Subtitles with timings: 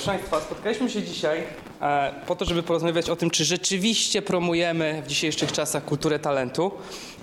[0.00, 1.42] Proszę Państwa, spotkaliśmy się dzisiaj
[1.80, 6.70] e, po to, żeby porozmawiać o tym, czy rzeczywiście promujemy w dzisiejszych czasach kulturę talentu.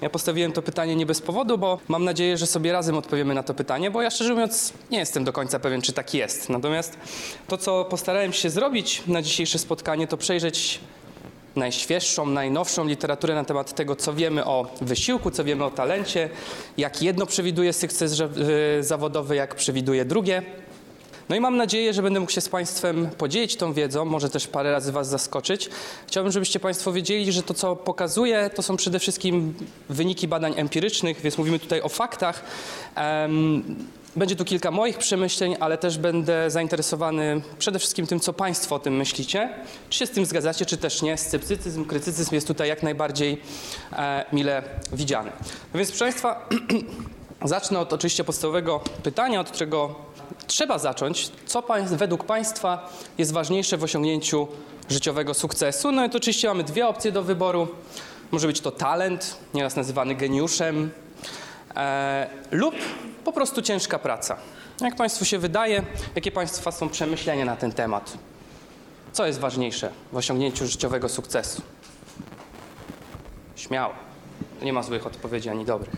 [0.02, 3.44] Ja postawiłem to pytanie nie bez powodu, bo mam nadzieję, że sobie razem odpowiemy na
[3.44, 6.50] to pytanie, bo ja szczerze mówiąc nie jestem do końca pewien, czy tak jest.
[6.50, 6.98] Natomiast
[7.48, 10.80] to, co postarałem się zrobić na dzisiejsze spotkanie, to przejrzeć
[11.56, 16.30] najświeższą, najnowszą literaturę na temat tego, co wiemy o wysiłku, co wiemy o talencie,
[16.78, 20.44] jak jedno przewiduje sukces y, zawodowy, jak przewiduje drugie.
[21.30, 24.48] No i mam nadzieję, że będę mógł się z Państwem podzielić tą wiedzą, może też
[24.48, 25.70] parę razy Was zaskoczyć.
[26.08, 29.54] Chciałbym, żebyście Państwo wiedzieli, że to, co pokazuję, to są przede wszystkim
[29.90, 32.44] wyniki badań empirycznych, więc mówimy tutaj o faktach.
[34.16, 38.80] Będzie tu kilka moich przemyśleń, ale też będę zainteresowany przede wszystkim tym, co Państwo o
[38.80, 39.50] tym myślicie.
[39.90, 41.18] Czy się z tym zgadzacie, czy też nie.
[41.18, 43.42] Sceptycyzm, krytycyzm jest tutaj jak najbardziej
[43.94, 44.64] e, mile
[44.94, 45.32] widziany.
[45.74, 46.50] No więc, proszę Państwa,
[47.46, 50.07] zacznę od oczywiście podstawowego pytania, od którego
[50.48, 51.32] trzeba zacząć.
[51.46, 54.48] Co według Państwa jest ważniejsze w osiągnięciu
[54.90, 55.92] życiowego sukcesu?
[55.92, 57.68] No i to oczywiście mamy dwie opcje do wyboru.
[58.32, 60.92] Może być to talent, nieraz nazywany geniuszem,
[61.76, 62.76] e, lub
[63.24, 64.38] po prostu ciężka praca.
[64.82, 65.84] Jak Państwu się wydaje,
[66.16, 68.18] jakie Państwa są przemyślenia na ten temat?
[69.14, 71.62] Co jest ważniejsze w osiągnięciu życiowego sukcesu?
[73.56, 73.94] Śmiało.
[74.62, 75.96] Nie ma złych odpowiedzi ani dobrych.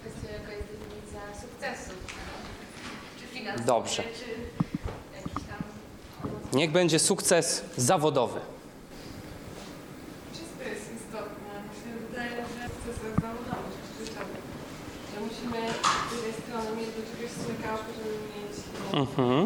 [0.00, 1.92] Kwestia, jaka jest definicja sukcesu.
[3.60, 4.02] Dobrze.
[6.52, 8.40] Niech będzie sukces zawodowy.
[10.32, 11.50] Wszystko jest istotne.
[11.68, 14.36] Mi się wydaje, że sukces jest zawodowy, życiowy.
[15.10, 15.60] Że musimy
[16.08, 17.30] z jednej strony mieć do czegoś
[17.96, 18.54] żeby mieć
[18.92, 19.40] no, Mhm.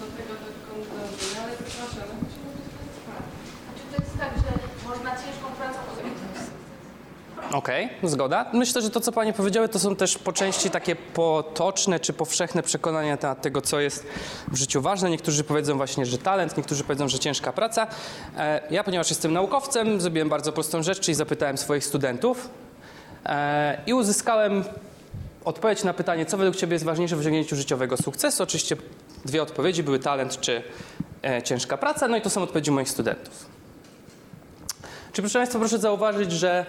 [0.00, 2.68] do tego, dokąd dążymy, ale proszę, no musimy być.
[3.68, 4.50] A czy to jest tak, że
[4.88, 5.65] można ciężką sukces?
[7.52, 8.46] Okej, zgoda.
[8.52, 12.62] Myślę, że to, co Panie powiedziały, to są też po części takie potoczne czy powszechne
[12.62, 14.06] przekonania na temat tego, co jest
[14.52, 15.10] w życiu ważne.
[15.10, 17.86] Niektórzy powiedzą właśnie, że talent, niektórzy powiedzą, że ciężka praca.
[18.38, 22.48] E, Ja, ponieważ jestem naukowcem, zrobiłem bardzo prostą rzecz, czyli zapytałem swoich studentów
[23.26, 24.64] e, i uzyskałem
[25.44, 28.42] odpowiedź na pytanie, co według Ciebie jest ważniejsze w osiągnięciu życiowego sukcesu.
[28.42, 28.76] Oczywiście
[29.24, 30.62] dwie odpowiedzi były talent czy
[31.22, 33.55] e, ciężka praca, no i to są odpowiedzi moich studentów.
[35.16, 36.66] Czy proszę Państwa, proszę zauważyć, że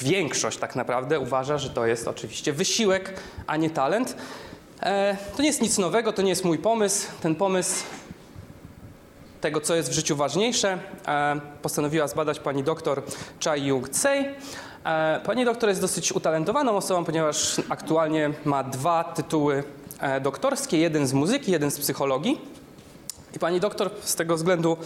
[0.00, 3.14] większość tak naprawdę uważa, że to jest oczywiście wysiłek,
[3.46, 4.16] a nie talent.
[4.82, 7.08] E, to nie jest nic nowego, to nie jest mój pomysł.
[7.20, 7.84] Ten pomysł
[9.40, 13.02] tego, co jest w życiu ważniejsze, e, postanowiła zbadać pani doktor
[13.44, 14.24] Chai Yung Tsei.
[14.84, 19.64] E, pani doktor jest dosyć utalentowaną osobą, ponieważ aktualnie ma dwa tytuły
[20.00, 22.59] e, doktorskie, jeden z muzyki, jeden z psychologii.
[23.36, 24.76] I pani doktor z tego względu,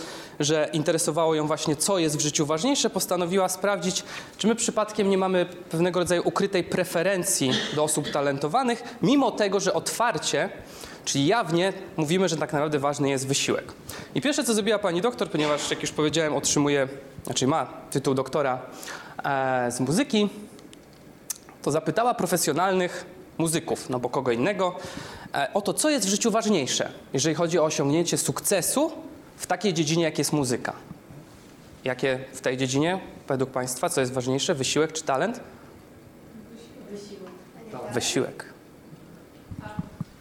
[0.41, 4.05] że interesowało ją właśnie, co jest w życiu ważniejsze, postanowiła sprawdzić,
[4.39, 9.75] czy my przypadkiem nie mamy pewnego rodzaju ukrytej preferencji do osób talentowanych, mimo tego, że
[9.75, 10.49] otwarcie,
[11.05, 13.73] czyli jawnie mówimy, że tak naprawdę ważny jest wysiłek.
[14.15, 16.89] I pierwsze, co zrobiła pani doktor, ponieważ, jak już powiedziałem, otrzymuje,
[17.25, 18.59] znaczy ma tytuł doktora
[19.25, 20.29] e, z muzyki,
[21.63, 23.05] to zapytała profesjonalnych
[23.39, 24.77] muzyków, no bo kogo innego,
[25.55, 28.93] o to, co jest w życiu ważniejsze, jeżeli chodzi o osiągnięcie sukcesu
[29.37, 30.73] w takiej dziedzinie, jak jest muzyka.
[31.85, 35.41] Jakie w tej dziedzinie, według Państwa, co jest ważniejsze, wysiłek czy talent?
[37.95, 38.45] Wysiłek.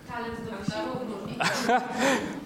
[0.08, 1.84] Talent do wysiłku.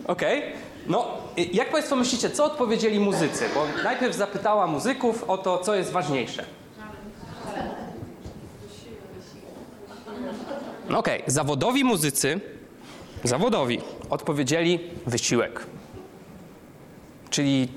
[0.14, 0.44] Okej.
[0.88, 3.46] No, i jak Państwo myślicie, co odpowiedzieli muzycy?
[3.56, 6.46] Bo najpierw zapytała muzyków o to, co jest ważniejsze.
[10.90, 12.40] No Okej, zawodowi muzycy,
[13.28, 15.66] zawodowi, odpowiedzieli wysiłek.
[17.30, 17.68] Czyli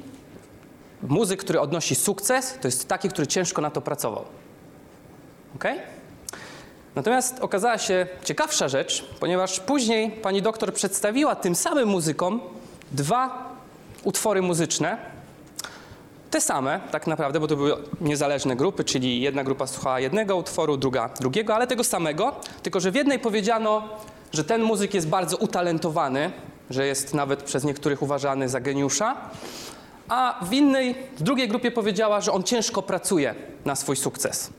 [1.03, 4.25] muzyk, który odnosi sukces, to jest taki, który ciężko na to pracował.
[5.57, 5.79] Okej?
[6.95, 12.41] Natomiast okazała się ciekawsza rzecz, ponieważ później pani doktor przedstawiła tym samym muzykom
[12.93, 13.51] dwa
[14.05, 14.99] utwory muzyczne,
[16.31, 20.77] te same tak naprawdę, bo to były niezależne grupy, czyli jedna grupa słuchała jednego utworu,
[20.77, 23.89] druga drugiego, ale tego samego, tylko że w jednej powiedziano,
[24.33, 26.33] że ten muzyk jest bardzo utalentowany,
[26.71, 29.17] że jest nawet przez niektórych uważany za geniusza,
[30.09, 33.35] a w innej, w drugiej grupie powiedziała, że on ciężko pracuje
[33.65, 34.51] na swój sukces.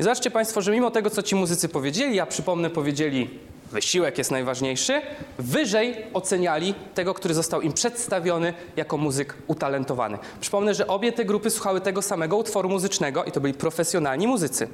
[0.00, 3.30] I zobaczcie Państwo, że mimo tego, co ci muzycy powiedzieli, a przypomnę, powiedzieli,
[3.72, 5.02] wysiłek jest najważniejszy,
[5.38, 10.18] wyżej oceniali tego, który został im przedstawiony jako muzyk utalentowany.
[10.40, 14.68] Przypomnę, że obie te grupy słuchały tego samego utworu muzycznego i to byli profesjonalni muzycy.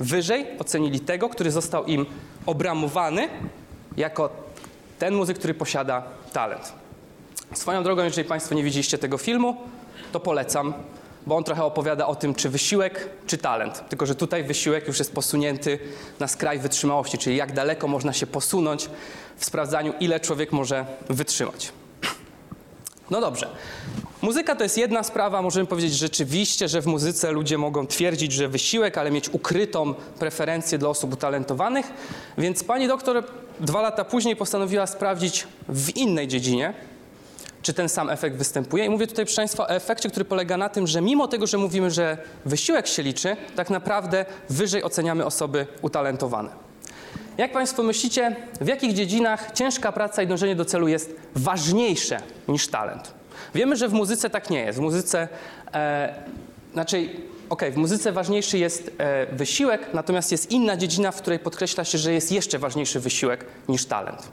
[0.00, 2.06] Wyżej ocenili tego, który został im
[2.46, 3.28] obramowany
[3.96, 4.30] jako
[4.98, 6.02] ten muzyk, który posiada
[6.32, 6.72] talent.
[7.54, 9.56] Swoją drogą, jeżeli Państwo nie widzieliście tego filmu,
[10.12, 10.74] to polecam.
[11.26, 13.88] bo on trochę opowiada o tym, czy wysiłek, czy talent.
[13.88, 15.78] Tylko, że tutaj wysiłek już jest posunięty
[16.20, 18.90] na skraj wytrzymałości, czyli jak daleko można się posunąć
[19.36, 21.72] w sprawdzaniu, ile człowiek może wytrzymać.
[23.10, 23.48] No dobrze.
[24.22, 25.42] Muzyka to jest jedna sprawa.
[25.42, 30.78] Możemy powiedzieć rzeczywiście, że w muzyce ludzie mogą twierdzić, że wysiłek, ale mieć ukrytą preferencję
[30.78, 31.86] dla osób utalentowanych.
[32.38, 33.24] Więc pani doktor
[33.60, 36.74] dwa lata później postanowiła sprawdzić w innej dziedzinie,
[37.62, 38.84] czy ten sam efekt występuje.
[38.84, 41.58] I mówię tutaj, proszę Państwa, o efekcie, który polega na tym, że mimo tego, że
[41.58, 46.69] mówimy, że wysiłek się liczy, tak naprawdę wyżej oceniamy osoby utalentowane.
[47.40, 52.68] Jak Państwo myślicie, w jakich dziedzinach ciężka praca i dążenie do celu jest ważniejsze niż
[52.68, 53.14] talent?
[53.54, 54.78] Wiemy, że w muzyce tak nie jest.
[54.78, 55.28] W muzyce,
[55.74, 56.14] e,
[56.72, 57.08] znaczy,
[57.48, 61.98] okej, w muzyce ważniejszy jest e, wysiłek, natomiast jest inna dziedzina, w której podkreśla się,
[61.98, 64.28] że jest jeszcze ważniejszy wysiłek niż talent.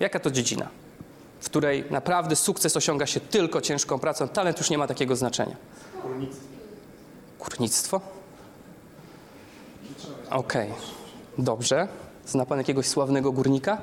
[0.00, 0.68] Jaka to dziedzina?
[1.40, 5.56] W której naprawdę sukces osiąga się tylko ciężką pracą, talent już nie ma takiego znaczenia.
[7.38, 8.00] Górnictwo?
[10.30, 10.70] Okej,
[11.38, 11.88] dobrze.
[12.28, 13.78] Zna pan jakiegoś sławnego górnika?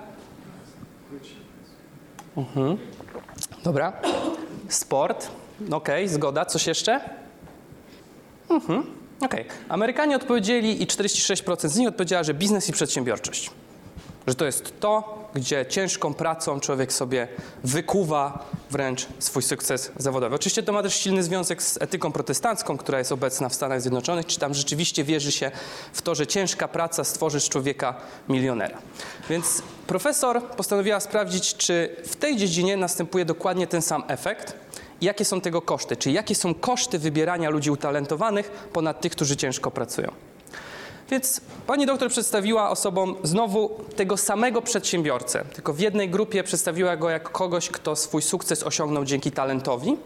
[2.38, 2.78] Mhm.
[3.64, 3.94] Dobra.
[4.70, 5.28] Sport.
[5.72, 6.46] Okej, zgoda.
[6.46, 7.02] Coś jeszcze?
[8.50, 8.84] Mhm.
[9.22, 9.46] Okej.
[9.70, 13.52] Amerykanie odpowiedzieli i 46% z nich odpowiedziała, że biznes i przedsiębiorczość.
[14.28, 17.28] Że to jest to, gdzie ciężką pracą człowiek sobie
[17.64, 20.36] wykuwa wręcz swój sukces zawodowy.
[20.36, 24.26] Oczywiście to ma też silny związek z etyką protestancką, która jest obecna w Stanach Zjednoczonych,
[24.26, 25.52] czy tam rzeczywiście wierzy się
[25.94, 27.96] w to, że ciężka praca stworzy z człowieka
[28.30, 28.78] milionera.
[29.30, 34.54] Więc profesor postanowiła sprawdzić, czy w tej dziedzinie następuje dokładnie ten sam efekt
[35.02, 39.38] i jakie są tego koszty, czyli jakie są koszty wybierania ludzi utalentowanych ponad tych, którzy
[39.38, 40.12] ciężko pracują.
[41.10, 47.10] Więc pani doktor przedstawiła osobom znowu tego samego przedsiębiorcę, tylko w jednej grupie przedstawiła go
[47.10, 49.98] jako kogoś, kto swój sukces osiągnął dzięki talentowi,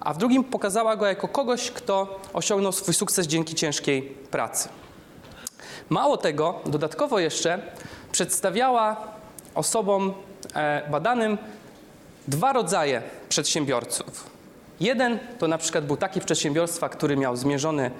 [0.00, 4.68] a w drugim pokazała go jako kogoś, kto osiągnął swój sukces dzięki ciężkiej pracy.
[5.88, 7.62] Mało tego, dodatkowo jeszcze
[8.12, 8.96] przedstawiała
[9.54, 10.14] osobom
[10.54, 11.38] e, badanym
[12.28, 14.30] dwa rodzaje przedsiębiorców.
[14.80, 17.90] Jeden to na przykład był taki przedsiębiorstwa, który miał zmierzony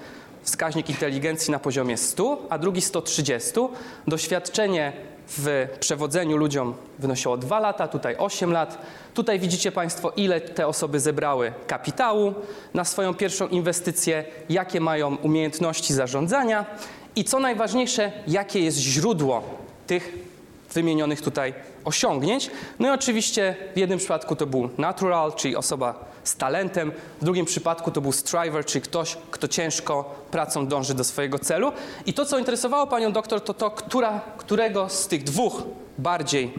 [0.43, 3.51] wskaźnik inteligencji na poziomie 100, a drugi 130.
[4.07, 4.93] Doświadczenie
[5.27, 8.77] w przewodzeniu ludziom wynosiło 2 lata, tutaj 8 lat.
[9.13, 12.33] Tutaj widzicie Państwo, ile te osoby zebrały kapitału
[12.73, 16.65] na swoją pierwszą inwestycję, jakie mają umiejętności zarządzania
[17.15, 19.43] i co najważniejsze, jakie jest źródło
[19.87, 20.13] tych
[20.73, 21.53] wymienionych tutaj
[21.85, 22.51] osiągnięć.
[22.79, 26.91] No i oczywiście w jednym przypadku to był natural, czyli osoba z talentem,
[27.21, 31.71] w drugim przypadku to był striver, czyli ktoś, kto ciężko pracą dąży do swojego celu.
[32.05, 35.63] I to, co interesowało panią doktor, to to, która, którego z tych dwóch
[35.97, 36.53] bardziej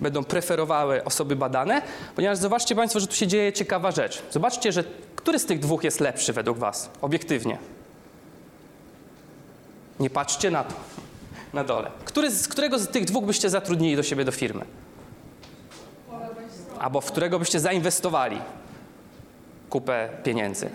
[0.00, 1.82] będą preferowały osoby badane,
[2.16, 4.22] ponieważ zobaczcie państwo, że tu się dzieje ciekawa rzecz.
[4.30, 4.84] Zobaczcie, że
[5.16, 7.58] który z tych dwóch jest lepszy według was, obiektywnie.
[10.00, 10.74] Nie patrzcie na to,
[11.52, 11.90] na dole.
[12.04, 14.64] Który z, którego z tych dwóch byście zatrudnili do siebie do firmy?
[16.78, 18.38] Albo w którego byście zainwestowali
[19.72, 20.70] kupę pieniędzy?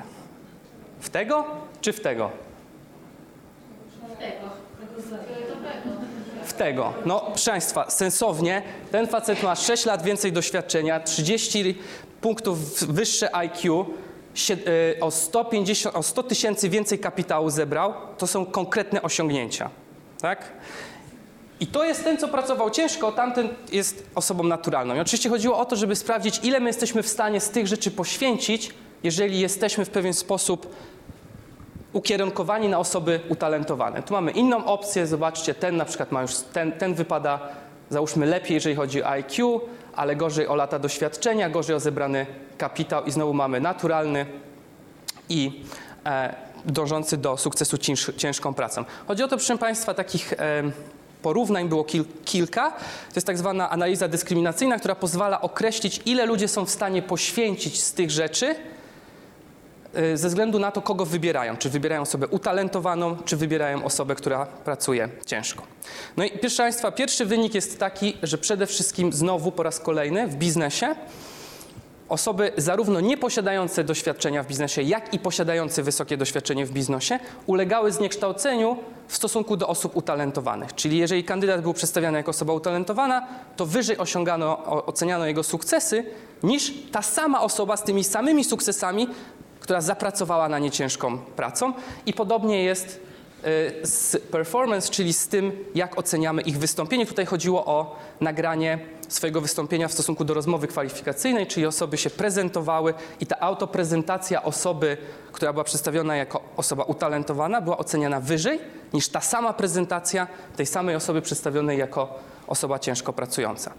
[0.99, 1.45] W tego
[1.81, 2.31] czy w tego?
[6.43, 6.93] W tego.
[7.05, 8.61] No, proszę Państwa, sensownie,
[8.91, 11.75] ten facet ma 6 lat więcej doświadczenia, 30
[12.21, 13.85] punktów wyższe IQ,
[14.49, 17.93] y, o 150, o 100 tysięcy więcej kapitału zebrał.
[18.17, 19.69] To są konkretne osiągnięcia.
[20.21, 20.51] Tak?
[21.59, 24.95] I to jest ten, co pracował ciężko, tamten jest osobą naturalną.
[24.95, 27.91] I oczywiście chodziło o to, żeby sprawdzić, ile my jesteśmy w stanie z tych rzeczy
[27.91, 28.73] poświęcić,
[29.03, 30.75] jeżeli jesteśmy w pewien sposób
[31.93, 34.03] ukierunkowani na osoby utalentowane.
[34.03, 37.39] Tu mamy inną opcję, zobaczcie, ten na przykład ma już, ten, ten wypada,
[37.89, 39.61] załóżmy, lepiej, jeżeli chodzi o IQ,
[39.95, 42.25] ale gorzej o lata doświadczenia, gorzej o zebrany
[42.57, 44.25] kapitał i znowu mamy naturalny
[45.29, 45.63] i
[46.05, 46.35] e,
[46.65, 48.85] dążący do sukcesu cięż, ciężką pracą.
[49.07, 50.63] Chodzi o to, proszę Państwa, takich e,
[51.21, 52.71] porównań było kil, kilka.
[52.71, 57.83] To jest tak zwana analiza dyskryminacyjna, która pozwala określić, ile ludzie są w stanie poświęcić
[57.83, 58.55] z tych rzeczy,
[60.13, 61.57] ze względu na to, kogo wybierają.
[61.57, 65.63] Czy wybierają osobę utalentowaną, czy wybierają osobę, która pracuje ciężko.
[66.17, 70.27] No i proszę Państwa, pierwszy wynik jest taki, że przede wszystkim znowu po raz kolejny
[70.27, 70.95] w biznesie
[72.09, 77.91] osoby zarówno nie posiadające doświadczenia w biznesie, jak i posiadające wysokie doświadczenie w biznesie ulegały
[77.91, 78.77] zniekształceniu
[79.07, 80.75] w stosunku do osób utalentowanych.
[80.75, 86.03] Czyli jeżeli kandydat był przedstawiany jako osoba utalentowana, to wyżej osiągano, oceniano jego sukcesy
[86.43, 89.07] niż ta sama osoba z tymi samymi sukcesami,
[89.67, 91.73] która zapracowała na nie ciężką pracą.
[92.05, 92.87] I podobnie jest
[93.47, 97.05] y, z performance, czyli z tym, jak oceniamy ich wystąpienie.
[97.05, 102.93] Tutaj chodziło o nagranie swojego wystąpienia w stosunku do rozmowy kwalifikacyjnej, czyli osoby się prezentowały
[103.19, 104.97] i ta autoprezentacja osoby,
[105.31, 108.59] która była przedstawiona jako osoba utalentowana, była oceniana wyżej
[108.93, 113.73] niż ta sama prezentacja tej samej osoby przedstawionej jako osoba ciężko pracująca.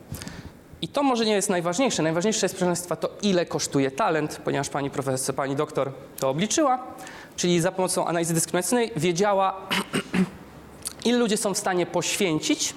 [0.83, 2.03] I to może nie jest najważniejsze.
[2.03, 6.85] Najważniejsze jest, proszę Państwa, to ile kosztuje talent, ponieważ pani profesor, pani doktor to obliczyła,
[7.37, 9.57] czyli za pomocą analizy dyskryminacyjnej wiedziała,
[11.05, 12.75] ile ludzie są w stanie poświęcić,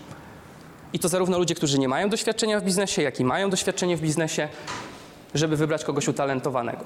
[0.93, 4.01] i to zarówno ludzie, którzy nie mają doświadczenia w biznesie, jak i mają doświadczenie w
[4.01, 4.49] biznesie,
[5.35, 6.85] żeby wybrać kogoś utalentowanego.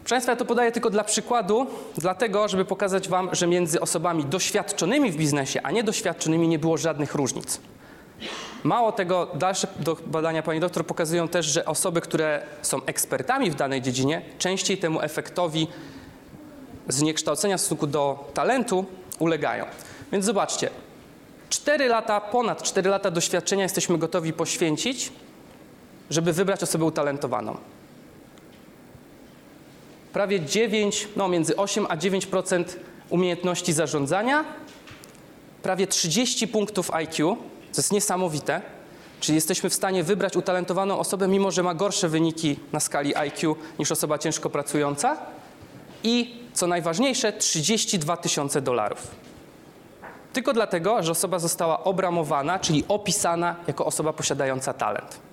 [0.00, 1.66] Proszę Państwa, ja to podaję tylko dla przykładu,
[1.98, 7.14] dlatego, żeby pokazać Wam, że między osobami doświadczonymi w biznesie, a niedoświadczonymi nie było żadnych
[7.14, 7.60] różnic.
[8.64, 9.68] Mało tego, dalsze
[10.06, 15.02] badania pani doktor pokazują też, że osoby, które są ekspertami w danej dziedzinie, częściej temu
[15.02, 15.68] efektowi
[16.88, 18.84] zniekształcenia w stosunku do talentu
[19.18, 19.64] ulegają.
[20.12, 20.70] Więc zobaczcie,
[21.50, 25.12] 4 lata, ponad 4 lata doświadczenia jesteśmy gotowi poświęcić,
[26.10, 27.56] żeby wybrać osobę utalentowaną.
[30.12, 32.64] Prawie 9, no między 8 a 9%
[33.10, 34.44] umiejętności zarządzania,
[35.62, 37.36] prawie 30 punktów IQ,
[37.72, 38.62] co jest niesamowite,
[39.20, 43.56] czyli jesteśmy w stanie wybrać utalentowaną osobę, mimo że ma gorsze wyniki na skali IQ
[43.78, 45.16] niż osoba ciężko pracująca
[46.04, 49.06] i, co najważniejsze, 32 tysiące dolarów.
[50.32, 55.29] Tylko dlatego, że osoba została obramowana, czyli opisana jako osoba posiadająca talent.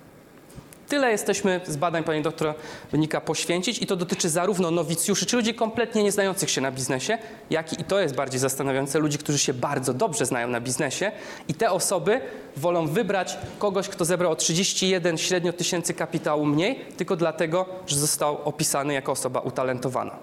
[0.88, 2.54] Tyle jesteśmy z badań pani doktora
[2.92, 7.18] wynika poświęcić i to dotyczy zarówno nowicjuszy, czy ludzi kompletnie nie znających się na biznesie,
[7.50, 11.12] jak i, i to jest bardziej zastanawiające, ludzi, którzy się bardzo dobrze znają na biznesie
[11.48, 12.20] i te osoby
[12.56, 18.42] wolą wybrać kogoś, kto zebrał o 31 średnio tysięcy kapitału mniej, tylko dlatego, że został
[18.44, 20.16] opisany jako osoba utalentowana.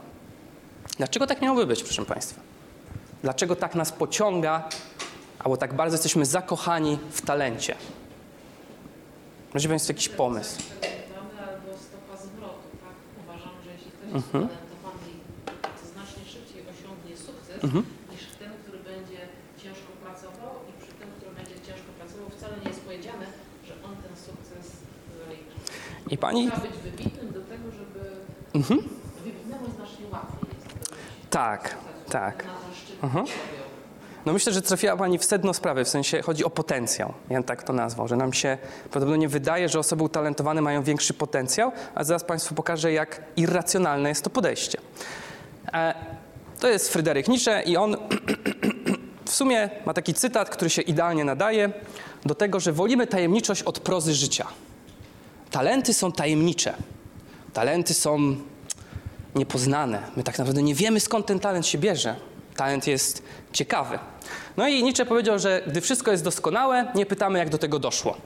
[0.97, 2.41] Dlaczego tak miałoby być, proszę państwa?
[3.23, 4.69] Dlaczego tak nas pociąga,
[5.39, 7.75] albo tak bardzo jesteśmy zakochani w talencie?
[9.55, 10.55] Macie Państwo jakiś pomysł?
[11.15, 12.95] Mamy albo stopa zwrotu, tak?
[13.23, 14.43] Uważam, że jeśli ktoś jest Mhm.
[14.43, 15.19] utalentowany i
[15.79, 17.83] to znacznie szybciej osiągnie sukces Mhm.
[18.11, 19.19] niż ten, który będzie
[19.63, 23.25] ciężko pracował i przy tym, który będzie ciężko pracował, wcale nie jest powiedziane,
[23.67, 24.65] że on ten sukces
[25.19, 25.55] zaliczy.
[26.13, 28.01] I pani Trzeba być wybitnym do tego, żeby
[28.59, 28.77] Mhm.
[29.25, 30.65] wybitnemu znacznie łatwiej jest
[31.39, 31.61] Tak,
[32.19, 32.35] tak.
[32.45, 33.23] Na ten szczyt Mhm.
[34.25, 37.13] No myślę, że trafiła Pani w sedno sprawy, w sensie chodzi o potencjał.
[37.29, 38.57] Ja tak to nazwał, że nam się
[38.91, 44.23] prawdopodobnie wydaje, że osoby utalentowane mają większy potencjał, a zaraz Państwu pokażę, jak irracjonalne jest
[44.23, 44.77] to podejście.
[45.73, 45.95] E,
[46.59, 47.97] to jest Fryderyk Nietzsche i on
[49.25, 51.71] w sumie ma taki cytat, który się idealnie nadaje
[52.25, 54.47] do tego, że wolimy tajemniczość od prozy życia.
[55.51, 56.73] Talenty są tajemnicze.
[57.53, 58.35] Talenty są
[59.35, 60.03] niepoznane.
[60.15, 62.15] My tak naprawdę nie wiemy, skąd ten talent się bierze.
[62.55, 63.99] Talent jest ciekawy.
[64.57, 68.17] No i Nietzsche powiedział, że gdy wszystko jest doskonałe, nie pytamy, jak do tego doszło.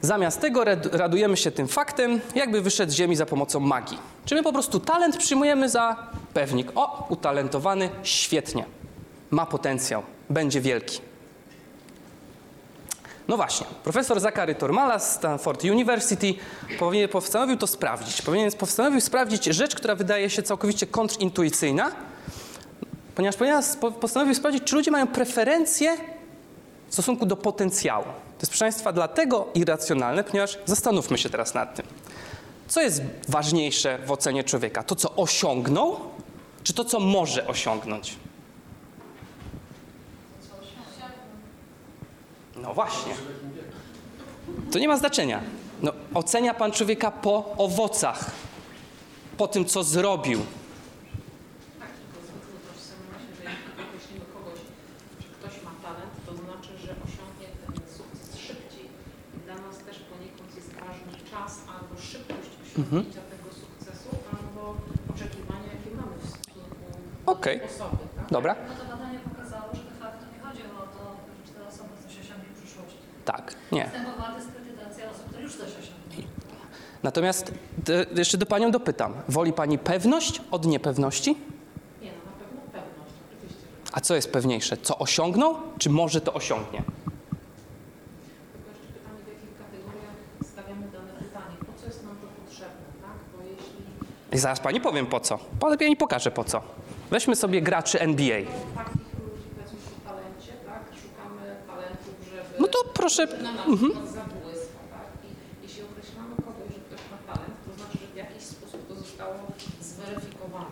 [0.00, 3.98] Zamiast tego rad- radujemy się tym faktem, jakby wyszedł z ziemi za pomocą magii.
[4.24, 5.96] Czy my po prostu talent przyjmujemy za
[6.34, 6.72] pewnik.
[6.74, 8.64] O, utalentowany, świetnie.
[9.30, 11.00] Ma potencjał, będzie wielki.
[13.28, 16.34] No właśnie, profesor Zachary Tormala z Stanford University
[16.78, 18.22] powinien, postanowił to sprawdzić.
[18.22, 21.90] Powinien, postanowił sprawdzić rzecz, która wydaje się całkowicie kontrintuicyjna,
[23.14, 25.96] ponieważ ponieważ po- postanowił sprawdzić, czy ludzie mają preferencje
[26.88, 28.04] w stosunku do potencjału.
[28.04, 31.86] To jest, proszę Państwa, dlatego irracjonalne, ponieważ zastanówmy się teraz nad tym.
[32.68, 34.82] Co jest ważniejsze w ocenie człowieka?
[34.82, 36.00] To, co osiągnął,
[36.64, 38.16] czy to, co może osiągnąć?
[42.56, 43.14] No właśnie.
[44.72, 45.40] To nie ma znaczenia.
[45.82, 48.30] No, ocenia Pan człowieka po owocach,
[49.36, 50.40] po tym, co zrobił.
[51.80, 54.58] Tak, tylko zwykle utożsamiamy się, że jeśli określimy kogoś,
[55.22, 58.84] że ktoś ma talent, to znaczy, że osiągnie ten sukces szybciej.
[59.36, 61.94] I dla nas też poniekąd jest ważny czas albo
[62.72, 64.62] osiągnięcia tego sukcesu, albo
[65.14, 68.02] oczekiwania, jakie mamy w stosunku tej osoby.
[68.16, 68.26] Tak?
[68.30, 68.56] Dobra?
[68.68, 72.12] No to badanie pokazało, że de facto nie chodzi o to, czy ta osoba coś
[72.24, 72.98] osiągnie w przyszłości.
[73.24, 73.84] Tak, nie.
[73.84, 76.24] Występowała dyskredytacja osób, które już coś osiągnie.
[77.02, 77.54] Natomiast
[78.16, 79.14] jeszcze do Panią dopytam.
[79.28, 81.30] Woli Pani pewność od niepewności?
[82.02, 83.66] Nie, no na pewno pewność, oczywiście.
[83.92, 84.76] A co jest pewniejsze?
[84.76, 86.82] Co osiągnął, czy może to osiągnie?
[94.32, 95.38] I zaraz Pani powiem po co.
[95.60, 96.62] Pani pokażę po co.
[97.10, 98.40] Weźmy sobie graczy NBA.
[98.74, 98.90] tak?
[102.60, 103.26] No to proszę.
[103.26, 105.06] Na, na przykład zabójstwo, tak?
[105.24, 108.94] I jeśli określamy kogoś, że ktoś ma talent, to znaczy, że w jakiś sposób to
[108.94, 109.34] zostało
[109.80, 110.66] zweryfikowane.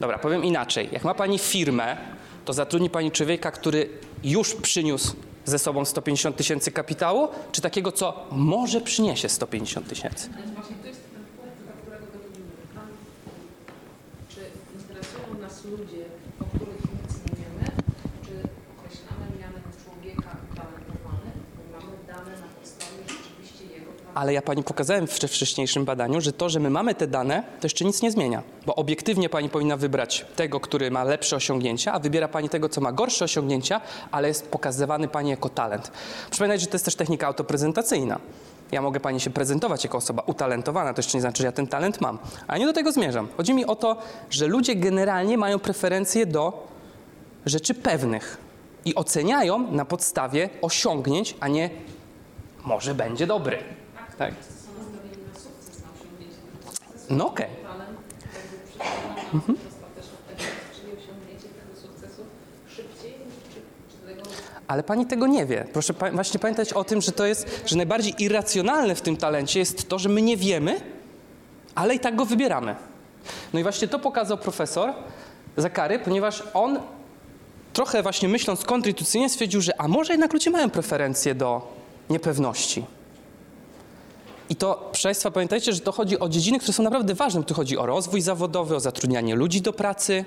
[0.00, 0.88] Dobra, powiem inaczej.
[0.92, 1.96] Jak ma pani firmę,
[2.44, 3.88] to zatrudni pani człowieka, który
[4.24, 10.28] już przyniósł ze sobą 150 tysięcy kapitału, czy takiego, co może przyniesie 150 tysięcy?
[10.38, 12.52] Więc właśnie to jest ten punkt, do którego dochodzimy.
[12.74, 12.86] Tam,
[14.28, 14.40] czy
[14.78, 16.04] interesują nas ludzie,
[16.40, 17.66] o których nic nie wiemy,
[18.26, 18.32] czy
[18.78, 24.07] określamy mianem człowieka utalentowany, bo mamy dane na podstawie rzeczywiście jego talentu.
[24.18, 27.66] Ale ja pani pokazałem w wcześniejszym badaniu, że to, że my mamy te dane, to
[27.66, 28.42] jeszcze nic nie zmienia.
[28.66, 32.80] Bo obiektywnie pani powinna wybrać tego, który ma lepsze osiągnięcia, a wybiera pani tego, co
[32.80, 35.90] ma gorsze osiągnięcia, ale jest pokazywany pani jako talent.
[36.26, 38.20] Proszę pamiętać, że to jest też technika autoprezentacyjna.
[38.72, 41.66] Ja mogę pani się prezentować jako osoba utalentowana, to jeszcze nie znaczy, że ja ten
[41.66, 42.18] talent mam.
[42.46, 43.28] A nie do tego zmierzam.
[43.36, 43.96] Chodzi mi o to,
[44.30, 46.66] że ludzie generalnie mają preferencje do
[47.46, 48.38] rzeczy pewnych
[48.84, 51.70] i oceniają na podstawie osiągnięć, a nie
[52.64, 53.58] może będzie dobry.
[54.18, 54.34] Tak?
[57.10, 57.46] No okej.
[64.06, 64.22] Tego
[64.66, 65.66] Ale pani tego nie wie.
[65.72, 69.58] Proszę pa- właśnie pamiętać o tym, że to jest, że najbardziej irracjonalne w tym talencie
[69.60, 70.80] jest to, że my nie wiemy,
[71.74, 72.76] ale i tak go wybieramy.
[73.52, 74.92] No i właśnie to pokazał profesor
[75.56, 76.80] Zakary, ponieważ on
[77.72, 81.72] trochę właśnie myśląc kontryntuicyjnie stwierdził, że a może jednak ludzie mają preferencje do
[82.10, 82.84] niepewności.
[84.48, 87.44] I to, proszę Państwa, pamiętajcie, że to chodzi o dziedziny, które są naprawdę ważne.
[87.44, 90.24] Tu chodzi o rozwój zawodowy, o zatrudnianie ludzi do pracy,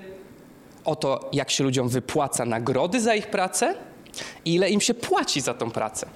[0.84, 3.74] o to, jak się ludziom wypłaca nagrody za ich pracę
[4.44, 6.06] i ile im się płaci za tą pracę.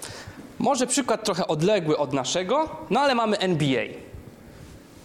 [0.59, 3.85] Może przykład trochę odległy od naszego, no ale mamy NBA.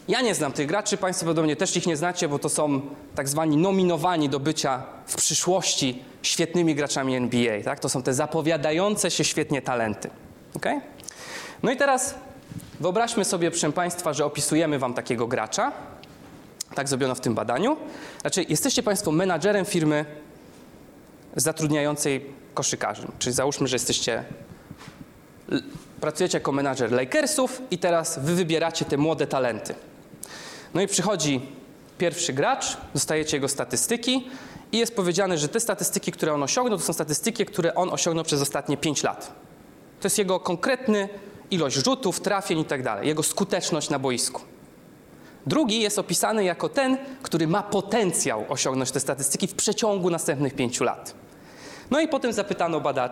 [0.08, 2.82] Ja nie znam tych graczy, Państwo prawdopodobnie też ich nie znacie, bo to są
[3.16, 7.62] tak zwani nominowani do bycia w przyszłości świetnymi graczami NBA.
[7.64, 7.80] Tak?
[7.80, 10.10] To są te zapowiadające się świetnie talenty.
[10.56, 10.82] Okay?
[11.64, 12.16] No i teraz
[12.82, 15.72] wyobraźmy sobie, proszę Państwa, że opisujemy Wam takiego gracza.
[16.76, 17.78] Tak zrobiono w tym badaniu.
[18.22, 20.06] Znaczy, jesteście Państwo menadżerem firmy
[21.36, 23.08] zatrudniającej koszykarzy.
[23.20, 24.24] Czyli załóżmy, że jesteście.
[26.02, 29.76] Pracujecie jako menadżer Lakersów i teraz wy wybieracie te młode talenty.
[30.74, 31.42] No i przychodzi
[31.98, 34.28] pierwszy gracz, dostajecie jego statystyki
[34.72, 38.26] i jest powiedziane, że te statystyki, które on osiągnął, to są statystyki, które on osiągnął
[38.26, 39.32] przez ostatnie 5 lat.
[40.00, 41.10] To jest jego konkretny
[41.52, 44.42] ilość rzutów, trafień i tak dalej, jego skuteczność na boisku.
[45.46, 50.84] Drugi jest opisany jako ten, który ma potencjał osiągnąć te statystyki w przeciągu następnych pięciu
[50.84, 51.14] lat.
[51.92, 53.10] No i potem zapytano bada e,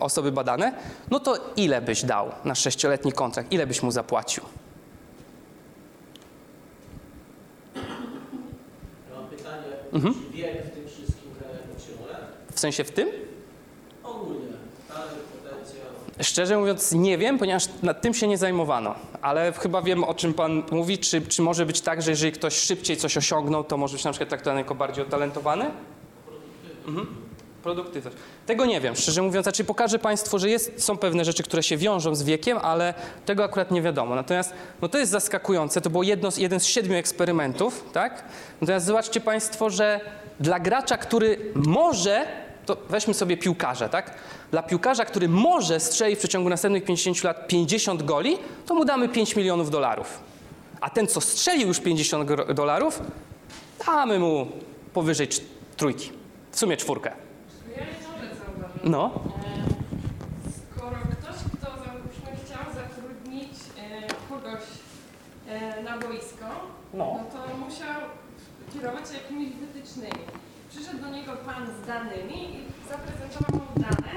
[0.00, 0.72] osoby badane,
[1.10, 4.44] no to ile byś dał na sześcioletni kontrakt, ile byś mu zapłacił?
[7.74, 10.14] Ja mam pytanie, Mhm.
[10.14, 11.28] czy wiek w tym wszystkim?
[12.54, 13.08] W sensie w tym?
[16.22, 20.34] Szczerze mówiąc nie wiem, ponieważ nad tym się nie zajmowano, ale chyba wiem o czym
[20.34, 23.96] pan mówi, czy, czy może być tak, że jeżeli ktoś szybciej coś osiągnął, to może
[23.96, 25.70] być na przykład traktowany jako bardziej utalentowany?
[26.88, 27.06] Mhm.
[27.62, 28.16] Produktywność.
[28.46, 29.44] Tego nie wiem, szczerze mówiąc.
[29.44, 32.94] Znaczy pokażę Państwu, że jest, są pewne rzeczy, które się wiążą z wiekiem, ale
[33.26, 34.14] tego akurat nie wiadomo.
[34.14, 34.52] Natomiast
[34.82, 35.80] no to jest zaskakujące.
[35.80, 35.90] To
[36.30, 38.24] z, jeden z siedmiu eksperymentów, tak?
[38.60, 40.00] Natomiast zobaczcie Państwo, że
[40.40, 42.26] dla gracza, który może,
[42.68, 44.14] to weźmy sobie piłkarza, tak?
[44.50, 49.08] Dla piłkarza, który może strzelić w przeciągu następnych 50 lat 50 goli, to mu damy
[49.08, 50.20] 5 milionów dolarów.
[50.80, 53.00] A ten, co strzelił już 50 gro- dolarów,
[53.86, 54.46] damy mu
[54.94, 55.28] powyżej
[55.76, 56.10] trójki.
[56.52, 57.12] W sumie czwórkę.
[58.84, 59.10] No.
[60.76, 64.62] Skoro ktoś, kto załóżmy chciał zatrudnić e, kogoś
[65.48, 66.46] e, na boisko,
[66.94, 67.04] No.
[67.18, 68.00] no to musiał
[68.74, 70.12] kierować się jakimiś wytycznymi.
[70.70, 72.60] Przyszedł do niego pan z danymi i
[72.92, 74.14] zaprezentował mu dane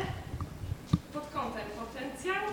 [1.14, 2.44] pod kątem potencjał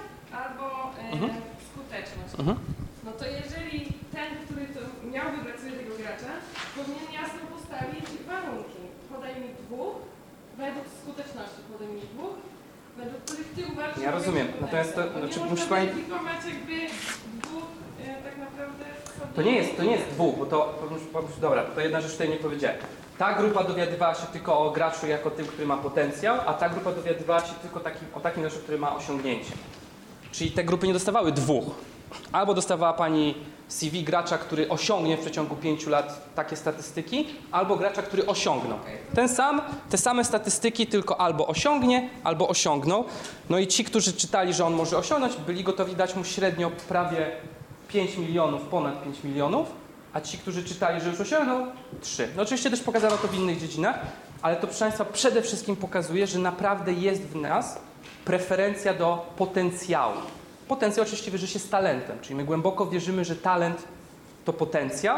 [0.43, 0.67] albo
[1.01, 1.31] e, Mhm.
[1.71, 2.33] skuteczność.
[2.41, 2.57] Mhm.
[3.05, 3.79] No to jeżeli
[4.17, 4.81] ten, który to
[5.15, 6.33] miał wybrać sobie tego gracza,
[6.77, 8.81] powinien jasno postawić warunki.
[9.13, 9.95] Podaj mi dwóch,
[10.63, 12.35] według skuteczności podaj mi dwóch,
[13.01, 14.49] według których ty uważasz, Ja że rozumiem.
[14.61, 15.89] Natomiast to- znaczy, nie musi można pani-
[16.55, 16.77] jakby
[17.43, 17.69] dwóch
[18.05, 18.85] e, tak naprawdę.
[19.37, 20.75] To nie jest, to nie jest dwóch, bo to,
[21.41, 22.79] dobra, to jedna rzecz, której nie powiedziałem.
[23.19, 26.93] Ta grupa dowiadywała się tylko o graczu jako tym, który ma potencjał, a ta grupa
[26.93, 29.53] dowiadywała się tylko taki, o takim graczu, który ma osiągnięcie.
[30.33, 31.65] Czyli te grupy nie dostawały dwóch.
[32.33, 33.35] Albo dostawała pani
[33.69, 38.79] CV gracza, który osiągnie w przeciągu pięciu lat takie statystyki, albo gracza, który osiągnął.
[39.15, 43.05] Ten sam, te same statystyki, tylko albo osiągnie, albo osiągnął.
[43.51, 47.31] No i ci, którzy czytali, że on może osiągnąć, byli gotowi dać mu średnio prawie
[47.89, 49.67] 5 milionów, ponad 5 milionów,
[50.13, 51.67] a ci, którzy czytali, że już osiągnął,
[52.01, 52.29] 3.
[52.37, 53.99] No oczywiście też pokazano to w innych dziedzinach,
[54.43, 57.81] ale to proszę Państwa przede wszystkim pokazuje, że naprawdę jest w nas
[58.25, 60.15] preferencja do potencjału.
[60.69, 63.85] Potencjał oczywiście wierzy się z talentem, czyli my głęboko wierzymy, że talent
[64.45, 65.17] to potencjał,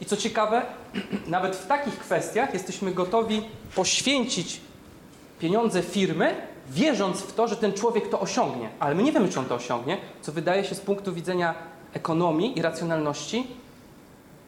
[0.00, 0.62] I co ciekawe,
[1.26, 3.42] nawet w takich kwestiach jesteśmy gotowi
[3.74, 4.60] poświęcić
[5.38, 6.34] pieniądze firmy,
[6.70, 8.68] wierząc w to, że ten człowiek to osiągnie.
[8.80, 11.54] Ale my nie wiemy, czy on to osiągnie, co wydaje się z punktu widzenia
[11.94, 13.46] ekonomii i racjonalności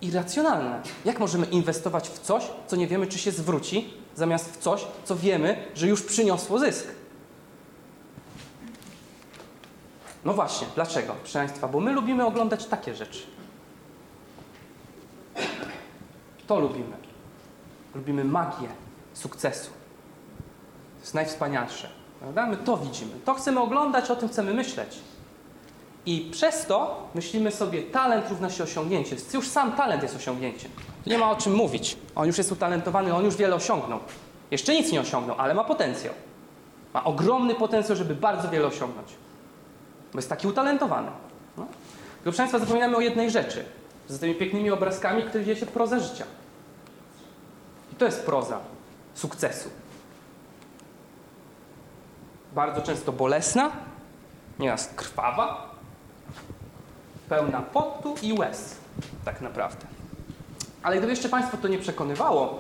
[0.01, 0.83] irracjonalne.
[1.05, 5.17] Jak możemy inwestować w coś, co nie wiemy, czy się zwróci, zamiast w coś, co
[5.17, 6.87] wiemy, że już przyniosło zysk?
[10.25, 11.15] No właśnie, dlaczego?
[11.15, 13.23] Proszę Państwa, bo my lubimy oglądać takie rzeczy.
[16.47, 16.97] To lubimy.
[17.95, 18.69] Lubimy magię
[19.15, 19.71] sukcesu.
[19.71, 21.89] To jest najwspanialsze.
[22.21, 22.47] Prawda?
[22.47, 23.13] My to widzimy.
[23.25, 24.99] To chcemy oglądać, o tym chcemy myśleć.
[26.07, 29.17] I przez to myślimy sobie, talent równa się osiągnięcie.
[29.35, 30.71] Już sam talent jest osiągnięciem.
[31.07, 31.97] Nie ma o czym mówić.
[32.15, 34.01] On już jest utalentowany, on już wiele osiągnął.
[34.51, 36.15] Jeszcze nic nie osiągnął, ale ma potencjał.
[36.95, 39.09] Ma ogromny potencjał, żeby bardzo wiele osiągnąć.
[40.13, 41.11] Bo jest taki utalentowany.
[41.57, 41.67] No.
[42.25, 43.65] Tylko, Państwa, zapominamy o jednej rzeczy.
[44.09, 46.25] Za tymi pięknymi obrazkami, które dzieje się proza życia.
[47.93, 48.59] I to jest proza
[49.15, 49.71] sukcesu.
[52.55, 53.71] Bardzo często bolesna,
[54.59, 55.66] nieraz krwawa,
[57.29, 58.77] pełna potu i łez,
[59.25, 59.87] tak naprawdę.
[60.83, 62.59] Ale gdyby jeszcze Państwo to nie przekonywało,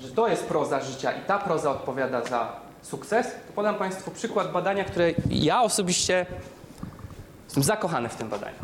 [0.00, 4.52] że to jest proza życia i ta proza odpowiada za sukces, to podam Państwu przykład
[4.52, 6.26] badania, które ja osobiście
[7.44, 8.56] jestem zakochany w tym badaniu.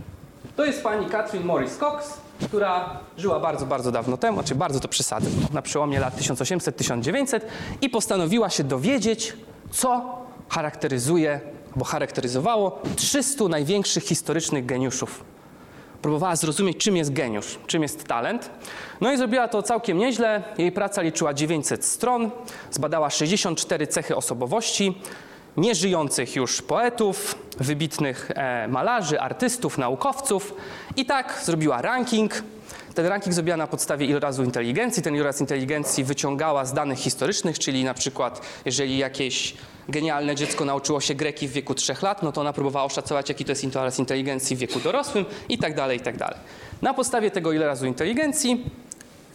[0.56, 4.88] To jest pani Catherine Morris Cox, która żyła bardzo, bardzo dawno temu, znaczy bardzo to
[4.88, 7.40] przesady, na przełomie lat 1800-1900
[7.80, 9.36] i postanowiła się dowiedzieć,
[9.70, 11.40] co charakteryzuje,
[11.76, 15.24] bo charakteryzowało 300 największych historycznych geniuszów.
[16.02, 18.50] Próbowała zrozumieć, czym jest geniusz, czym jest talent.
[19.00, 20.42] No i zrobiła to całkiem nieźle.
[20.58, 22.30] Jej praca liczyła 900 stron,
[22.70, 24.94] zbadała 64 cechy osobowości,
[25.56, 30.54] nieżyjących już poetów, wybitnych e, malarzy, artystów, naukowców
[30.96, 32.42] i tak zrobiła ranking.
[32.94, 35.02] Ten ranking zrobiła na podstawie ilorazu inteligencji.
[35.02, 39.54] Ten iloraz inteligencji wyciągała z danych historycznych, czyli na przykład jeżeli jakieś
[39.88, 43.44] genialne dziecko nauczyło się greki w wieku 3 lat, no to ona próbowała oszacować, jaki
[43.44, 46.38] to jest iloraz inteligencji w wieku dorosłym i tak dalej, i tak dalej.
[46.82, 48.64] Na podstawie tego ilorazu inteligencji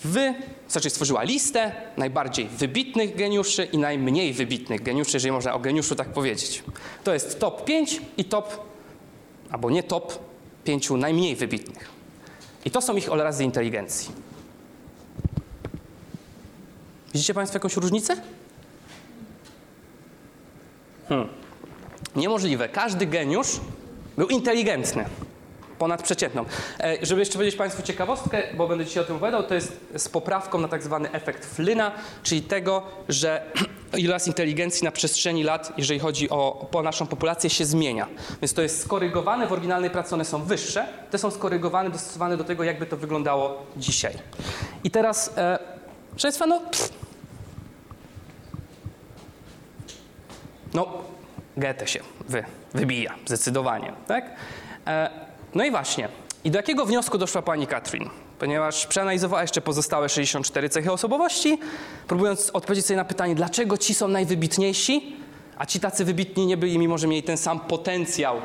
[0.03, 0.33] wy,
[0.69, 6.07] znaczy stworzyła listę najbardziej wybitnych geniuszy i najmniej wybitnych geniuszy, jeżeli można o geniuszu tak
[6.07, 6.63] powiedzieć.
[7.03, 8.59] To jest top 5 i top,
[9.51, 10.19] albo nie top,
[10.63, 11.89] pięciu najmniej wybitnych.
[12.65, 14.11] I to są ich ilorazy inteligencji.
[17.13, 18.15] Widzicie Państwo jakąś różnicę?
[21.09, 21.29] Hmm.
[22.15, 22.69] Niemożliwe.
[22.69, 23.47] Każdy geniusz
[24.17, 25.05] był inteligentny.
[25.79, 26.45] Ponadprzeciętną.
[26.79, 30.09] E, żeby jeszcze powiedzieć Państwu ciekawostkę, bo będę dzisiaj o tym opowiadał, to jest z
[30.09, 31.91] poprawką na tak zwany efekt Flynna,
[32.23, 33.51] czyli tego, że
[33.97, 38.07] iloraz inteligencji na przestrzeni lat, jeżeli chodzi o, o naszą populację, się zmienia.
[38.41, 42.43] Więc to jest skorygowane, w oryginalnej pracy one są wyższe, te są skorygowane, dostosowane do
[42.43, 44.13] tego, jakby to wyglądało dzisiaj.
[44.83, 45.59] I teraz, e,
[46.09, 46.59] proszę Państwa, no...
[46.59, 47.04] Pff.
[50.75, 50.87] No,
[51.57, 54.35] Goethe się wy, wybija, zdecydowanie, tak?
[54.87, 55.09] E,
[55.55, 56.09] no i właśnie.
[56.43, 58.09] I do jakiego wniosku doszła pani Katrin?
[58.39, 61.59] Ponieważ przeanalizowała jeszcze pozostałe 64 cechy osobowości,
[62.07, 65.15] próbując odpowiedzieć sobie na pytanie, dlaczego ci są najwybitniejsi,
[65.57, 68.41] a ci tacy wybitni nie byli, mimo że mieli ten sam potencjał.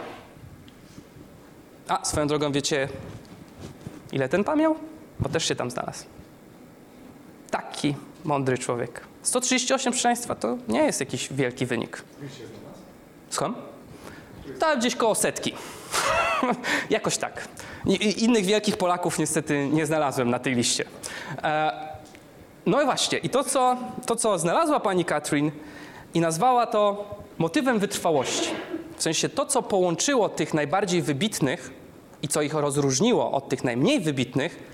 [1.88, 2.88] A, swoją drogą wiecie,
[4.12, 4.76] ile ten pan miał?
[5.20, 6.04] Bo też się tam znalazł.
[7.50, 9.00] Taki mądry człowiek.
[9.22, 12.02] 138, proszę Państwa, to nie jest jakiś wielki wynik.
[13.30, 13.58] Skąd?
[14.58, 15.52] Tam gdzieś koło setki.
[16.90, 17.48] Jakoś tak.
[18.16, 20.84] Innych wielkich Polaków niestety nie znalazłem na tej liście.
[21.42, 21.72] E,
[22.66, 25.50] no i właśnie, i to co, to, co znalazła pani Katrin
[26.14, 28.50] i nazwała to motywem wytrwałości.
[28.96, 31.70] W sensie to, co połączyło tych najbardziej wybitnych
[32.22, 34.69] i co ich rozróżniło od tych najmniej wybitnych,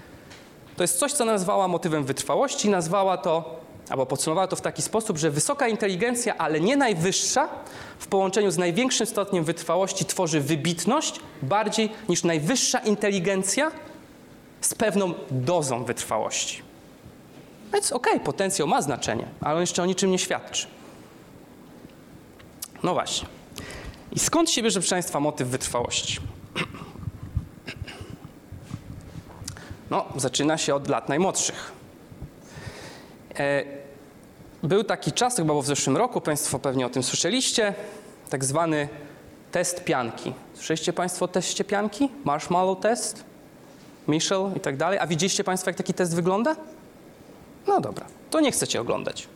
[0.77, 2.69] to jest coś, co nazwała motywem wytrwałości.
[2.69, 3.61] Nazwała to,
[3.91, 7.49] albo podsumowała to w taki sposób, że wysoka inteligencja, ale nie najwyższa,
[7.99, 13.71] w połączeniu z największym stopniem wytrwałości tworzy wybitność bardziej niż najwyższa inteligencja
[14.61, 16.62] z pewną dozą wytrwałości.
[17.73, 20.67] Więc okej, potencjał ma znaczenie, ale on jeszcze o niczym nie świadczy.
[22.83, 23.29] No właśnie.
[24.12, 26.19] I skąd się bierze, proszę Państwa, motyw wytrwałości?
[29.90, 31.72] No, zaczyna się od lat najmłodszych.
[33.38, 33.64] E,
[34.62, 37.75] Był taki czas, chyba w zeszłym roku, Państwo pewnie o tym słyszeliście,
[38.31, 38.88] tak zwany
[39.53, 40.33] test pianki.
[40.55, 42.09] Słyszeliście Państwo o teście pianki?
[42.25, 43.25] Marshmallow test?
[44.09, 44.99] Michel i tak dalej.
[44.99, 46.57] A widzieliście Państwo, jak taki test wygląda?
[47.66, 49.29] No dobra, to nie chcecie oglądać.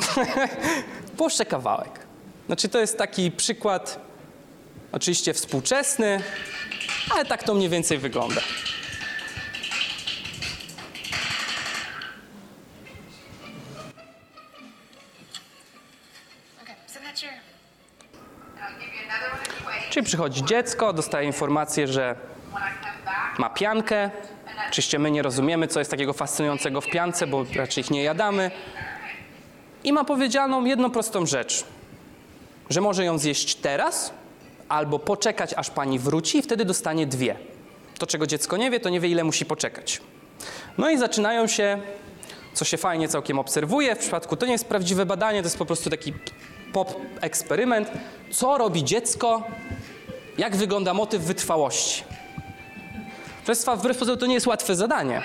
[1.18, 2.00] Puszczę kawałek.
[2.46, 4.00] Znaczy, to jest taki przykład,
[4.92, 6.22] oczywiście współczesny,
[7.14, 8.40] ale tak to mniej więcej wygląda.
[19.90, 22.14] Czyli przychodzi dziecko, dostaje informację, że
[23.38, 24.10] ma piankę.
[24.68, 28.50] Oczywiście my nie rozumiemy, co jest takiego fascynującego w piance, bo raczej ich nie jadamy.
[29.84, 31.64] I ma powiedzianą jedną prostą rzecz,
[32.70, 34.12] że może ją zjeść teraz,
[34.68, 37.36] albo poczekać, aż pani wróci i wtedy dostanie dwie.
[37.98, 40.00] To, czego dziecko nie wie, to nie wie, ile musi poczekać.
[40.78, 41.80] No i zaczynają się,
[42.54, 45.66] co się fajnie całkiem obserwuje, w przypadku to nie jest prawdziwe badanie, to jest po
[45.66, 46.12] prostu taki
[46.72, 47.90] pop eksperyment,
[48.30, 49.42] co robi dziecko,
[50.38, 52.04] jak wygląda motyw wytrwałości.
[53.46, 55.22] Państwa, wbrew pozorom to nie jest łatwe zadanie.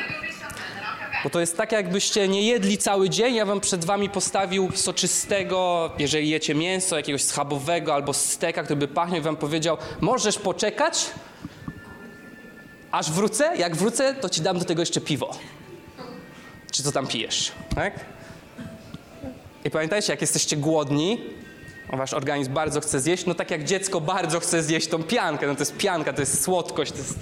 [1.23, 5.91] Bo to jest tak, jakbyście nie jedli cały dzień, ja wam przed wami postawił soczystego,
[5.99, 11.05] jeżeli jecie mięso, jakiegoś schabowego albo steka, który by pachniał i wam powiedział, możesz poczekać,
[12.91, 15.37] aż wrócę, jak wrócę, to ci dam do tego jeszcze piwo.
[16.71, 17.99] Czy co tam pijesz, tak?
[19.65, 21.21] I pamiętajcie, jak jesteście głodni,
[21.93, 25.53] wasz organizm bardzo chce zjeść, no tak jak dziecko bardzo chce zjeść tą piankę, no
[25.55, 27.19] to jest pianka, to jest słodkość, to jest...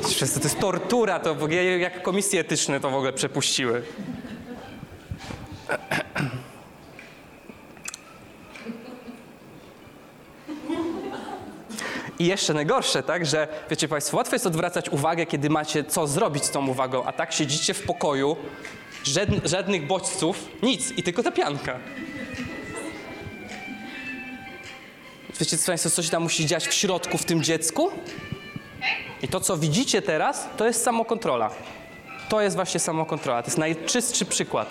[0.00, 1.36] To jest tortura, to
[1.78, 3.82] jak komisje etyczne to w ogóle przepuściły.
[12.18, 16.44] I jeszcze najgorsze, tak, że wiecie Państwo, łatwo jest odwracać uwagę, kiedy macie co zrobić
[16.44, 18.36] z tą uwagą, a tak siedzicie w pokoju,
[19.04, 21.78] żadn- żadnych bodźców, nic i tylko ta pianka.
[25.40, 27.90] Wiecie co Państwo, coś tam musi dziać w środku w tym dziecku?
[29.22, 31.50] I to, co widzicie teraz, to jest samokontrola.
[32.28, 33.42] To jest właśnie samokontrola.
[33.42, 34.68] To jest najczystszy przykład.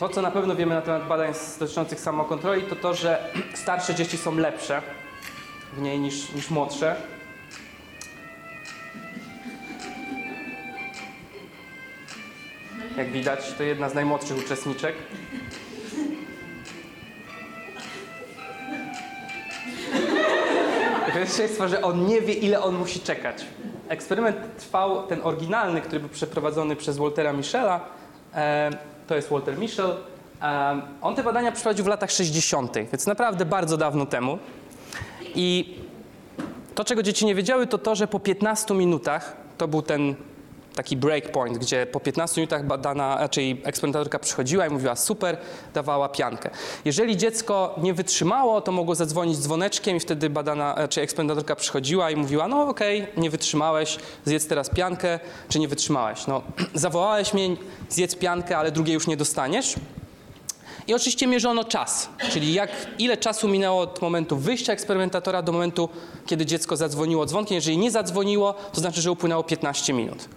[0.00, 3.32] To, co na pewno wiemy na temat badań dotyczących samokontroli, to to, że
[3.62, 4.82] starsze dzieci są lepsze
[5.72, 6.96] w niej niż, niż młodsze.
[12.96, 14.94] Jak widać, to jedna z najmłodszych uczestniczek.
[21.14, 23.44] Pierwszeństwo, że on nie wie, ile on musi czekać.
[23.88, 27.80] Eksperyment trwał, ten oryginalny, który był przeprowadzony przez Waltera Michela,
[28.34, 28.70] e,
[29.10, 29.96] to jest Walter Michel.
[30.42, 34.38] E, on te badania przeprowadził w latach 60., więc naprawdę bardzo dawno temu.
[35.34, 35.78] I
[36.74, 40.14] to, czego dzieci nie wiedziały, to to, że po 15 minutach, to był ten
[40.74, 45.36] taki breakpoint, gdzie po 15 minutach badana, raczej eksperymentorka przychodziła i mówiła super,
[45.74, 46.50] dawała piankę.
[46.84, 52.16] Jeżeli dziecko nie wytrzymało, to mogło zadzwonić dzwoneczkiem i wtedy badana, czy eksperymentorka przychodziła i
[52.16, 56.26] mówiła, no okej, nie wytrzymałeś, zjedz teraz piankę, czy nie wytrzymałeś.
[56.26, 56.42] No,
[56.74, 57.56] zawołałeś mnie,
[57.88, 59.74] zjedz piankę, ale drugiej już nie dostaniesz.
[60.88, 65.88] I oczywiście mierzono czas, czyli jak, ile czasu minęło od momentu wyjścia eksperymentatora do momentu,
[66.26, 67.54] kiedy dziecko zadzwoniło dzwonkiem.
[67.54, 70.28] Jeżeli nie zadzwoniło, to znaczy, że upłynęło 15 minut.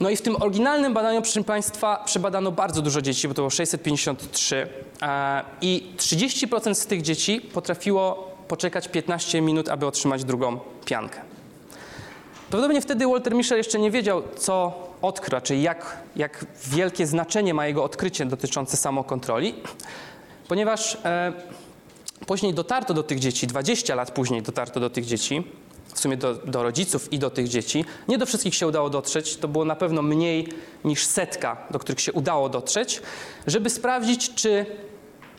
[0.00, 3.50] No i w tym oryginalnym badaniu, proszę Państwa, przebadano bardzo dużo dzieci, bo to było
[3.50, 4.68] 653
[5.02, 11.20] e, i 30% z tych dzieci potrafiło poczekać 15 minut, aby otrzymać drugą piankę.
[12.50, 17.66] Prawdopodobnie wtedy Walter Mischel jeszcze nie wiedział, co odkrył, czyli jak, jak wielkie znaczenie ma
[17.66, 19.54] jego odkrycie dotyczące samokontroli,
[20.48, 21.32] ponieważ e,
[22.26, 25.44] później dotarto do tych dzieci, 20 lat później dotarto do tych dzieci,
[25.94, 27.84] w sumie do, do rodziców i do tych dzieci.
[28.08, 30.48] Nie do wszystkich się udało dotrzeć, to było na pewno mniej
[30.84, 33.02] niż setka, do których się udało dotrzeć,
[33.46, 34.66] żeby sprawdzić, czy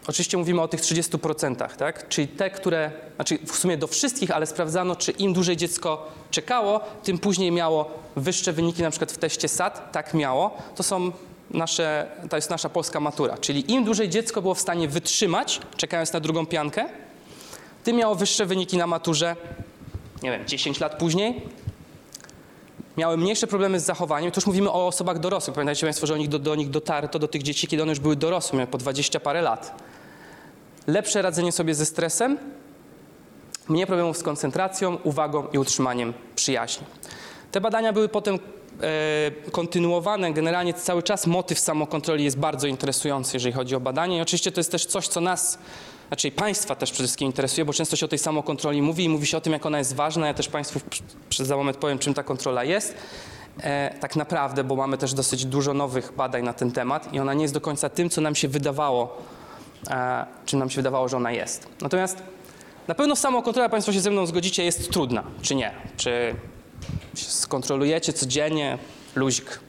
[0.07, 2.07] Oczywiście mówimy o tych 30%, tak?
[2.07, 6.81] Czyli te, które, znaczy w sumie do wszystkich, ale sprawdzano, czy im dłużej dziecko czekało,
[7.03, 10.57] tym później miało wyższe wyniki, na przykład w teście SAT, tak miało.
[10.75, 11.11] To są
[11.51, 13.37] nasze, to jest nasza polska matura.
[13.37, 16.85] Czyli im dłużej dziecko było w stanie wytrzymać, czekając na drugą piankę,
[17.83, 19.35] tym miało wyższe wyniki na maturze,
[20.23, 21.41] nie wiem, 10 lat później.
[22.97, 24.31] Miały mniejsze problemy z zachowaniem.
[24.31, 25.55] Tu już mówimy o osobach dorosłych.
[25.55, 28.57] Pamiętajcie Państwo, że do, do nich dotarto, do tych dzieci, kiedy one już były dorosłe,
[28.57, 29.83] miały po 20 parę lat
[30.87, 32.37] lepsze radzenie sobie ze stresem,
[33.69, 36.85] mniej problemów z koncentracją, uwagą i utrzymaniem przyjaźni.
[37.51, 40.33] Te badania były potem e, kontynuowane.
[40.33, 44.17] Generalnie cały czas motyw samokontroli jest bardzo interesujący, jeżeli chodzi o badanie.
[44.17, 45.57] I oczywiście to jest też coś, co nas,
[46.07, 49.27] znaczy Państwa też przede wszystkim interesuje, bo często się o tej samokontroli mówi i mówi
[49.27, 50.27] się o tym, jak ona jest ważna.
[50.27, 50.79] Ja też Państwu
[51.29, 52.95] przez za moment powiem, czym ta kontrola jest.
[53.59, 57.33] E, tak naprawdę, bo mamy też dosyć dużo nowych badań na ten temat i ona
[57.33, 59.17] nie jest do końca tym, co nam się wydawało
[60.45, 61.67] czym nam się wydawało, że ona jest.
[61.81, 62.23] Natomiast
[62.87, 65.71] na pewno samokontrola, Państwo się ze mną zgodzicie, jest trudna, czy nie?
[65.97, 66.35] Czy
[67.15, 68.77] skontrolujecie codziennie,
[69.15, 69.59] luzik,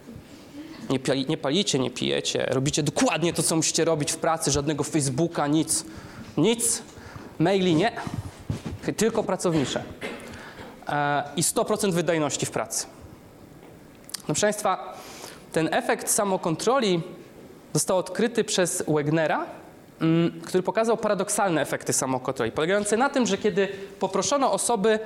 [0.89, 4.83] nie, pali, nie palicie, nie pijecie, robicie dokładnie to, co musicie robić w pracy, żadnego
[4.83, 5.85] Facebooka, nic,
[6.37, 6.81] nic,
[7.39, 7.91] maili nie,
[8.97, 9.83] tylko pracownicze.
[10.87, 12.85] E, i 100% wydajności w pracy.
[14.17, 14.97] No proszę Państwa,
[15.51, 17.01] ten efekt samokontroli
[17.73, 19.45] został odkryty przez Wegnera,
[20.43, 23.67] który pokazał paradoksalne efekty samokontroli, polegające na tym, że kiedy
[23.99, 24.99] poproszono osoby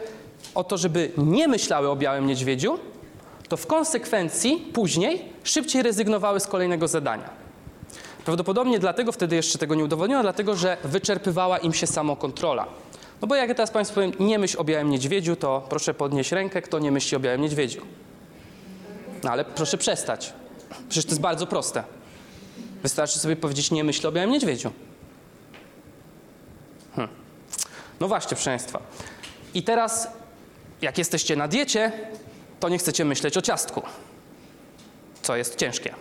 [0.56, 2.80] o to, żeby nie myślały o białym niedźwiedziu,
[3.50, 7.30] to w konsekwencji później szybciej rezygnowały z kolejnego zadania.
[8.26, 12.66] Prawdopodobnie dlatego, wtedy jeszcze tego nie udowodniono, dlatego że wyczerpywała im się samokontrola.
[13.22, 16.32] No bo jak ja teraz Państwu powiem, nie myśl o białym niedźwiedziu, to proszę podnieść
[16.32, 17.82] rękę, kto nie myśli o białym niedźwiedziu.
[19.24, 20.34] No ale proszę przestać.
[20.90, 21.84] Przecież to jest bardzo proste.
[22.84, 24.72] Wystarczy sobie powiedzieć, nie myśl o białym niedźwiedziu.
[26.96, 27.08] Hm.
[28.00, 28.82] No właśnie, proszę Państwa.
[29.54, 30.08] I teraz,
[30.82, 31.92] jak jesteście na diecie,
[32.60, 33.82] to nie chcecie myśleć o ciastku,
[35.22, 35.96] co jest ciężkie.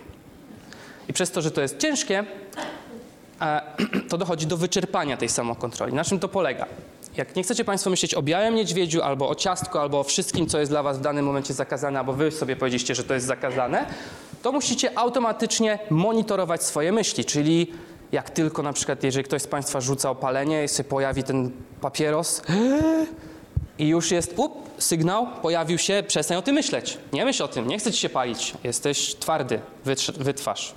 [1.09, 2.25] I przez to, że to jest ciężkie,
[4.11, 5.95] to dochodzi do wyczerpania tej samokontroli.
[5.95, 6.67] Na czym to polega?
[7.17, 10.59] Jak nie chcecie Państwo myśleć o białym niedźwiedziu, albo o ciastku, albo o wszystkim, co
[10.59, 13.87] jest dla Was w danym momencie zakazane, albo Wy sobie powiedzieliście, że to jest zakazane,
[14.43, 17.73] to musicie automatycznie monitorować swoje myśli, czyli
[18.13, 22.43] jak tylko na przykład, jeżeli ktoś z Państwa rzuca opalenie i się pojawi ten papieros,
[23.79, 26.99] i już jest, up, sygnał, pojawił się, przestań o tym myśleć.
[27.13, 28.55] Nie myśl o tym, nie chcę ci się palić.
[28.65, 30.75] Jesteś twardy, wytrz- wytrwasz.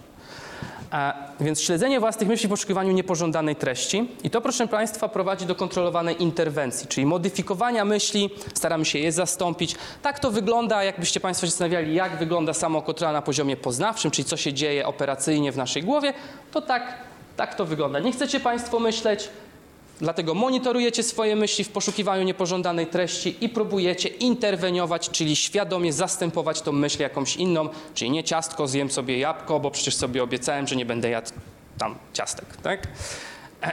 [1.40, 6.22] Więc śledzenie własnych myśli w poszukiwaniu niepożądanej treści i to, proszę Państwa, prowadzi do kontrolowanej
[6.22, 9.76] interwencji, czyli modyfikowania myśli, staramy się je zastąpić.
[10.02, 14.38] Tak to wygląda, jakbyście Państwo się zastanawiali, jak wygląda samokontrola na poziomie poznawczym, czyli co
[14.38, 16.14] się dzieje operacyjnie w naszej głowie,
[16.52, 16.94] to tak,
[17.38, 18.00] tak to wygląda.
[18.00, 19.30] Nie chcecie Państwo myśleć,
[20.02, 26.72] Dlatego monitorujecie swoje myśli w poszukiwaniu niepożądanej treści i próbujecie interweniować, czyli świadomie zastępować tą
[26.72, 30.86] myśl jakąś inną, czyli nie ciastko, zjem sobie jabłko, bo przecież sobie obiecałem, że nie
[30.86, 31.32] będę jadł
[31.78, 32.88] tam ciastek, tak?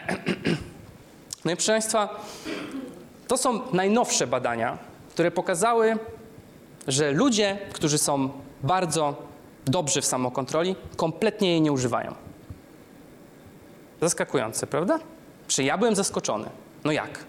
[1.45, 2.27] No i proszę Państwa,
[3.29, 4.79] to są najnowsze badania,
[5.11, 5.99] które pokazały,
[6.89, 8.31] że ludzie, którzy są
[8.63, 9.23] bardzo
[9.65, 12.15] dobrzy w samokontroli, kompletnie jej nie używają.
[14.01, 14.99] Zaskakujące, prawda?
[15.49, 16.51] Czy ja byłem zaskoczony?
[16.85, 17.25] No jak?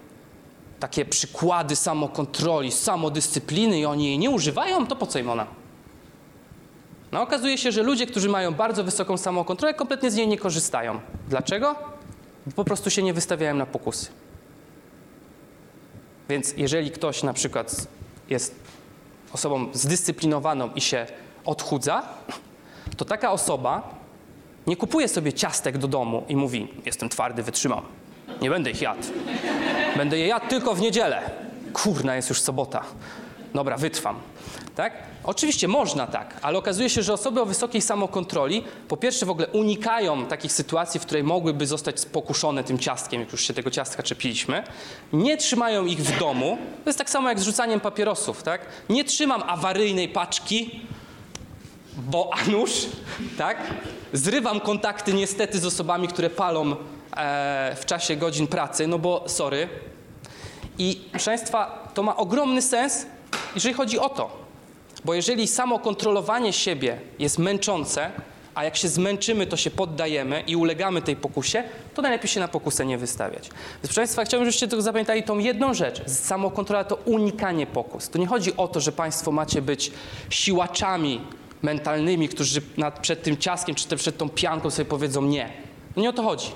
[0.80, 5.46] Takie przykłady samokontroli, samodyscypliny i oni jej nie używają, to po co im ona?
[7.12, 11.00] No okazuje się, że ludzie, którzy mają bardzo wysoką samokontrolę, kompletnie z niej nie korzystają.
[11.28, 11.74] Dlaczego?
[12.46, 14.08] Bo po prostu się nie wystawiają na pokusy.
[16.28, 17.86] Więc jeżeli ktoś na przykład
[18.28, 18.54] jest
[19.32, 21.06] osobą zdyscyplinowaną i się
[21.44, 22.02] odchudza,
[22.96, 23.94] to taka osoba
[24.66, 27.82] nie kupuje sobie ciastek do domu i mówi: Jestem twardy, wytrzymam.
[28.42, 29.02] Nie będę ich jadł.
[29.96, 31.22] Będę je jadł tylko w niedzielę.
[31.72, 32.84] Kurna, jest już sobota.
[33.54, 34.16] Dobra, wytrwam.
[34.76, 34.92] Tak?
[35.24, 39.48] Oczywiście można tak, ale okazuje się, że osoby o wysokiej samokontroli po pierwsze w ogóle
[39.48, 44.02] unikają takich sytuacji, w której mogłyby zostać pokuszone tym ciastkiem, jak już się tego ciastka
[44.02, 44.62] czepiliśmy.
[45.12, 46.58] Nie trzymają ich w domu.
[46.84, 48.60] To jest tak samo jak z rzucaniem papierosów, tak?
[48.88, 50.80] Nie trzymam awaryjnej paczki,
[51.96, 52.70] bo a nuż,
[53.38, 53.56] tak?
[54.12, 56.76] Zrywam kontakty niestety z osobami, które palą
[57.76, 59.68] w czasie godzin pracy, no bo sorry.
[60.78, 63.06] I proszę Państwa, to ma ogromny sens,
[63.54, 64.40] jeżeli chodzi o to.
[65.04, 68.10] Bo jeżeli samo kontrolowanie siebie jest męczące,
[68.54, 72.48] a jak się zmęczymy, to się poddajemy i ulegamy tej pokusie, to najlepiej się na
[72.48, 73.42] pokusę nie wystawiać.
[73.42, 76.02] Więc proszę Państwa, chciałbym, żebyście tylko zapamiętali tą jedną rzecz.
[76.10, 78.08] Samokontrola to unikanie pokus.
[78.08, 79.92] To nie chodzi o to, że Państwo macie być
[80.30, 81.20] siłaczami
[81.62, 85.50] mentalnymi, którzy nad, przed tym ciaskiem czy przed tą pianką sobie powiedzą nie.
[85.96, 86.46] No nie o to chodzi.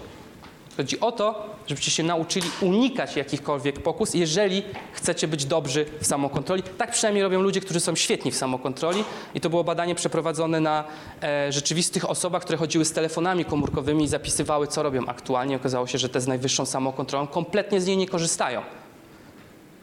[0.76, 6.62] Chodzi o to, żebyście się nauczyli unikać jakichkolwiek pokus, jeżeli chcecie być dobrzy w samokontroli.
[6.62, 9.04] Tak przynajmniej robią ludzie, którzy są świetni w samokontroli.
[9.34, 10.84] I to było badanie przeprowadzone na
[11.22, 15.56] e, rzeczywistych osobach, które chodziły z telefonami komórkowymi i zapisywały, co robią aktualnie.
[15.56, 18.62] Okazało się, że te z najwyższą samokontrolą kompletnie z niej nie korzystają.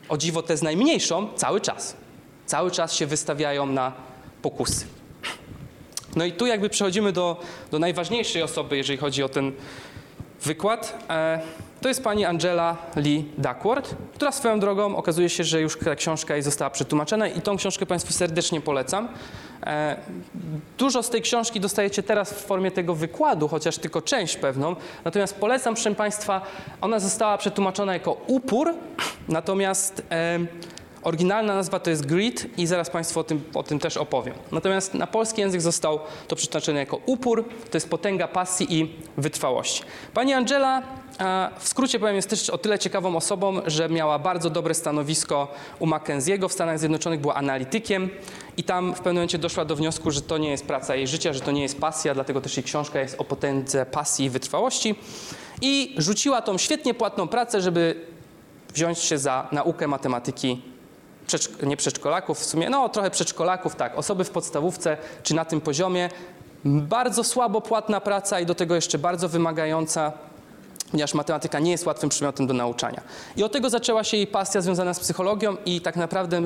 [0.10, 1.96] O dziwo te z najmniejszą cały czas.
[2.46, 3.92] Cały czas się wystawiają na
[4.42, 4.86] pokusy.
[6.16, 9.52] No i tu jakby przechodzimy do, do najważniejszej osoby, jeżeli chodzi o ten
[10.44, 11.06] wykład.
[11.10, 11.42] E,
[11.82, 16.34] to jest pani Angela Lee Duckworth, która swoją drogą okazuje się, że już ta książka
[16.34, 19.08] jej została przetłumaczona i tą książkę Państwu serdecznie polecam.
[19.66, 19.96] E,
[20.78, 24.76] Dużo z tej książki dostajecie teraz w formie tego wykładu, chociaż tylko część pewną.
[25.06, 26.42] Natomiast polecam, proszę Państwa,
[26.82, 28.74] ona została przetłumaczona jako upór,
[29.28, 30.39] natomiast e,
[31.04, 34.34] Oryginalna nazwa to jest grit i zaraz Państwu o tym, o tym też opowiem.
[34.52, 39.84] Natomiast na polski język został to przetłumaczone jako upór, to jest potęga pasji i wytrwałości.
[40.14, 40.82] Pani Angela,
[41.60, 45.47] w skrócie powiem, jest też o tyle ciekawą osobą, że miała bardzo dobre stanowisko
[45.80, 48.10] u Mackenzie'ego w Stanach Zjednoczonych, była analitykiem
[48.58, 51.34] i tam w pewnym momencie doszła do wniosku, że to nie jest praca jej życia,
[51.34, 54.95] że to nie jest pasja, dlatego też jej książka jest o potędze pasji i wytrwałości.
[55.62, 58.06] I rzuciła tą świetnie płatną pracę, żeby
[58.74, 60.62] wziąć się za naukę matematyki
[61.32, 65.62] przedszk- nie przedszkolaków, w sumie, no trochę przedszkolaków, tak, osoby w podstawówce czy na tym
[65.62, 66.10] poziomie.
[66.66, 70.12] Bardzo słabo płatna praca i do tego jeszcze bardzo wymagająca,
[70.92, 73.02] ponieważ matematyka nie jest łatwym przedmiotem do nauczania.
[73.38, 76.42] I od tego zaczęła się jej pasja związana z psychologią i tak naprawdę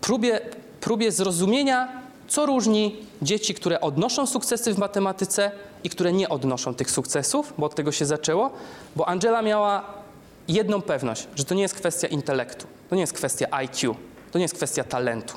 [0.00, 0.40] próbie,
[0.80, 1.88] próbie zrozumienia,
[2.28, 5.50] co różni dzieci, które odnoszą sukcesy w matematyce
[5.84, 8.50] i które nie odnoszą tych sukcesów, bo od tego się zaczęło,
[8.96, 10.03] bo Angela miała
[10.48, 13.94] jedną pewność, że to nie jest kwestia intelektu, to nie jest kwestia IQ,
[14.32, 15.36] to nie jest kwestia talentu.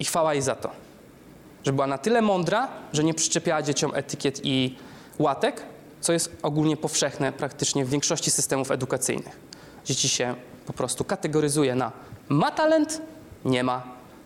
[0.00, 0.70] I chwała jej za to,
[1.64, 4.76] że była na tyle mądra, że nie przyczepiała dzieciom etykiet i
[5.18, 5.62] łatek,
[6.00, 9.40] co jest ogólnie powszechne praktycznie w większości systemów edukacyjnych.
[9.84, 10.34] Dzieci się
[10.66, 11.92] po prostu kategoryzuje na
[12.28, 13.02] ma talent,
[13.44, 13.82] nie ma,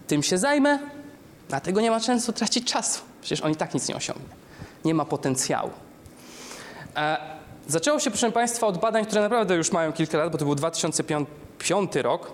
[0.07, 0.79] tym się zajmę,
[1.49, 3.01] dlatego nie ma często tracić czasu.
[3.21, 4.35] Przecież on i tak nic nie osiągnie.
[4.85, 5.71] Nie ma potencjału.
[6.97, 7.17] E,
[7.69, 10.55] zaczęło się, proszę Państwa, od badań, które naprawdę już mają kilka lat, bo to był
[10.55, 12.31] 2005 rok.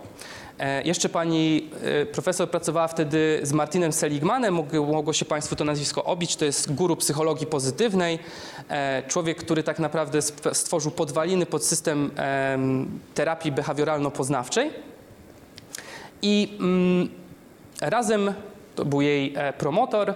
[0.59, 5.65] E, jeszcze pani e, profesor pracowała wtedy z Martinem Seligmanem, mogło, mogło się Państwu to
[5.65, 8.19] nazwisko obić, to jest guru psychologii pozytywnej,
[8.69, 10.23] e, człowiek, który tak naprawdę
[10.53, 14.71] stworzył podwaliny pod system em, terapii behawioralno-poznawczej.
[16.23, 17.09] I mm,
[17.81, 18.33] razem,
[18.75, 20.15] to był jej e, promotor,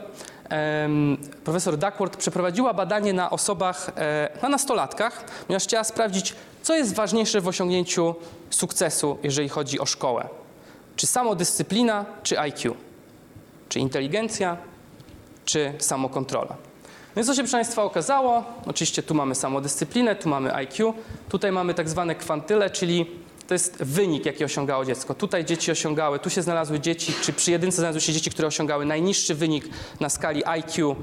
[1.44, 7.40] profesor Duckworth przeprowadziła badanie na osobach, e, na nastolatkach, ponieważ chciała sprawdzić, co jest ważniejsze
[7.40, 8.14] w osiągnięciu
[8.50, 10.28] sukcesu, jeżeli chodzi o szkołę.
[10.96, 12.74] Czy samodyscyplina, czy IQ?
[13.68, 14.56] Czy inteligencja,
[15.44, 16.56] czy samokontrola?
[17.16, 18.44] Więc co się proszę Państwa okazało?
[18.66, 20.94] Oczywiście tu mamy samodyscyplinę, tu mamy IQ,
[21.28, 25.14] tutaj mamy tak zwane kwantyle, czyli to jest wynik, jaki osiągało dziecko.
[25.14, 28.84] Tutaj dzieci osiągały, tu się znalazły dzieci, czy przy jedynce znalazły się dzieci, które osiągały
[28.84, 29.64] najniższy wynik
[30.00, 30.96] na skali IQ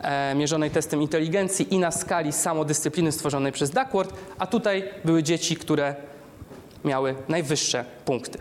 [0.00, 5.56] e, mierzonej testem inteligencji i na skali samodyscypliny stworzonej przez Duckworth, a tutaj były dzieci,
[5.56, 5.94] które
[6.84, 8.38] miały najwyższe punkty.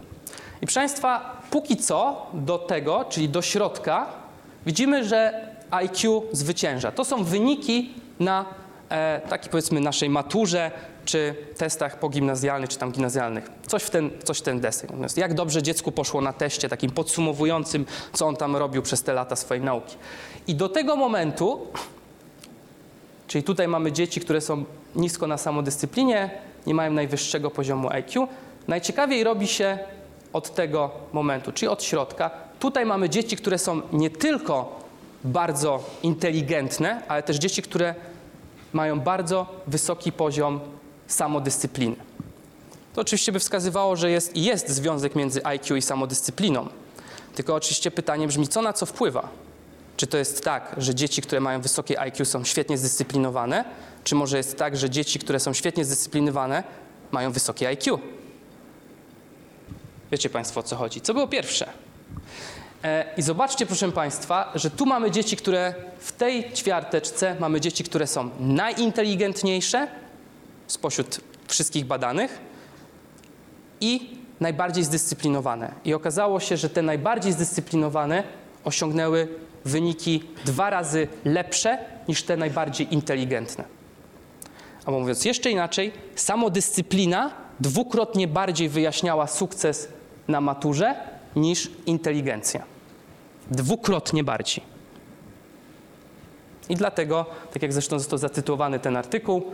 [0.61, 4.07] I proszę Państwa, póki co do tego, czyli do środka,
[4.65, 6.91] widzimy, że IQ zwycięża.
[6.91, 8.45] To są wyniki na
[8.89, 10.71] e, takiej powiedzmy naszej maturze,
[11.05, 13.49] czy testach pogimnazjalnych, czy tam gimnazjalnych.
[13.67, 14.89] Coś w ten, coś w ten deseń.
[14.89, 19.13] Natomiast jak dobrze dziecku poszło na teście takim podsumowującym, co on tam robił przez te
[19.13, 19.95] lata swojej nauki.
[20.47, 21.67] I do tego momentu,
[23.27, 26.29] czyli tutaj mamy dzieci, które są nisko na samodyscyplinie,
[26.67, 28.27] nie mają najwyższego poziomu IQ,
[28.67, 29.79] najciekawiej robi się
[30.33, 32.31] od tego momentu, czyli od środka.
[32.59, 34.81] Tutaj mamy dzieci, które są nie tylko
[35.23, 37.95] bardzo inteligentne, ale też dzieci, które
[38.73, 40.59] mają bardzo wysoki poziom
[41.13, 41.95] samodyscypliny.
[42.93, 46.67] To oczywiście by wskazywało, że jest, jest związek między IQ i samodyscypliną.
[47.35, 49.29] Tylko oczywiście pytanie brzmi, co na co wpływa?
[49.97, 53.65] Czy to jest tak, że dzieci, które mają wysokie IQ są świetnie zdyscyplinowane,
[54.03, 56.63] czy może jest tak, że dzieci, które są świetnie zdyscyplinowane,
[57.11, 57.99] mają wysokie IQ?
[60.11, 61.01] Wiecie Państwo o co chodzi.
[61.01, 61.69] Co było pierwsze?
[62.83, 67.83] E, I zobaczcie, proszę Państwa, że tu mamy dzieci, które w tej ćwiarteczce mamy dzieci,
[67.83, 69.87] które są najinteligentniejsze
[70.71, 72.39] spośród wszystkich badanych
[73.81, 75.73] i najbardziej zdyscyplinowane.
[75.85, 78.23] I okazało się, że te najbardziej zdyscyplinowane
[78.63, 79.27] osiągnęły
[79.65, 83.63] wyniki dwa razy lepsze niż te najbardziej inteligentne.
[84.85, 89.87] Albo mówiąc jeszcze inaczej, samodyscyplina dwukrotnie bardziej wyjaśniała sukces
[90.27, 90.95] na maturze
[91.35, 92.63] niż inteligencja.
[93.51, 94.63] Dwukrotnie bardziej.
[96.69, 99.51] I dlatego, tak jak zresztą został zatytułowany ten artykuł,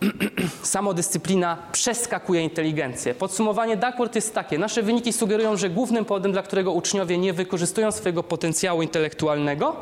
[0.62, 3.14] samodyscyplina przeskakuje inteligencję.
[3.14, 4.58] Podsumowanie Duckworth jest takie.
[4.58, 9.76] Nasze wyniki sugerują, że głównym powodem, dla którego uczniowie nie wykorzystują swojego potencjału intelektualnego,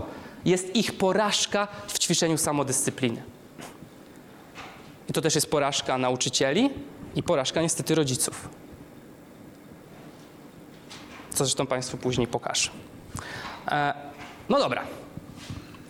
[0.45, 3.23] jest ich porażka w ćwiczeniu samodyscypliny.
[5.09, 6.71] I to też jest porażka nauczycieli
[7.15, 8.49] i porażka niestety rodziców.
[11.31, 12.71] Co zresztą Państwu później pokażę.
[13.69, 13.95] E,
[14.49, 14.83] no dobra.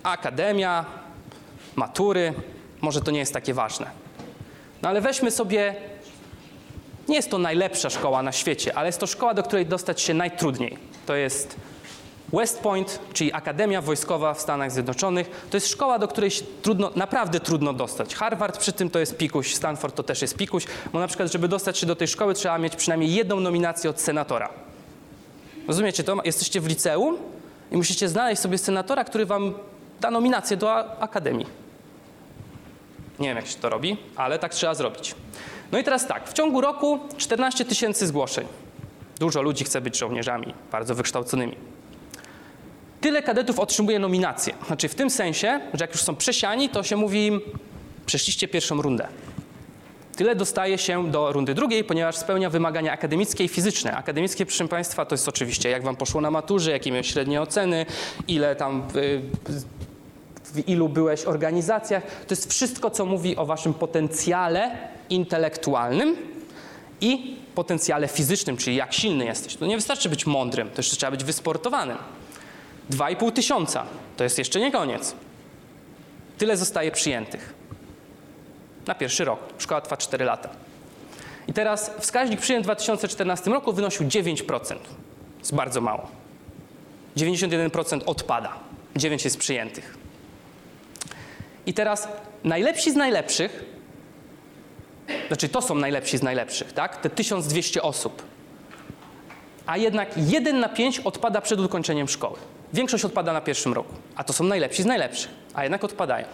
[0.03, 0.85] Akademia,
[1.77, 2.35] matury,
[2.81, 4.06] może to nie jest takie ważne.
[4.83, 5.75] No ale weźmy sobie,
[7.09, 10.15] nie jest to najlepsza szkoła na świecie, ale jest to szkoła, do której dostać się
[10.15, 10.79] najtrudniej.
[11.07, 11.57] To jest
[12.33, 16.31] West Point, czyli Akademia Wojskowa w Stanach Zjednoczonych, to jest szkoła, do której
[16.63, 18.15] trudno, naprawdę trudno dostać.
[18.15, 21.49] Harvard przy tym to jest pikuś, Stanford to też jest pikuś, bo na przykład, żeby
[21.49, 24.49] dostać się do tej szkoły, trzeba mieć przynajmniej jedną nominację od senatora.
[25.69, 26.17] Rozumiecie to?
[26.25, 27.17] Jesteście w liceum
[27.73, 29.55] i musicie znaleźć sobie senatora, który wam
[30.01, 31.66] da nominację do akademii.
[33.19, 35.15] Nie wiem, jak się to robi, ale tak trzeba zrobić.
[35.73, 38.47] No i teraz tak, w ciągu roku 14 tysięcy zgłoszeń.
[39.19, 41.57] Dużo ludzi chce być żołnierzami, bardzo wykształconymi.
[43.01, 44.55] Tyle kadetów otrzymuje nominację.
[44.67, 47.41] Znaczy w tym sensie, że jak już są przesiani, to się mówi im,
[48.07, 49.09] przeszliście pierwszą rundę.
[50.17, 53.97] Tyle dostaje się do rundy drugiej, ponieważ spełnia wymagania akademickie i fizyczne.
[53.97, 57.87] Akademickie, proszę Państwa, to jest oczywiście jak Wam poszło na maturze, jakie miałeś średnie oceny,
[58.29, 59.23] ile tam, y,
[60.53, 62.03] w ilu byłeś organizacjach.
[62.27, 64.79] To jest wszystko, co mówi o Waszym potencjale
[65.11, 66.17] intelektualnym
[67.01, 69.57] i potencjale fizycznym, czyli jak silny jesteś.
[69.57, 71.99] To nie wystarczy być mądrym, to jeszcze trzeba być wysportowanym.
[72.91, 73.87] 2,5 tysiąca
[74.17, 75.15] to jest jeszcze nie koniec.
[76.39, 77.55] Tyle zostaje przyjętych
[78.87, 79.41] na pierwszy rok.
[79.59, 80.49] Szkoła trwa 4 lata.
[81.49, 84.77] I teraz wskaźnik przyjęć w 2014 roku wynosił 9%.
[85.39, 86.09] jest bardzo mało.
[87.17, 88.53] 91% odpada,
[88.97, 90.06] 9 jest przyjętych.
[91.67, 92.09] I teraz
[92.45, 93.65] najlepsi z najlepszych,
[95.29, 96.97] znaczy to są najlepsi z najlepszych, tak?
[96.97, 98.23] Te 1200 osób.
[99.67, 102.37] A jednak 1 na 5 odpada przed ukończeniem szkoły.
[102.73, 106.27] Większość odpada na pierwszym roku, a to są najlepsi z najlepszych, a jednak odpadają.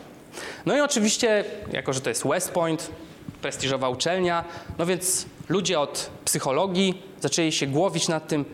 [0.67, 2.91] No i oczywiście, jako że to jest West Point,
[3.43, 4.45] prestiżowa uczelnia,
[4.79, 8.45] no więc ludzie od psychologii zaczęli się głowić nad tym,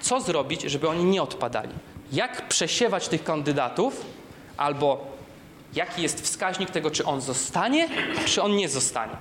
[0.00, 1.72] co zrobić, żeby oni nie odpadali.
[2.12, 4.04] Jak przesiewać tych kandydatów,
[4.56, 5.15] albo
[5.76, 7.88] jaki jest wskaźnik tego, czy on zostanie,
[8.24, 9.16] czy on nie zostanie.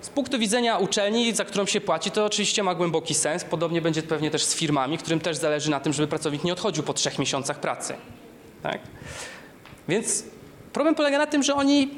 [0.00, 3.44] Z punktu widzenia uczelni, za którą się płaci, to oczywiście ma głęboki sens.
[3.44, 6.82] Podobnie będzie pewnie też z firmami, którym też zależy na tym, żeby pracownik nie odchodził
[6.82, 7.94] po trzech miesiącach pracy.
[8.62, 8.80] Tak?
[9.88, 10.24] Więc
[10.72, 11.88] problem polega na tym, że oni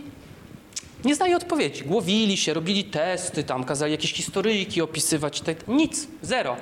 [1.04, 1.84] nie znają odpowiedzi.
[1.84, 5.40] Głowili się, robili testy, tam kazali jakieś historyjki opisywać.
[5.40, 6.56] Tak, nic, zero.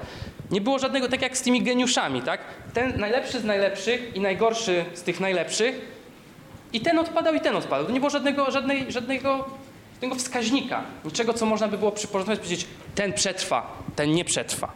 [0.50, 2.40] Nie było żadnego, tak jak z tymi geniuszami, tak?
[2.74, 5.89] Ten najlepszy z najlepszych i najgorszy z tych najlepszych
[6.72, 7.86] i ten odpadał, i ten odpadał.
[7.86, 9.44] To nie było żadnego, żadnej, żadnego,
[9.94, 14.72] żadnego wskaźnika, niczego, co można by było przyporządkować i powiedzieć, ten przetrwa, ten nie przetrwa.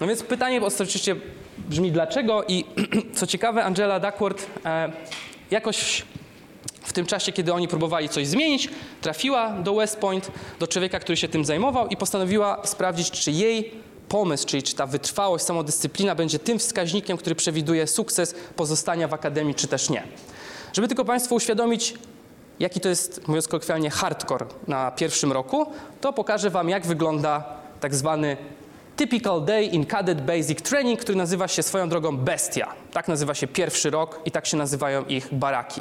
[0.00, 1.16] No więc pytanie oczywiście
[1.58, 2.64] brzmi dlaczego i
[3.16, 4.92] co ciekawe, Angela Duckworth e,
[5.50, 6.02] jakoś
[6.82, 8.68] w tym czasie, kiedy oni próbowali coś zmienić,
[9.00, 13.70] trafiła do West Point, do człowieka, który się tym zajmował i postanowiła sprawdzić, czy jej
[14.08, 19.54] pomysł, czyli czy ta wytrwałość, samodyscyplina będzie tym wskaźnikiem, który przewiduje sukces pozostania w akademii,
[19.54, 20.02] czy też nie.
[20.74, 21.94] Żeby tylko Państwu uświadomić,
[22.60, 25.66] jaki to jest, mówiąc kolokwialnie, hardcore na pierwszym roku,
[26.00, 27.44] to pokażę Wam, jak wygląda
[27.80, 28.36] tak zwany
[28.96, 32.74] Typical Day in Cadet Basic Training, który nazywa się swoją drogą Bestia.
[32.92, 35.80] Tak nazywa się pierwszy rok i tak się nazywają ich baraki.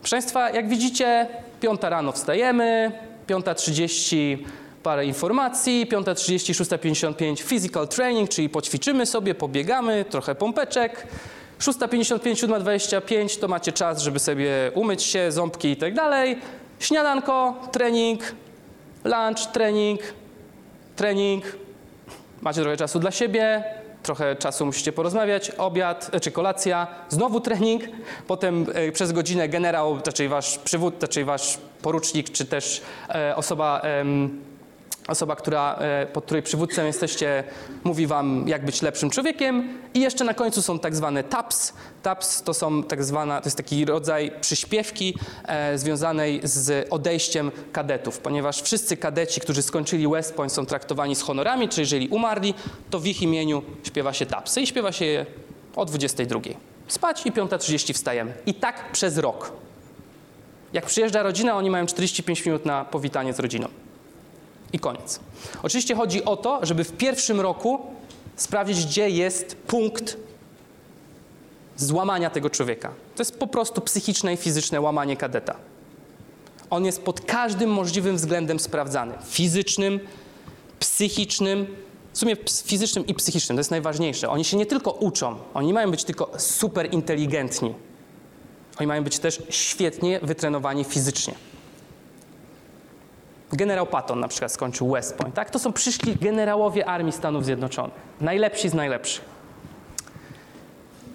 [0.00, 1.26] Proszę Państwa, jak widzicie,
[1.60, 2.92] piąta rano wstajemy,
[3.28, 4.38] 5.30
[4.82, 11.06] parę informacji, 5.30, 6.55 physical training, czyli poćwiczymy sobie, pobiegamy, trochę pompeczek.
[11.60, 16.38] 6.55, 7.25 to macie czas, żeby sobie umyć się, ząbki i tak dalej.
[16.78, 18.34] Śniadanko, trening,
[19.04, 20.00] lunch, trening,
[20.96, 21.44] trening.
[22.40, 23.64] Macie trochę czasu dla siebie,
[24.02, 27.82] trochę czasu musicie porozmawiać, obiad e, czy kolacja, znowu trening,
[28.26, 33.82] potem e, przez godzinę generał, raczej wasz przywód, raczej wasz porucznik, czy też e, osoba,
[35.08, 37.44] osoba która, e, pod której przywódcą jesteście,
[37.84, 39.78] mówi wam, jak być lepszym człowiekiem.
[39.94, 41.72] I jeszcze na końcu są tak zwane TAPS.
[42.02, 48.18] TAPS to są tak zwana, to jest taki rodzaj przyśpiewki e, związanej z odejściem kadetów,
[48.18, 52.54] ponieważ wszyscy kadeci, którzy skończyli West Point są traktowani z honorami, czy jeżeli umarli,
[52.90, 55.26] to w ich imieniu śpiewa się TAPSy i śpiewa się je
[55.76, 56.40] o 22.
[56.88, 58.32] Spać i 5.30 wstajemy.
[58.46, 59.52] I tak przez rok.
[60.72, 63.68] Jak przyjeżdża rodzina, oni mają 45 minut na powitanie z rodziną.
[64.72, 65.20] I koniec.
[65.62, 67.80] Oczywiście chodzi o to, żeby w pierwszym roku
[68.36, 70.16] sprawdzić, gdzie jest punkt
[71.76, 72.92] złamania tego człowieka.
[73.16, 75.56] To jest po prostu psychiczne i fizyczne łamanie kadeta.
[76.70, 79.14] On jest pod każdym możliwym względem sprawdzany.
[79.24, 80.00] Fizycznym,
[80.78, 81.66] psychicznym,
[82.12, 84.28] w sumie fizycznym i psychicznym, to jest najważniejsze.
[84.28, 87.74] Oni się nie tylko uczą, oni nie mają być tylko super inteligentni.
[88.78, 91.34] Oni mają być też świetnie wytrenowani fizycznie.
[93.52, 95.34] Generał Patton na przykład skończył West Point.
[95.34, 95.50] Tak?
[95.50, 97.94] To są przyszli generałowie Armii Stanów Zjednoczonych.
[98.20, 99.24] Najlepsi z najlepszych.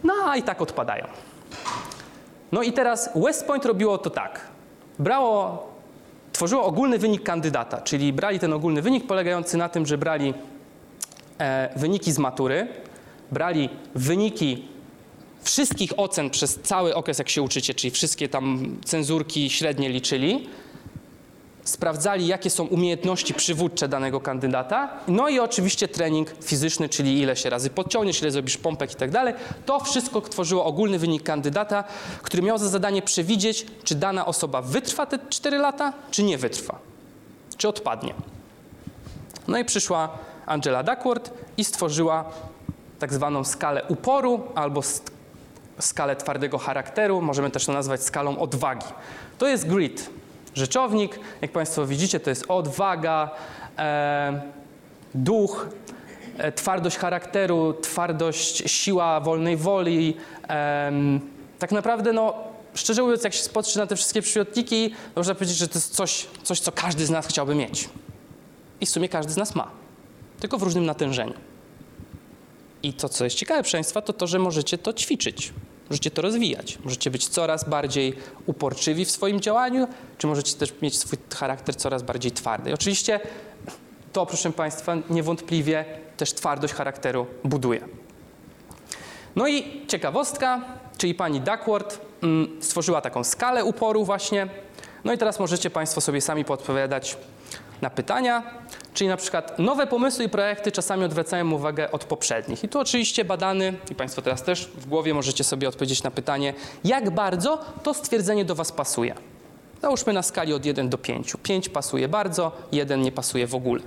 [0.03, 1.07] No a i tak odpadają.
[2.51, 4.41] No i teraz West Point robiło to tak.
[4.99, 5.67] Brało,
[6.33, 10.33] tworzyło ogólny wynik kandydata, czyli brali ten ogólny wynik polegający na tym, że brali
[11.39, 12.67] e, wyniki z matury,
[13.31, 14.67] brali wyniki
[15.41, 20.49] wszystkich ocen przez cały okres, jak się uczycie, czyli wszystkie tam cenzurki średnie liczyli,
[21.65, 27.49] sprawdzali, jakie są umiejętności przywódcze danego kandydata, no i oczywiście trening fizyczny, czyli ile się
[27.49, 29.33] razy podciągniesz, ile zrobisz pompek i tak dalej.
[29.65, 31.83] To wszystko tworzyło ogólny wynik kandydata,
[32.21, 36.79] który miał za zadanie przewidzieć, czy dana osoba wytrwa te 4 lata, czy nie wytrwa,
[37.57, 38.13] czy odpadnie.
[39.47, 40.09] No i przyszła
[40.45, 42.25] Angela Duckworth i stworzyła
[42.99, 44.81] tak zwaną skalę uporu albo
[45.79, 48.87] skalę twardego charakteru, możemy też to nazwać skalą odwagi.
[49.37, 50.09] To jest grit,
[50.55, 53.29] rzeczownik, jak Państwo widzicie, to jest odwaga,
[53.77, 54.41] e,
[55.15, 55.67] duch,
[56.37, 60.17] e, twardość charakteru, twardość, siła wolnej woli.
[60.47, 61.19] em,
[61.59, 62.33] tak naprawdę, no,
[62.73, 66.27] szczerze mówiąc, jak się spatrzy na te wszystkie przymiotniki, można powiedzieć, że to jest coś,
[66.43, 67.89] coś, co każdy z nas chciałby mieć.
[68.81, 69.71] I w sumie każdy z nas ma,
[70.39, 71.33] tylko w różnym natężeniu.
[72.83, 75.53] I to, co jest ciekawe, proszę Państwa, to to, że możecie to ćwiczyć.
[75.89, 76.79] Możecie to rozwijać.
[76.83, 78.15] Możecie być coraz bardziej
[78.45, 82.73] uporczywi w swoim działaniu, czy możecie też mieć swój charakter coraz bardziej twardy.
[82.73, 83.19] Oczywiście
[84.13, 85.85] to, proszę Państwa, niewątpliwie
[86.17, 87.87] też twardość charakteru buduje.
[89.35, 90.61] No i ciekawostka,
[90.97, 94.47] czyli pani Duckworth mm, stworzyła taką skalę uporu właśnie.
[95.03, 97.17] No i teraz możecie Państwo sobie sami podpowiadać
[97.81, 98.43] na pytania,
[98.93, 102.63] czyli na przykład nowe pomysły i projekty czasami odwracają uwagę od poprzednich.
[102.63, 106.53] I tu oczywiście badany, i Państwo teraz też w głowie możecie sobie odpowiedzieć na pytanie,
[106.83, 109.15] jak bardzo to stwierdzenie do Was pasuje.
[109.81, 111.33] Załóżmy na skali od 1 do 5.
[111.43, 113.81] 5 pasuje bardzo, 1 nie pasuje w ogóle.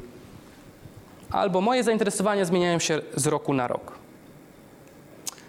[1.30, 3.92] Albo moje zainteresowania zmieniają się z roku na rok.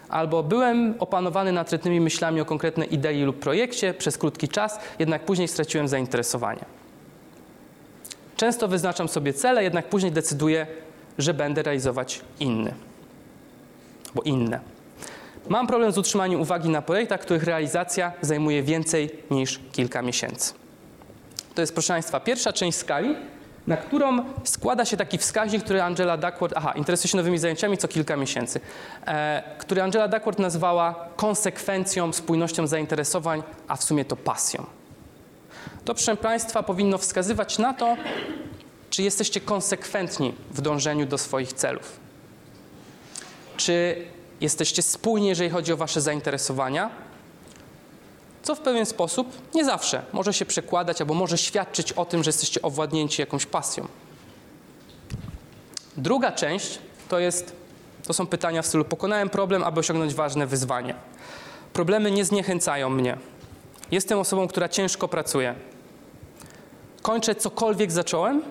[0.08, 5.48] Albo byłem opanowany natrętnymi myślami o konkretnej idei lub projekcie przez krótki czas, jednak później
[5.48, 6.79] straciłem zainteresowanie.
[8.40, 10.66] Często wyznaczam sobie cele, jednak później decyduję,
[11.18, 12.74] że będę realizować inny.
[14.14, 14.60] Bo inne.
[15.48, 20.54] Mam problem z utrzymaniem uwagi na projektach, których realizacja zajmuje więcej niż kilka miesięcy.
[21.54, 23.16] To jest, proszę Państwa, pierwsza część skali,
[23.66, 27.88] na którą składa się taki wskaźnik, który Angela Duckworth, aha, interesuje się nowymi zajęciami co
[27.88, 28.60] kilka miesięcy,
[29.06, 34.79] e, który Angela Duckworth nazwała konsekwencją, spójnością zainteresowań, a w sumie to pasją.
[35.84, 37.96] To, proszę Państwa, powinno wskazywać na to,
[38.90, 42.00] czy jesteście konsekwentni w dążeniu do swoich celów.
[43.56, 44.04] Czy
[44.40, 46.90] jesteście spójni, jeżeli chodzi o Wasze zainteresowania,
[48.42, 52.28] co w pewien sposób, nie zawsze, może się przekładać albo może świadczyć o tym, że
[52.28, 53.88] jesteście owładnięci jakąś pasją.
[55.96, 56.78] Druga część
[57.08, 57.52] to, jest,
[58.06, 60.94] to są pytania w stylu pokonałem problem, aby osiągnąć ważne wyzwanie.
[61.72, 63.16] Problemy nie zniechęcają mnie.
[63.90, 65.54] Jestem osobą, która ciężko pracuje.
[67.02, 68.42] Kończę cokolwiek zacząłem,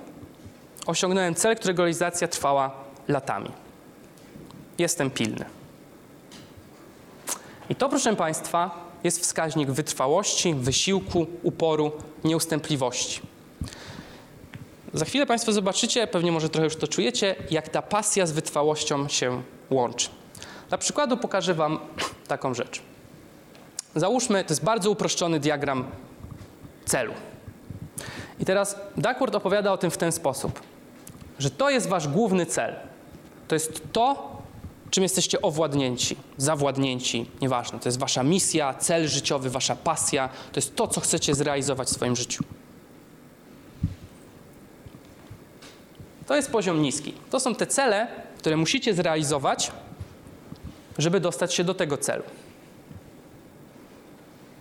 [0.86, 2.72] osiągnąłem cel, którego realizacja trwała
[3.08, 3.52] latami.
[4.78, 5.46] Jestem pilny.
[7.70, 11.92] I to, proszę Państwa, jest wskaźnik wytrwałości, wysiłku, uporu,
[12.24, 13.22] nieustępliwości.
[14.94, 19.08] Za chwilę Państwo zobaczycie, pewnie może trochę już to czujecie, jak ta pasja z wytrwałością
[19.08, 20.10] się łączy.
[20.70, 21.80] Dla przykładu pokażę Wam
[22.28, 22.82] taką rzecz.
[23.96, 25.86] Załóżmy, to jest bardzo uproszczony diagram
[26.86, 27.14] celu.
[28.40, 30.62] I teraz Duckworth opowiada o tym w ten sposób,
[31.40, 32.76] że to jest Wasz główny cel.
[33.48, 34.38] To jest to,
[34.90, 37.80] czym jesteście owładnięci, zawładnięci, nieważne.
[37.80, 40.28] To jest wasza misja, cel życiowy, wasza pasja.
[40.28, 42.44] To jest to, co chcecie zrealizować w swoim życiu.
[46.28, 47.14] To jest poziom niski.
[47.30, 49.72] To są te cele, które musicie zrealizować,
[50.98, 52.24] żeby dostać się do tego celu.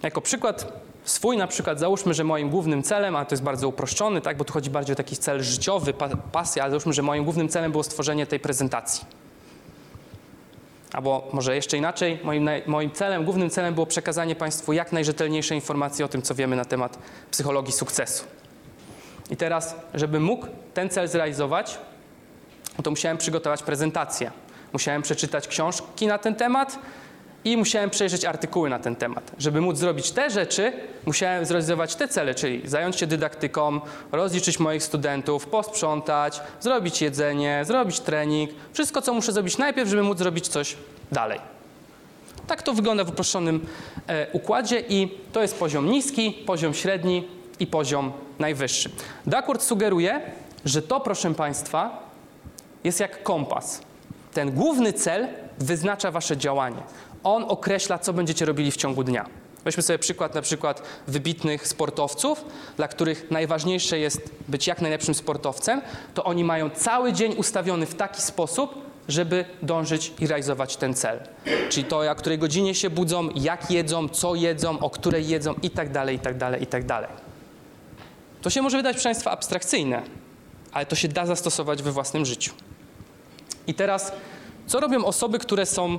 [0.03, 0.73] Jako przykład
[1.11, 4.45] swój, na przykład załóżmy, że moim głównym celem, a to jest bardzo uproszczony, tak, bo
[4.45, 7.73] tu chodzi bardziej o taki cel życiowy, pa, pasja, ale załóżmy, że moim głównym celem
[7.73, 9.05] było stworzenie tej prezentacji.
[10.93, 16.05] Albo może jeszcze inaczej, moim, moim celem, głównym celem było przekazanie Państwu jak najrzetelniejszej informacji
[16.05, 16.99] o tym, co wiemy na temat
[17.31, 18.25] psychologii sukcesu.
[19.31, 21.79] I teraz, żeby mógł ten cel zrealizować,
[22.79, 24.31] no to musiałem przygotować prezentację.
[24.73, 26.79] Musiałem przeczytać książki na ten temat
[27.45, 29.33] i musiałem przejrzeć artykuły na ten temat.
[29.39, 30.73] Żeby móc zrobić te rzeczy,
[31.07, 33.81] musiałem zrealizować te cele, czyli zająć się dydaktyką,
[34.13, 38.51] rozliczyć moich studentów, posprzątać, zrobić jedzenie, zrobić trening.
[38.73, 40.77] Wszystko, co muszę zrobić najpierw, żeby móc zrobić coś
[41.13, 41.41] dalej.
[42.47, 43.67] Tak to wygląda w uproszczonym
[44.07, 47.29] e, układzie i to jest poziom niski, poziom średni
[47.61, 48.91] i poziom najwyższy.
[49.27, 50.21] Duckworth sugeruje,
[50.65, 52.03] że to, proszę Państwa,
[52.85, 53.81] jest jak kompas.
[54.35, 55.29] Ten główny cel
[55.59, 56.83] wyznacza Wasze działanie.
[57.29, 59.27] On określa, co będziecie robili w ciągu dnia.
[59.65, 62.45] Weźmy sobie przykład na przykład wybitnych sportowców,
[62.77, 65.83] dla których najważniejsze jest być jak najlepszym sportowcem,
[66.15, 68.75] to oni mają cały dzień ustawiony w taki sposób,
[69.09, 71.21] żeby dążyć i realizować ten cel.
[71.69, 75.71] Czyli to, o której godzinie się budzą, jak jedzą, co jedzą, o której jedzą i
[75.71, 77.11] tak dalej, i tak dalej, i tak dalej.
[78.43, 80.03] To się może wydać, proszę Państwa, abstrakcyjne,
[80.73, 82.53] ale to się da zastosować we własnym życiu.
[83.67, 84.13] I teraz,
[84.67, 85.99] co robią osoby, które są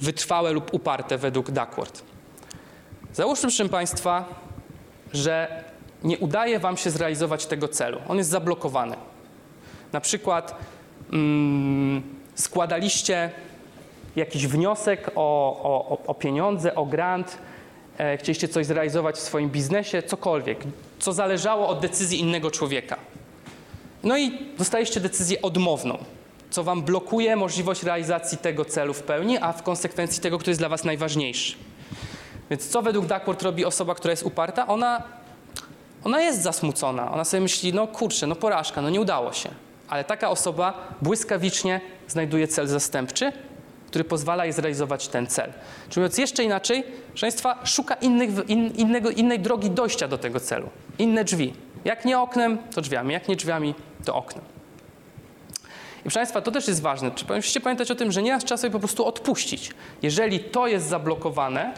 [0.00, 2.02] wytrwałe lub uparte według Duckworth?
[3.12, 4.24] Załóżmy, proszę Państwa,
[5.12, 5.64] że
[6.04, 7.98] nie udaje Wam się zrealizować tego celu.
[8.08, 8.96] On jest zablokowany.
[9.92, 10.54] Na przykład
[11.12, 12.02] mm,
[12.34, 13.30] składaliście
[14.16, 17.38] jakiś wniosek o, o, o- pieniądze, o grant,
[17.98, 20.58] e, chcieliście coś zrealizować w swoim biznesie, cokolwiek,
[20.98, 22.96] co zależało od decyzji innego człowieka.
[24.02, 25.98] No i dostaliście decyzję odmowną,
[26.50, 30.60] co Wam blokuje możliwość realizacji tego celu w pełni, a w konsekwencji tego, który jest
[30.60, 31.56] dla Was najważniejszy.
[32.50, 34.66] Więc co według Duckworth robi osoba, która jest uparta?
[34.66, 35.02] Ona,
[36.04, 37.12] ona jest zasmucona.
[37.12, 39.50] Ona sobie myśli, no kurczę, no porażka, no nie udało się.
[39.88, 43.32] Ale taka osoba błyskawicznie znajduje cel zastępczy,
[43.86, 45.52] który pozwala jej zrealizować ten cel.
[45.88, 50.40] Czyli mówiąc jeszcze inaczej, proszę Państwa, szuka innych, in, innego, innej drogi dojścia do tego
[50.40, 50.68] celu.
[50.98, 51.54] Inne drzwi.
[51.84, 53.12] Jak nie oknem, to drzwiami.
[53.12, 53.74] Jak nie drzwiami,
[54.04, 54.59] to oknem.
[56.00, 57.10] I proszę Państwa, to też jest ważne.
[57.10, 59.70] Czy Musicie pamiętać o tym, że nieraz trzeba sobie po prostu odpuścić.
[60.02, 61.74] Jeżeli to jest zablokowane,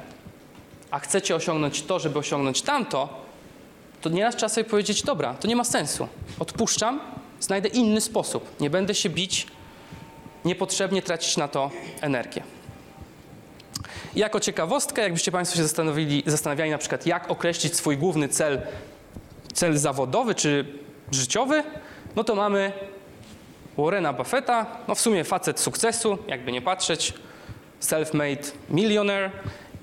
[0.91, 3.09] a chcecie osiągnąć to, żeby osiągnąć tamto,
[4.01, 6.09] to nieraz trzeba sobie powiedzieć, dobra, to nie ma sensu.
[6.39, 7.01] Odpuszczam,
[7.41, 8.61] znajdę inny sposób.
[8.61, 9.47] Nie będę się bić,
[10.45, 11.71] niepotrzebnie tracić na to
[12.01, 12.43] energię.
[14.15, 18.63] Jako ciekawostkę, jakbyście Państwo się zastanowili, zastanawiali na przykład, jak określić swój główny cel,
[19.53, 20.79] cel zawodowy czy
[21.11, 21.63] życiowy,
[22.17, 22.73] no to mamy
[23.79, 27.15] Warrena Buffetta, no w sumie facet sukcesu, jakby nie patrzeć,
[27.81, 29.31] self-made millionaire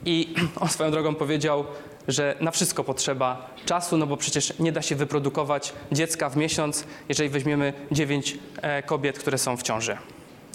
[0.06, 1.66] i on swoją drogą powiedział,
[2.08, 6.84] że na wszystko potrzeba czasu, no bo przecież nie da się wyprodukować dziecka w miesiąc,
[7.10, 9.98] jeżeli weźmiemy 9 e, kobiet, które są w ciąży.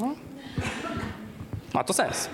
[0.01, 0.15] No.
[1.75, 2.29] Ma to sens.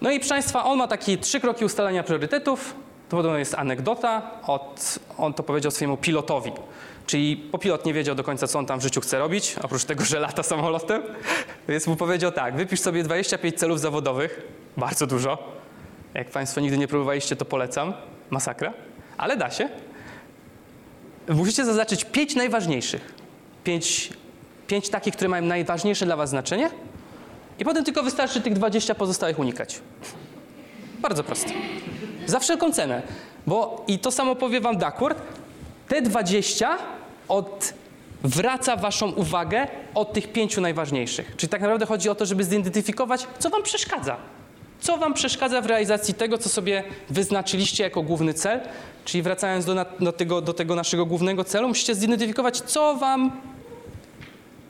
[0.00, 2.74] No i proszę Państwa, on ma takie trzy kroki ustalania priorytetów.
[3.08, 4.30] To podobno jest anegdota.
[4.46, 6.52] Od, on to powiedział swojemu pilotowi.
[7.06, 9.84] Czyli bo pilot nie wiedział do końca, co on tam w życiu chce robić, oprócz
[9.84, 11.02] tego, że lata samolotem.
[11.68, 14.42] Więc mu powiedział tak, wypisz sobie 25 celów zawodowych,
[14.76, 15.38] bardzo dużo.
[16.14, 17.92] Jak Państwo nigdy nie próbowaliście, to polecam.
[18.30, 18.72] Masakra.
[19.18, 19.68] Ale da się.
[21.28, 23.14] Musicie zaznaczyć pięć najważniejszych.
[23.64, 24.10] Pięć,
[24.66, 26.70] pięć takich, które mają najważniejsze dla Was znaczenie.
[27.58, 29.80] I potem tylko wystarczy tych 20 pozostałych unikać.
[30.98, 31.50] Bardzo proste.
[32.26, 33.02] Za wszelką cenę.
[33.46, 35.22] Bo i to samo powie Wam Duckworth,
[35.88, 36.78] te 20
[37.28, 41.36] odwraca Waszą uwagę od tych pięciu najważniejszych.
[41.36, 44.16] Czyli tak naprawdę chodzi o to, żeby zidentyfikować, co Wam przeszkadza.
[44.80, 48.60] Co Wam przeszkadza w realizacji tego, co sobie wyznaczyliście jako główny cel.
[49.04, 53.40] Czyli wracając do, do, tego, do tego naszego głównego celu, musicie zidentyfikować, co Wam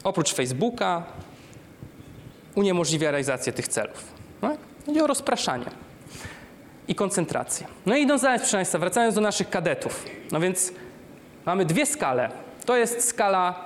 [0.05, 1.03] oprócz Facebooka
[2.55, 4.05] uniemożliwia realizację tych celów.
[4.43, 4.57] No?
[4.87, 5.88] Chodzi o rozpraszanie
[6.89, 7.66] i koncentrację.
[7.86, 10.05] No i idąc dalej, proszę Państwa, wracając do naszych kadetów.
[10.32, 10.72] No więc
[11.47, 12.30] mamy dwie skale.
[12.64, 13.64] To jest skala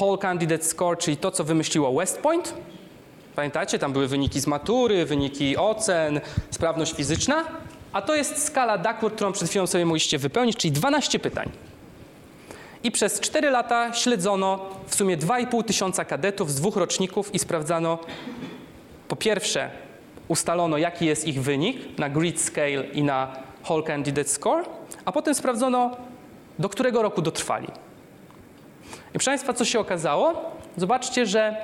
[0.00, 2.54] Whole Candidate Score, czyli to, co wymyśliło West Point.
[3.36, 7.44] Pamiętacie, tam były wyniki z matury, wyniki ocen, sprawność fizyczna.
[7.92, 11.50] A to jest skala Duckworth, którą przed chwilą sobie mogliście wypełnić, czyli 12 pytań.
[12.84, 17.98] I przez 4 lata śledzono w sumie 2,5 tysiąca kadetów z dwóch roczników i sprawdzano
[19.08, 19.70] po pierwsze
[20.28, 23.36] ustalono, jaki jest ich wynik na grid scale i na
[23.68, 24.64] whole candidate score,
[25.04, 25.96] a potem sprawdzono,
[26.58, 27.68] do którego roku dotrwali.
[29.08, 30.50] I proszę Państwa, co się okazało?
[30.76, 31.56] Zobaczcie, że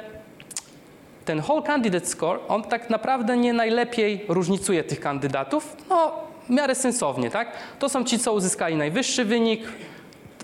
[1.24, 6.12] ten whole candidate score, on tak naprawdę nie najlepiej różnicuje tych kandydatów, no
[6.46, 7.52] w miarę sensownie, tak?
[7.78, 9.62] To są ci, co uzyskali najwyższy wynik,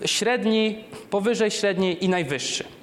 [0.05, 2.76] średni, powyżej średniej i najwyższy.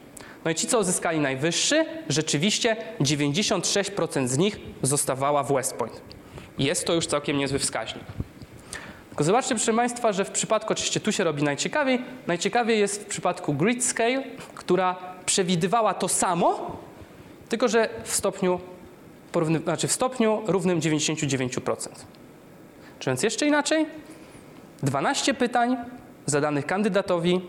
[0.45, 6.01] No i ci, co uzyskali najwyższy, rzeczywiście 96% z nich zostawała w West Point.
[6.59, 8.05] Jest to już całkiem niezły wskaźnik.
[9.09, 13.07] Tylko zobaczcie, proszę Państwa, że w przypadku, oczywiście tu się robi najciekawiej, najciekawiej jest w
[13.07, 14.23] przypadku grid scale,
[14.55, 16.77] która przewidywała to samo,
[17.49, 18.61] tylko że w stopniu,
[19.33, 21.89] porówny, znaczy w stopniu równym 99%.
[22.99, 23.87] Czy więc jeszcze inaczej?
[24.83, 25.77] 12 pytań
[26.27, 27.41] zadanych kandydatowi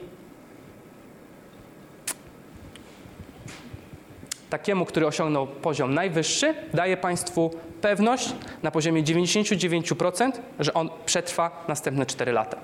[4.57, 7.51] takiemu, który osiągnął poziom najwyższy, daje Państwu
[7.81, 8.33] pewność
[8.63, 12.57] na poziomie 99%, że on przetrwa następne 4 lata.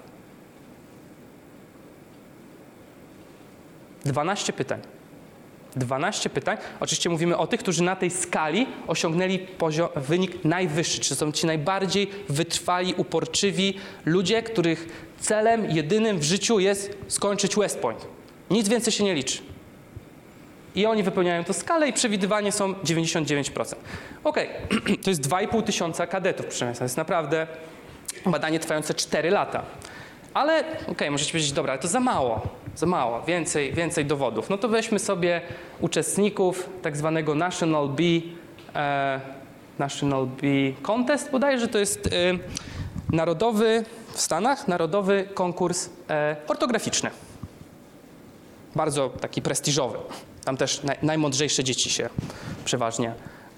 [4.05, 4.79] 12 pytań.
[5.75, 6.57] 12 pytań.
[6.79, 11.45] Oczywiście mówimy o tych, którzy na tej skali osiągnęli poziom, wynik najwyższy, czy są ci
[11.45, 18.07] najbardziej wytrwali, uporczywi ludzie, których celem jedynym w życiu jest skończyć West Point.
[18.49, 19.50] Nic więcej się nie liczy.
[20.75, 23.75] I oni wypełniają to skalę i przewidywanie są 99%.
[24.23, 24.49] Okej,
[25.03, 26.83] to jest 2,5 tysiąca kadetów, proszę Państwa.
[26.83, 27.47] To jest naprawdę
[28.25, 29.63] badanie trwające 4 lata.
[30.33, 32.41] Ale okej, możecie powiedzieć, dobra, ale to za mało,
[32.75, 34.49] za mało, więcej, więcej dowodów.
[34.49, 35.41] No to weźmy sobie
[35.79, 38.03] uczestników tak zwanego National B,
[38.75, 39.19] e,
[39.79, 40.47] National B
[40.81, 42.09] Contest, bodajże to jest e,
[43.15, 47.09] narodowy, w Stanach, narodowy konkurs e, ortograficzny.
[48.75, 49.97] Bardzo taki prestiżowy.
[50.45, 52.09] Tam też naj, najmądrzejsze dzieci się
[52.65, 53.13] przeważnie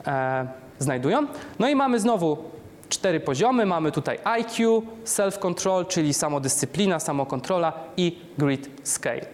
[0.07, 0.47] e,
[0.79, 1.27] znajdują.
[1.59, 2.37] No i mamy znowu
[2.89, 3.65] cztery poziomy.
[3.65, 9.25] Mamy tutaj IQ, self-control, czyli samodyscyplina, samokontrola i grid scale.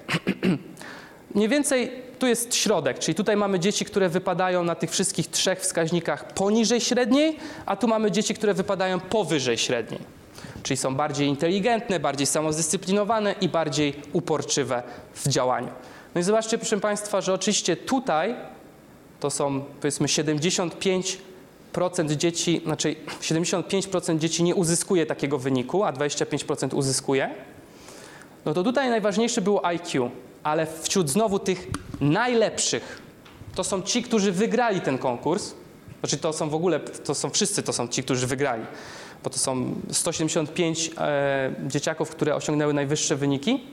[1.36, 5.60] Mniej więcej tu jest środek, czyli tutaj mamy dzieci, które wypadają na tych wszystkich trzech
[5.60, 10.00] wskaźnikach poniżej średniej, a tu mamy dzieci, które wypadają powyżej średniej.
[10.64, 14.84] Czyli są bardziej inteligentne, bardziej samozdyscyplinowane i bardziej uporczywe
[15.14, 15.72] w działaniu.
[16.16, 18.36] No i zobaczcie, proszę Państwa, że oczywiście tutaj
[19.20, 21.18] to są powiedzmy 75%
[22.16, 27.30] dzieci, znaczy 75% dzieci nie uzyskuje takiego wyniku, a 25% uzyskuje.
[28.45, 30.12] No to tutaj najważniejsze było IQ,
[30.43, 31.68] ale wśród znowu tych
[32.01, 33.01] najlepszych
[33.55, 35.53] to są ci, którzy wygrali ten konkurs.
[35.99, 38.64] Znaczy to są w ogóle, to są wszyscy, to są ci, którzy wygrali,
[39.24, 43.64] bo to są 175 e, dzieciaków, które osiągnęły najwyższe wyniki.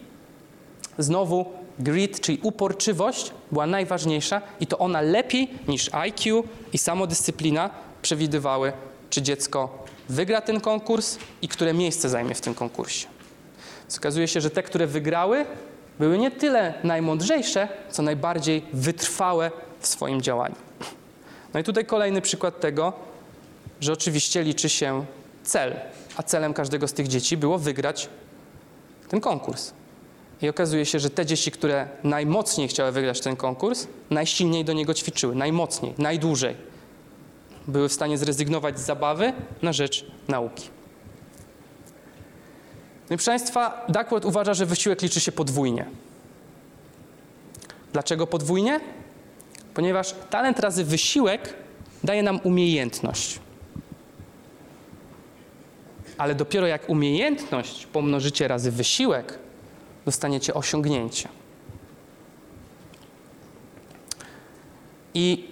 [0.98, 1.46] Znowu
[1.78, 7.70] grit, czyli uporczywość była najważniejsza i to ona lepiej niż IQ i samodyscyplina
[8.02, 8.72] przewidywały,
[9.10, 13.06] czy dziecko wygra ten konkurs i które miejsce zajmie w tym konkursie.
[13.98, 15.46] Okazuje się, że te, które wygrały,
[15.98, 19.50] były nie tyle najmądrzejsze, co najbardziej wytrwałe
[19.80, 20.54] w swoim działaniu.
[21.54, 22.92] No i tutaj kolejny przykład tego,
[23.80, 25.04] że oczywiście liczy się
[25.42, 25.76] cel,
[26.16, 28.08] a celem każdego z tych dzieci było wygrać
[29.08, 29.72] ten konkurs.
[30.42, 34.94] I okazuje się, że te dzieci, które najmocniej chciały wygrać ten konkurs, najsilniej do niego
[34.94, 36.56] ćwiczyły, najmocniej, najdłużej.
[37.68, 39.32] Były w stanie zrezygnować z zabawy
[39.62, 40.68] na rzecz nauki.
[43.10, 45.86] No proszę Państwa, Duckworth uważa, że wysiłek liczy się podwójnie.
[47.92, 48.80] Dlaczego podwójnie?
[49.74, 51.54] Ponieważ talent razy wysiłek
[52.04, 53.40] daje nam umiejętność.
[56.18, 59.38] Ale dopiero jak umiejętność pomnożycie razy wysiłek,
[60.06, 61.28] dostaniecie osiągnięcie.
[65.14, 65.48] I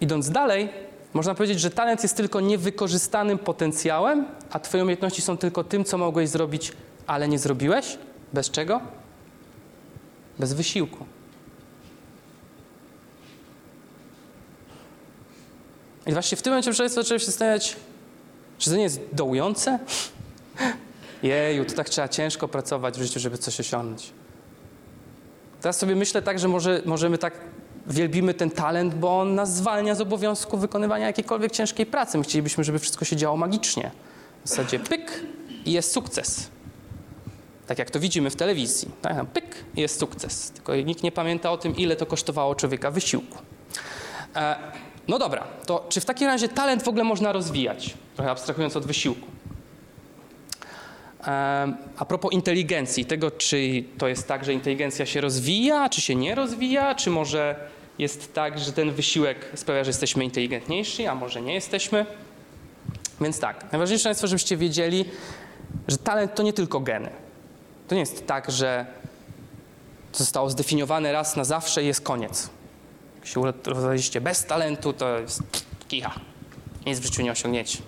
[0.00, 0.68] idąc dalej,
[1.14, 5.98] można powiedzieć, że talent jest tylko niewykorzystanym potencjałem, a Twoje umiejętności są tylko tym, co
[5.98, 6.72] mogłeś zrobić,
[7.06, 7.98] ale nie zrobiłeś.
[8.32, 8.80] Bez czego?
[10.38, 11.04] Bez wysiłku.
[16.06, 17.76] I właśnie w tym momencie zacząłem się zastanawiać,
[18.58, 19.78] czy to nie jest dołujące?
[21.22, 24.12] Jeju, to tak trzeba ciężko pracować w życiu, żeby coś osiągnąć.
[25.60, 27.34] Teraz sobie myślę tak, że może, może my tak
[27.86, 32.18] wielbimy ten talent, bo on nas zwalnia z obowiązku wykonywania jakiejkolwiek ciężkiej pracy.
[32.18, 33.90] My chcielibyśmy, żeby wszystko się działo magicznie.
[34.44, 35.22] W zasadzie pyk
[35.64, 36.50] i jest sukces.
[37.66, 38.90] Tak jak to widzimy w telewizji.
[39.02, 39.16] Tak?
[39.16, 40.50] Tam Pyk i jest sukces.
[40.50, 43.38] Tylko nikt nie pamięta o tym, ile to kosztowało człowieka wysiłku.
[44.36, 44.56] E,
[45.08, 47.94] no dobra, to czy w takim razie talent w ogóle można rozwijać?
[48.16, 49.26] Trochę abstrahując od wysiłku.
[51.96, 56.34] A propos inteligencji, tego czy to jest tak, że inteligencja się rozwija, czy się nie
[56.34, 57.56] rozwija, czy może
[57.98, 62.06] jest tak, że ten wysiłek sprawia, że jesteśmy inteligentniejsi, a może nie jesteśmy.
[63.20, 65.04] Więc tak, najważniejsze jest to, żebyście wiedzieli,
[65.88, 67.10] że talent to nie tylko geny.
[67.88, 68.86] To nie jest tak, że
[70.12, 72.50] zostało zdefiniowane raz na zawsze i jest koniec.
[73.16, 75.42] Jak się urodziliście bez talentu, to jest
[75.88, 76.14] kicha.
[76.86, 77.78] Nic w życiu nie osiągniecie.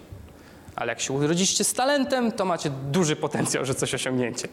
[0.76, 4.48] Ale jak się urodziliście z talentem, to macie duży potencjał, że coś osiągniecie.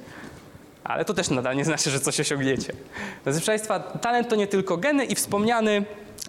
[0.84, 2.74] Ale to też nadal nie znaczy, że coś osiągniecie.
[3.24, 5.86] Proszę Państwa, talent to nie tylko geny i wspomniany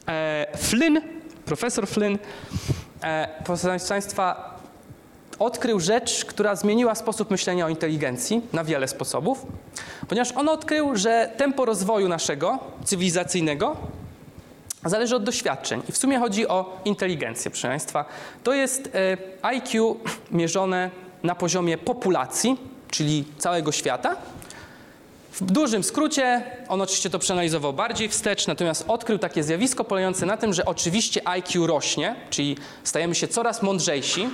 [0.09, 1.01] e, Flynn,
[1.45, 2.18] profesor Flynn,
[3.03, 4.59] e, proszę Państwa,
[5.39, 9.47] odkrył rzecz, która zmieniła sposób myślenia o inteligencji na wiele sposobów,
[10.09, 13.76] ponieważ on odkrył, że tempo rozwoju naszego cywilizacyjnego
[14.85, 15.83] zależy od doświadczeń.
[15.89, 18.05] I w sumie chodzi o inteligencję, proszę Państwa.
[18.45, 19.97] To jest e, IQ
[20.31, 20.91] mierzone
[21.22, 22.57] na poziomie populacji,
[22.91, 24.16] czyli całego świata.
[25.33, 30.37] W dużym skrócie, on oczywiście to przeanalizował bardziej wstecz, natomiast odkrył takie zjawisko polegające na
[30.37, 34.29] tym, że oczywiście IQ rośnie, czyli stajemy się coraz mądrzejsi,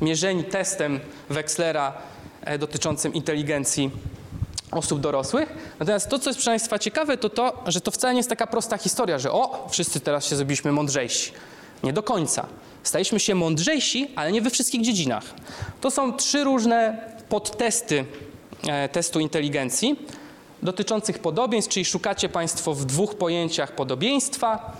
[0.00, 1.92] mierzeni testem Wexlera
[2.44, 3.90] e, dotyczącym inteligencji
[4.70, 5.76] osób dorosłych.
[5.78, 8.46] Natomiast to, co jest proszę Państwa ciekawe, to to, że to wcale nie jest taka
[8.46, 11.32] prosta historia, że o, wszyscy teraz się zrobiliśmy mądrzejsi.
[11.82, 12.46] Nie do końca.
[12.82, 15.24] Staliśmy się mądrzejsi, ale nie we wszystkich dziedzinach.
[15.80, 16.98] To są trzy różne
[17.28, 18.04] podtesty
[18.68, 19.96] e, testu inteligencji.
[20.62, 24.76] dotyczących podobieństw, czyli szukacie Państwo w dwóch pojęciach podobieństwa,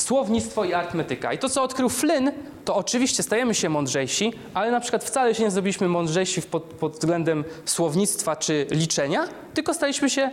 [0.00, 1.32] słownictwo i arytmetyka.
[1.32, 2.30] I to, co odkrył Flynn,
[2.64, 6.92] to oczywiście stajemy się mądrzejsi, ale na przykład wcale się nie zrobiliśmy mądrzejsi pod, pod
[6.92, 10.30] względem słownictwa czy liczenia, tylko staliśmy się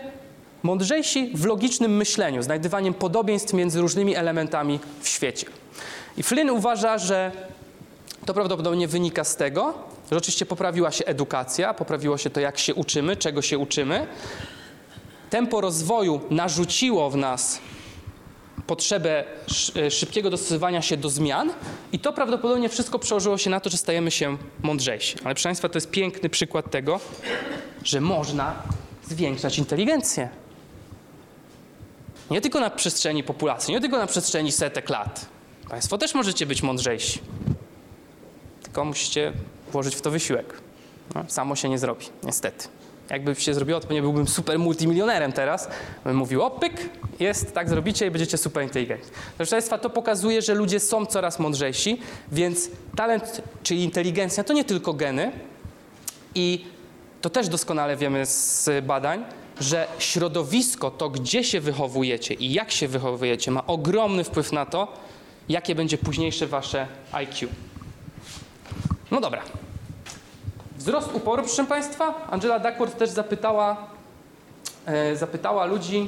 [0.63, 5.47] mądrzejsi w logicznym myśleniu, znajdywaniem podobieństw między różnymi elementami w świecie.
[6.17, 7.31] I Flynn uważa, że
[8.25, 9.73] to prawdopodobnie wynika z tego,
[10.11, 14.07] że oczywiście poprawiła się edukacja, poprawiło się to, jak się uczymy, czego się uczymy.
[15.29, 17.59] Tempo rozwoju narzuciło w nas
[18.67, 19.23] potrzebę
[19.75, 21.53] e, szybkiego dostosowania się do zmian
[21.91, 25.15] i to prawdopodobnie wszystko przełożyło się na to, że stajemy się mądrzejsi.
[25.23, 26.99] Ale proszę Państwa, to jest piękny przykład tego,
[27.83, 28.55] że można
[29.03, 30.29] zwiększać inteligencję.
[32.31, 35.25] Nie tylko na przestrzeni populacji, nie tylko na przestrzeni setek lat.
[35.69, 37.19] Państwo też możecie być mądrzejsi.
[38.63, 39.33] Tylko musicie
[39.71, 40.61] włożyć w to wysiłek.
[41.15, 42.67] No, samo się nie zrobi, niestety.
[43.09, 45.69] Jakby się zrobiło, to pewnie byłbym super multimilionerem teraz.
[46.03, 46.89] Bym mówił, o pyk,
[47.19, 49.11] jest, tak zrobicie i będziecie super inteligentni.
[49.37, 52.01] Proszę Państwa, to pokazuje, że ludzie są coraz mądrzejsi,
[52.31, 55.31] więc talent, czyli inteligencja, to nie tylko geny.
[56.35, 56.65] I
[57.21, 59.25] to też doskonale wiemy z badań,
[59.59, 64.93] że środowisko, to gdzie się wychowujecie i jak się wychowujecie, ma ogromny wpływ na to,
[65.49, 67.49] jakie będzie późniejsze wasze IQ.
[69.11, 69.41] No dobra.
[70.85, 72.27] Wzrost uporu, proszę Państwa.
[72.31, 73.87] Angela Duckworth też zapytała,
[74.85, 76.07] e, zapytała ludzi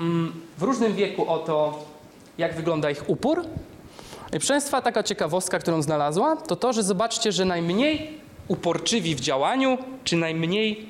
[0.00, 1.84] mm, w różnym wieku o to,
[2.38, 3.42] jak wygląda ich upór.
[4.28, 9.20] I proszę Państwa, taka ciekawostka, którą znalazła, to to, że zobaczcie, że najmniej uporczywi w
[9.20, 10.88] działaniu, czy najmniej,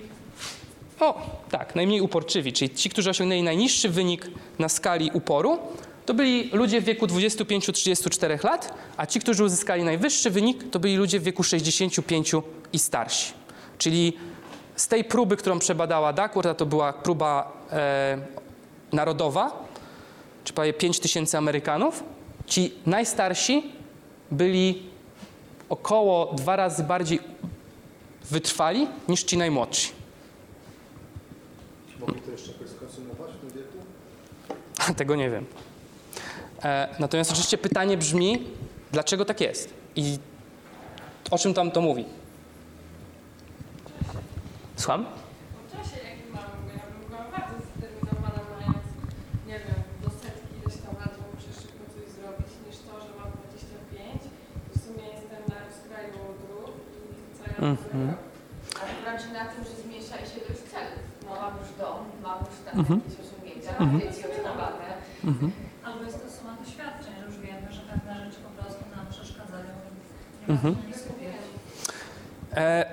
[1.00, 1.20] o
[1.50, 5.58] tak, najmniej uporczywi, czyli ci, którzy osiągnęli najniższy wynik na skali uporu,
[6.06, 10.96] to byli ludzie w wieku 25-34 lat, a ci, którzy uzyskali najwyższy wynik, to byli
[10.96, 12.32] ludzie w wieku 65
[12.72, 13.32] i starsi.
[13.78, 14.12] Czyli
[14.76, 18.18] z tej próby, którą przebadała Duckworth, a to była próba e,
[18.92, 19.64] narodowa,
[20.44, 22.04] czy prawie 5 tysięcy Amerykanów,
[22.46, 23.72] ci najstarsi
[24.30, 24.82] byli
[25.68, 27.20] około dwa razy bardziej
[28.30, 29.92] wytrwali niż ci najmłodsi.
[32.00, 33.78] Mogli to jeszcze jakoś skonsumować w tym wieku?
[34.98, 35.46] Tego nie wiem.
[36.64, 38.42] E, natomiast oczywiście pytanie brzmi,
[38.92, 39.74] dlaczego tak jest?
[39.96, 40.18] I
[41.30, 42.04] o czym tam to mówi?
[44.76, 45.06] Słucham?
[45.68, 48.84] W czasie, jaki mam, bo ja bym była bardzo zdeterminowana, mając,
[49.50, 53.10] nie wiem, do setki ileś tam lat, bo muszę szybko coś zrobić, niż to, że
[53.20, 54.22] mam 25.
[54.74, 56.72] W sumie jestem na skraju dróg
[57.04, 58.08] i co ja mam Mhm.
[58.80, 61.00] A znaczy na tym, że zmniejsza się ilość celów.
[61.26, 62.96] No mam już dom, mam już tam Mhm.
[63.00, 64.88] jakieś osiągnięcia, mam dzieci odchowane.
[65.86, 69.72] Albo jest to suma doświadczeń, że już wiemy, że pewne rzeczy po prostu nam przeszkadzają
[69.88, 69.90] i
[70.35, 70.76] nie Mhm.
[72.56, 72.86] E,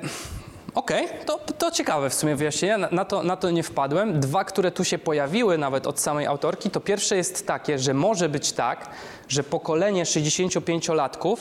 [0.75, 4.19] Okej, to, to ciekawe w sumie wyjaśnienia, na, na, to, na to nie wpadłem.
[4.19, 8.29] Dwa, które tu się pojawiły nawet od samej autorki, to pierwsze jest takie, że może
[8.29, 8.89] być tak,
[9.27, 11.37] że pokolenie 65-latków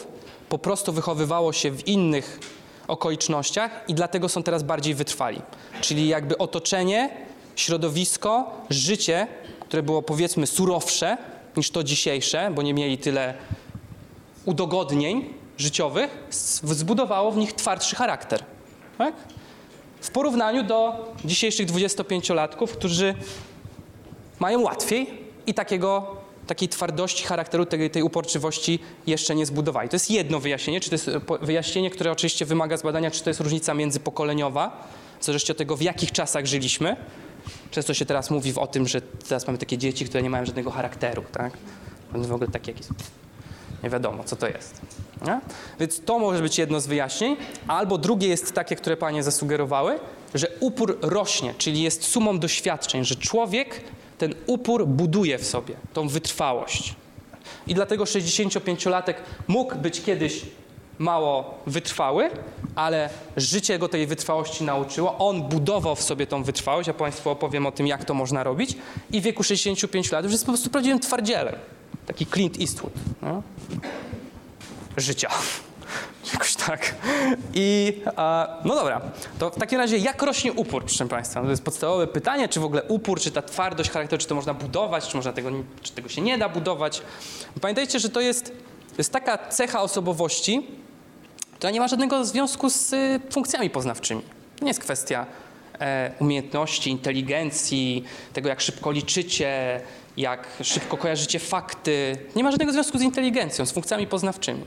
[0.49, 2.41] po prostu wychowywało się w innych
[2.89, 5.43] okolicznościach i dlatego są teraz bardziej wytrwali.
[5.81, 7.11] Czyli jakby otoczenie,
[7.57, 9.27] środowisko, życie,
[9.61, 11.17] które było powiedzmy surowsze
[11.57, 13.35] niż to dzisiejsze, bo nie mieli tyle
[14.45, 16.11] udogodnień życiowych,
[16.63, 18.45] zbudowało w nich twardszy charakter.
[18.99, 19.15] Tak?
[20.01, 23.15] W porównaniu do dzisiejszych 25-latków, którzy
[24.41, 25.07] mają łatwiej
[25.47, 29.89] i takiego, takiej twardości charakteru, tej, tej uporczywości jeszcze nie zbudowali.
[29.89, 33.31] To jest jedno wyjaśnienie, czy to jest e, wyjaśnienie, które oczywiście wymaga zbadania, czy to
[33.31, 34.89] jest różnica międzypokoleniowa,
[35.21, 36.97] w zależności od tego, w jakich czasach żyliśmy.
[37.71, 40.71] Często się teraz mówi o tym, że teraz mamy takie dzieci, które nie mają żadnego
[40.71, 41.53] charakteru, tak?
[42.15, 42.87] One w ogóle takie jakieś
[43.83, 44.81] nie wiadomo, co to jest.
[45.27, 45.41] Nie?
[45.81, 47.37] Więc to może być jedno z wyjaśnień.
[47.69, 49.99] Albo drugie jest takie, które panie zasugerowały,
[50.35, 53.81] że upór rośnie, czyli jest sumą doświadczeń, że człowiek
[54.19, 56.95] ten upór buduje w sobie, tą wytrwałość.
[57.67, 59.15] I dlatego 65-latek
[59.49, 60.43] mógł być kiedyś
[60.99, 62.31] mało wytrwały,
[62.75, 65.19] ale życie go tej wytrwałości nauczyło.
[65.19, 68.77] On budował w sobie tą wytrwałość, ja Państwu opowiem o tym, jak to można robić.
[69.13, 71.55] I w wieku 65 lat już jest po prostu prawdziwym twardzielem.
[72.07, 72.93] Taki Clint Eastwood.
[73.23, 73.43] No?
[74.97, 75.29] Życia.
[76.33, 76.95] Jakoś tak.
[77.55, 77.97] I
[78.65, 79.01] no dobra,
[79.39, 81.43] to w takim razie jak rośnie upór, proszę Państwa?
[81.43, 84.55] To jest podstawowe pytanie, czy w ogóle upór, czy ta twardość charakteru, czy to można
[84.55, 85.51] budować, czy, można tego,
[85.83, 87.03] czy tego się nie da budować.
[87.61, 88.45] Pamiętajcie, że to jest,
[88.89, 90.67] to jest taka cecha osobowości,
[91.55, 94.23] która nie ma żadnego związku z y, funkcjami poznawczymi.
[94.57, 95.27] To nie jest kwestia
[95.81, 99.81] e, umiejętności, inteligencji, tego jak szybko liczycie,
[100.17, 102.17] jak szybko kojarzycie fakty.
[102.37, 104.65] Nie ma żadnego związku z inteligencją, z funkcjami poznawczymi.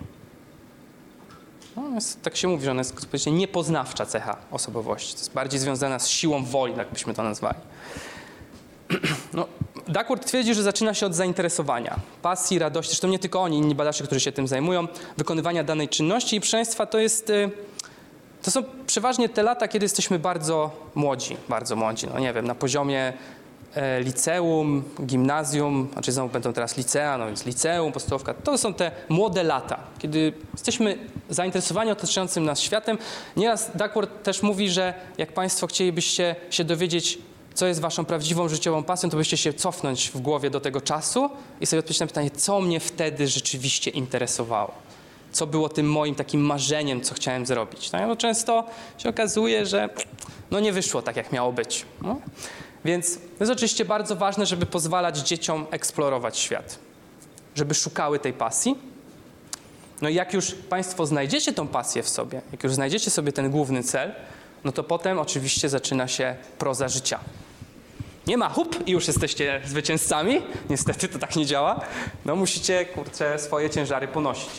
[1.75, 5.13] No, jest, tak się mówi, że ona jest zupełnie niepoznawcza cecha osobowości.
[5.13, 7.57] To jest bardziej związana z siłą woli, tak byśmy to nazwali.
[9.33, 9.47] No,
[9.87, 12.89] Duckworth twierdzi, że zaczyna się od zainteresowania, pasji, radości.
[12.91, 14.87] Zresztą nie tylko oni, inni badacze, którzy się tym zajmują,
[15.17, 16.35] wykonywania danej czynności.
[16.35, 17.29] I proszę Państwa, to jest...
[17.29, 17.51] y,
[18.43, 22.07] To są przeważnie te lata, kiedy jesteśmy bardzo młodzi, bardzo młodzi.
[22.13, 23.13] No nie wiem, na poziomie
[23.99, 28.33] liceum, gimnazjum, znaczy znowu będą teraz licea, no więc liceum, podstawówka.
[28.33, 30.97] To są te młode lata, kiedy jesteśmy
[31.29, 32.97] zainteresowani otaczającym nas światem.
[33.37, 37.17] Nieraz Duckworth też mówi, że jak Państwo chcielibyście się dowiedzieć,
[37.53, 41.29] co jest Waszą prawdziwą życiową pasją, to byście się cofnąć w głowie do tego czasu
[41.61, 44.71] i sobie odpowiedzieć na pytanie, co mnie wtedy rzeczywiście interesowało
[45.35, 47.91] co było tym moim takim marzeniem, co chciałem zrobić.
[47.91, 48.63] No często
[48.97, 49.89] się okazuje, że
[50.51, 51.85] no nie wyszło tak, jak miało być.
[52.01, 52.21] No.
[52.85, 56.79] Więc to jest oczywiście bardzo ważne, żeby pozwalać dzieciom eksplorować świat,
[57.55, 58.75] żeby szukały tej pasji.
[60.01, 63.51] No i jak już Państwo znajdziecie tą pasję w sobie, jak już znajdziecie sobie ten
[63.51, 64.11] główny cel,
[64.63, 67.19] no to potem oczywiście zaczyna się proza życia.
[68.27, 70.41] Nie ma hup i już jesteście zwycięzcami.
[70.69, 71.81] Niestety to tak nie działa.
[72.25, 74.49] No musicie, kurczę, swoje ciężary ponosić.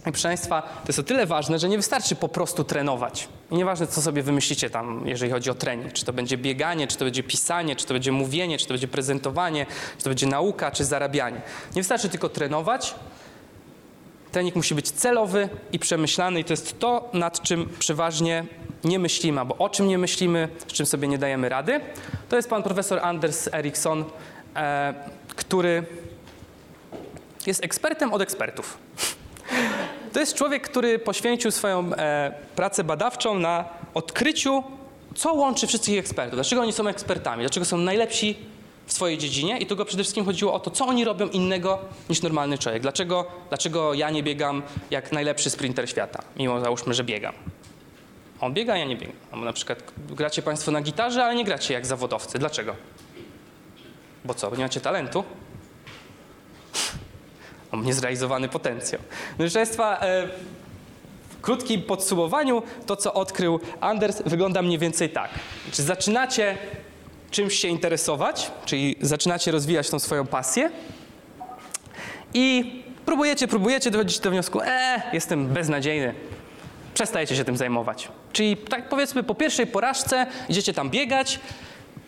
[0.00, 3.28] I proszę Państwa, to jest o tyle ważne, że nie wystarczy po prostu trenować.
[3.50, 5.92] I nieważne, co sobie wymyślicie tam, jeżeli chodzi o trening.
[5.92, 8.88] Czy to będzie bieganie, czy to będzie pisanie, czy to będzie mówienie, czy to będzie
[8.88, 9.66] prezentowanie,
[9.98, 11.40] czy to będzie nauka, czy zarabianie.
[11.76, 12.94] Nie wystarczy tylko trenować.
[14.32, 18.44] Trening musi być celowy i przemyślany i to jest to, nad czym przeważnie
[18.84, 21.80] nie myślimy, albo o czym nie myślimy, z czym sobie nie dajemy rady.
[22.28, 24.04] To jest pan profesor Anders Eriksson,
[24.56, 24.94] e,
[25.28, 25.84] który
[27.46, 28.78] jest ekspertem od ekspertów.
[30.12, 34.62] To jest człowiek, który poświęcił swoją e, pracę badawczą na odkryciu,
[35.14, 36.34] co łączy wszystkich ekspertów.
[36.34, 38.36] Dlaczego oni są ekspertami, dlaczego są najlepsi
[38.86, 41.78] w swojej dziedzinie i tu go przede wszystkim chodziło o to, co oni robią innego
[42.08, 42.82] niż normalny człowiek.
[42.82, 47.34] Dlaczego, dlaczego ja nie biegam jak najlepszy sprinter świata, mimo załóżmy, że biegam.
[48.40, 49.16] On biega, ja nie biegam.
[49.32, 52.38] Albo na przykład gracie Państwo na gitarze, ale nie gracie jak zawodowcy.
[52.38, 52.76] Dlaczego?
[54.24, 55.24] Bo co, nie macie talentu?
[57.72, 59.00] Mam niezrealizowany potencjał.
[59.30, 60.28] No, proszę Państwa, e,
[61.30, 65.30] w krótkim podsumowaniu to, co odkrył Anders, wygląda mniej więcej tak.
[65.72, 66.58] Czy zaczynacie
[67.30, 70.70] czymś się interesować, czyli zaczynacie rozwijać tą swoją pasję
[72.34, 72.74] i
[73.06, 76.14] próbujecie, próbujecie dochodzić do wniosku, e, jestem beznadziejny,
[76.94, 78.08] przestajecie się tym zajmować.
[78.32, 81.40] Czyli tak powiedzmy po pierwszej porażce idziecie tam biegać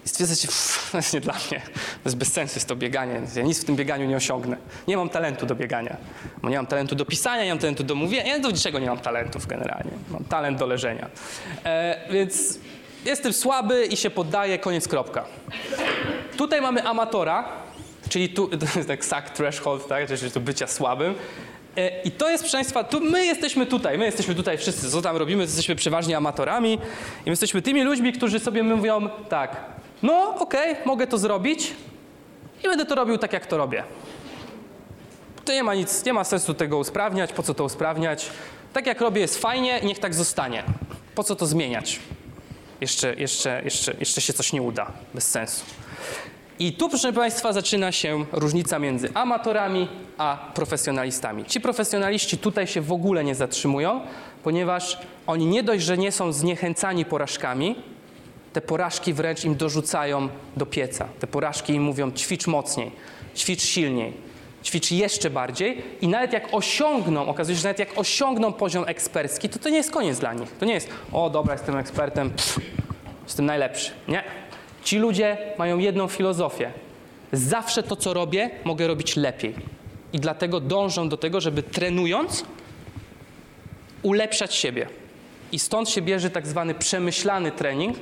[0.07, 3.21] i stwierdzacie, "Pff, to jest nie dla mnie, to jest bez sensu jest to bieganie,
[3.37, 4.57] ja nic w tym bieganiu nie osiągnę.
[4.89, 5.97] Nie mam talentu do biegania,
[6.43, 8.87] bo nie mam talentu do pisania, nie mam talentu do mówienia, ja do niczego nie
[8.87, 11.09] mam talentów generalnie, mam talent do leżenia.
[11.65, 12.59] E, więc
[13.05, 15.25] jestem słaby i się poddaję, koniec, kropka.
[16.37, 17.49] Tutaj mamy amatora,
[18.09, 21.15] czyli tu, to jest tak suck threshold, tak, czyli to bycia słabym.
[21.77, 25.03] E, I to jest, proszę Państwa, tu my jesteśmy tutaj, my jesteśmy tutaj wszyscy, co
[25.03, 26.73] tam robimy, jesteśmy przeważnie amatorami.
[26.73, 29.57] I my jesteśmy tymi ludźmi, którzy sobie mówią tak,
[30.03, 31.73] no okej, mogę to zrobić
[32.65, 33.85] i będę to robił tak, jak to robię.
[35.45, 38.31] To nie ma nic, nie ma sensu tego usprawniać, po co to usprawniać.
[38.73, 40.63] Tak jak robię jest fajnie, niech tak zostanie.
[41.15, 42.01] Po co to zmieniać?
[42.81, 45.65] Jeszcze, jeszcze, jeszcze, jeszcze się coś nie uda, bez sensu.
[46.59, 49.89] I tu, proszę Państwa, zaczyna się różnica między amatorami
[50.19, 51.45] a profesjonalistami.
[51.45, 54.01] Ci profesjonaliści tutaj się w ogóle nie zatrzymują,
[54.43, 57.77] ponieważ oni nie dość, że nie są zniechęcani porażkami,
[58.53, 61.09] te porażki wręcz im dorzucają do pieca.
[61.19, 62.91] Te porażki im mówią ćwicz mocniej,
[63.37, 64.13] ćwicz silniej,
[64.65, 69.49] ćwicz jeszcze bardziej i nawet jak osiągną, okazuje się, że nawet jak osiągną poziom ekspercki,
[69.49, 70.51] to to nie jest koniec dla nich.
[70.59, 72.61] To nie jest, o dobra, jestem ekspertem, pff,
[73.25, 73.91] jestem najlepszy.
[74.09, 74.25] Nie.
[74.85, 76.73] Ci ludzie mają jedną filozofię.
[77.33, 79.55] Zawsze to, co robię, mogę robić lepiej.
[80.13, 82.45] I dlatego dążą do tego, żeby trenując,
[84.03, 84.89] ulepszać siebie.
[85.53, 87.97] I stąd się bierze tak zwany przemyślany trening,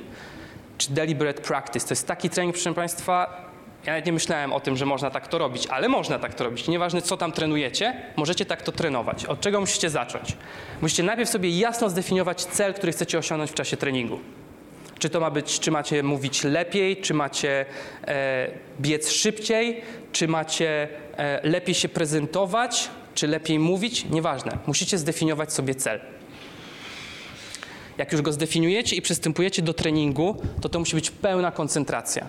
[0.81, 1.87] czy deliberate practice.
[1.87, 3.45] To jest taki trening, proszę Państwa,
[3.85, 6.67] ja nie myślałem o tym, że można tak to robić, ale można tak to robić.
[6.67, 9.25] Nieważne, co tam trenujecie, możecie tak to trenować.
[9.25, 10.37] Od czego musicie zacząć?
[10.81, 14.19] Musicie najpierw sobie jasno zdefiniować cel, który chcecie osiągnąć w czasie treningu.
[14.99, 17.65] Czy to ma być, czy macie mówić lepiej, czy macie
[18.07, 18.47] e,
[18.81, 19.81] biec szybciej,
[20.11, 20.87] czy macie
[21.17, 24.57] e, lepiej się prezentować, czy lepiej mówić, nieważne.
[24.67, 25.99] Musicie zdefiniować sobie cel.
[28.01, 32.27] Jak już go zdefiniujecie i przystępujecie do treningu, to to musi być pełna koncentracja.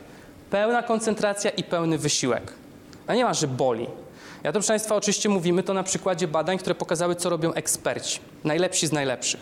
[0.51, 2.53] Pełna koncentracja i pełny wysiłek.
[3.07, 3.87] A nie ma, że boli.
[4.43, 8.19] Ja to, proszę Państwa, oczywiście mówimy to na przykładzie badań, które pokazały, co robią eksperci.
[8.45, 9.41] Najlepsi z najlepszych.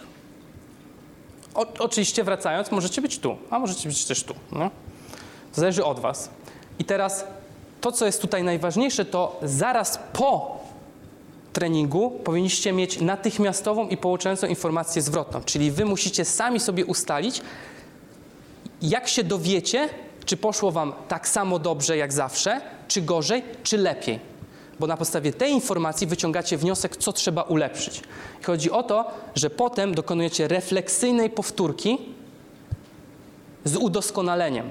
[1.55, 4.35] O, oczywiście wracając, możecie być tu, a możecie być też tu.
[4.53, 4.71] No?
[5.55, 6.31] To zależy od Was.
[6.79, 7.25] I teraz
[7.81, 10.60] to, co jest tutaj najważniejsze, to zaraz po
[11.53, 17.43] treningu powinniście mieć natychmiastową i pouczającą informację zwrotną, czyli wy musicie sami sobie ustalić,
[18.83, 19.89] jak się dowiecie,
[20.25, 24.21] czy poszło wam tak samo dobrze jak zawsze, czy gorzej, czy lepiej.
[24.81, 28.03] Bo na podstawie tej informacji wyciągacie wniosek, co trzeba ulepszyć.
[28.41, 31.99] I chodzi o to, że potem dokonujecie refleksyjnej powtórki
[33.65, 34.71] z udoskonaleniem.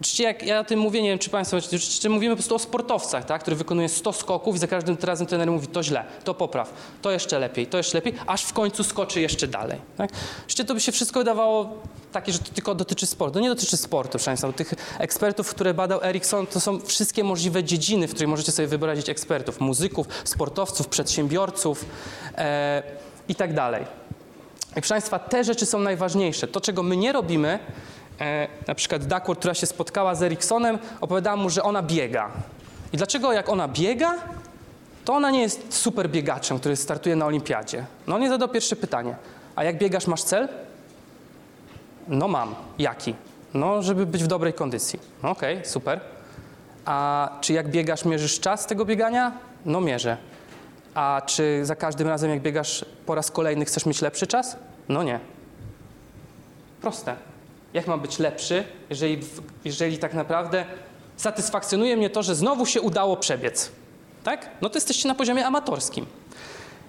[0.00, 2.58] Oczywiście jak ja o tym mówię, nie wiem czy Państwo, oczywiście mówimy po prostu o
[2.58, 6.34] sportowcach, tak, który wykonuje 100 skoków i za każdym razem trener mówi to źle, to
[6.34, 6.72] popraw,
[7.02, 9.78] to jeszcze lepiej, to jeszcze lepiej, aż w końcu skoczy jeszcze dalej.
[9.96, 10.10] Tak?
[10.38, 11.74] Oczywiście to by się wszystko wydawało
[12.12, 13.34] takie, że to tylko dotyczy sportu.
[13.34, 14.52] To nie dotyczy sportu, proszę Państwa.
[14.52, 19.08] Tych ekspertów, które badał Ericsson, to są wszystkie możliwe dziedziny, w których możecie sobie wyobrazić
[19.08, 21.84] ekspertów, muzyków, sportowców, przedsiębiorców
[22.36, 22.82] e,
[23.28, 23.84] i tak dalej.
[24.70, 26.48] I proszę Państwa, te rzeczy są najważniejsze.
[26.48, 27.58] To, czego my nie robimy,
[28.20, 32.30] e, na przykład Duckworth, która się spotkała z Eriksonem, opowiadała mu, że ona biega.
[32.92, 34.14] I dlaczego jak ona biega,
[35.04, 37.84] to ona nie jest super biegaczem, który startuje na olimpiadzie.
[38.06, 39.16] No nie zadał pierwsze pytanie.
[39.56, 40.48] A jak biegasz, masz cel?
[42.08, 42.54] No mam.
[42.78, 43.14] Jaki?
[43.54, 44.98] No, żeby być w dobrej kondycji.
[45.22, 46.00] No okej, super.
[46.84, 49.32] A czy jak biegasz, mierzysz czas tego biegania?
[49.64, 50.16] No mierzę.
[50.94, 54.56] A czy za każdym razem, jak biegasz po raz kolejny, chcesz mieć lepszy czas?
[54.88, 55.20] No nie.
[56.80, 57.16] Proste.
[57.74, 59.18] Jak mam być lepszy, jeżeli,
[59.64, 60.64] jeżeli tak naprawdę
[61.16, 63.70] satysfakcjonuje mnie to, że znowu się udało przebiec?
[64.24, 64.50] Tak?
[64.62, 66.06] No to jesteście na poziomie amatorskim.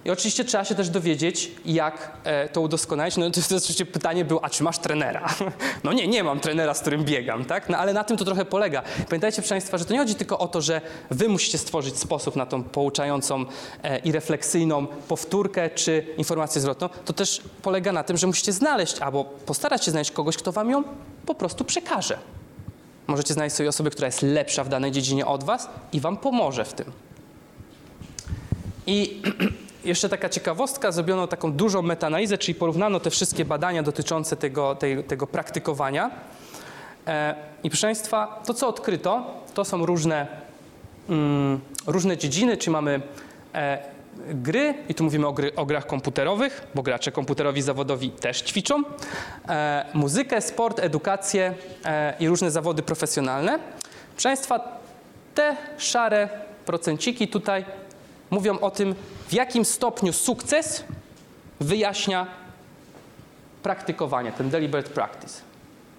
[0.04, 3.16] I oczywiście trzeba się też dowiedzieć, jak e, to udoskonalić.
[3.16, 5.28] No to, to oczywiście pytanie było, a czy masz trenera?
[5.84, 7.68] No nie, nie mam trenera, z którym biegam, tak?
[7.68, 8.82] No ale na tym to trochę polega.
[9.08, 12.36] Pamiętajcie, proszę Państwa, że to nie chodzi tylko o to, że Wy musicie stworzyć sposób
[12.36, 13.44] na tą pouczającą
[13.82, 16.88] e, i refleksyjną powtórkę czy informację zwrotną.
[17.04, 20.70] To też polega na tym, że musicie znaleźć albo postarać się znaleźć kogoś, kto Wam
[20.70, 20.84] ją
[21.26, 22.18] po prostu przekaże.
[23.06, 26.64] Możecie znaleźć sobie osobę, która jest lepsza w danej dziedzinie od Was i Wam pomoże
[26.64, 26.92] w tym.
[28.86, 29.22] I
[29.84, 35.04] jeszcze taka ciekawostka, zrobiono taką dużą metaanalizę, czyli porównano te wszystkie badania dotyczące tego, tej,
[35.04, 36.10] tego praktykowania.
[37.06, 40.26] E, I proszę Państwa, to co odkryto, to są różne,
[41.08, 43.00] mm, różne dziedziny, czyli mamy
[43.54, 43.78] e,
[44.28, 48.82] gry, i tu mówimy o, gry, o grach komputerowych, bo gracze komputerowi zawodowi też ćwiczą,
[49.48, 51.54] e, muzykę, sport, edukację
[51.84, 53.58] e, i różne zawody profesjonalne.
[54.12, 54.80] Proszę Państwa,
[55.34, 56.28] te szare
[56.66, 57.64] procenciki tutaj
[58.30, 58.94] mówią o tym,
[59.28, 60.84] w jakim stopniu sukces
[61.60, 62.26] wyjaśnia
[63.62, 65.40] praktykowanie, ten deliberate practice.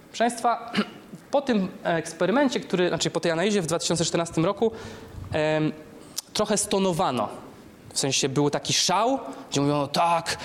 [0.10, 0.72] Proszę Państwa,
[1.32, 4.72] po tym eksperymencie, który, znaczy po tej analizie w 2014 roku
[5.32, 5.72] em,
[6.34, 7.30] trochę stonowano.
[7.94, 9.20] W sensie był taki szał,
[9.52, 10.38] gdzie mówiono, tak,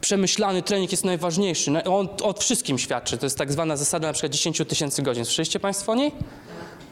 [0.00, 1.70] przemyślany trening jest najważniejszy.
[1.70, 3.18] No, On o wszystkim świadczy.
[3.18, 5.24] To jest tak zwana zasada na przykład 10 tysięcy godzin.
[5.24, 6.12] Słyszeliście Państwo o niej?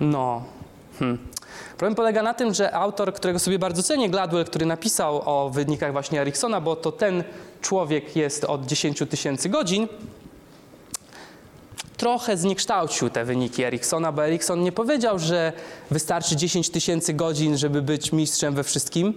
[0.00, 0.42] No.
[0.98, 1.18] Hmm.
[1.76, 5.92] Problem polega na tym, że autor, którego sobie bardzo cenię, Gladwell, który napisał o wynikach
[5.92, 7.24] właśnie Eriksona, bo to ten
[7.60, 9.88] człowiek jest od 10 tysięcy godzin,
[11.96, 15.52] trochę zniekształcił te wyniki Eriksona, bo Erikson nie powiedział, że
[15.90, 19.14] wystarczy 10 tysięcy godzin, żeby być mistrzem we wszystkim,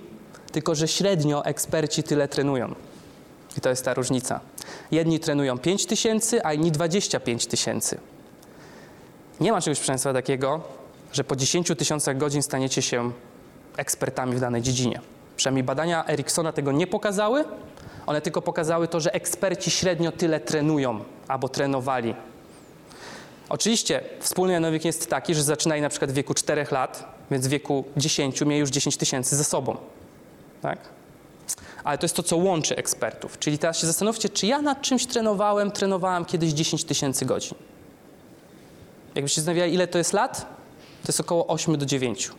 [0.52, 2.76] tylko że średnio eksperci tyle trenują.
[3.58, 4.40] I to jest ta różnica.
[4.92, 7.98] Jedni trenują 5 tysięcy, a inni 25 tysięcy.
[9.40, 10.62] Nie ma czegoś, proszę Państwa, takiego,
[11.14, 13.12] że po 10 tysiącach godzin staniecie się
[13.78, 15.02] ekspertami w danej dziedzinie.
[15.38, 17.46] Przynajmniej badania Eriksona tego nie pokazały,
[18.06, 22.16] one tylko pokazały to, że eksperci średnio tyle trenują albo trenowali.
[23.50, 27.50] Oczywiście wspólny mianownik jest taki, że zaczynali na przykład w wieku 4 lat, więc w
[27.50, 29.78] wieku 10 mieli już 10 tysięcy ze sobą.
[30.62, 30.80] Tak?
[31.84, 33.40] Ale to jest to, co łączy ekspertów.
[33.40, 37.58] Czyli teraz się zastanówcie, czy ja nad czymś trenowałem, trenowałam kiedyś 10 tysięcy godzin.
[39.16, 40.57] Jakbyście zastanawiali, ile to jest lat,
[41.08, 42.32] to jest około 8 do 9.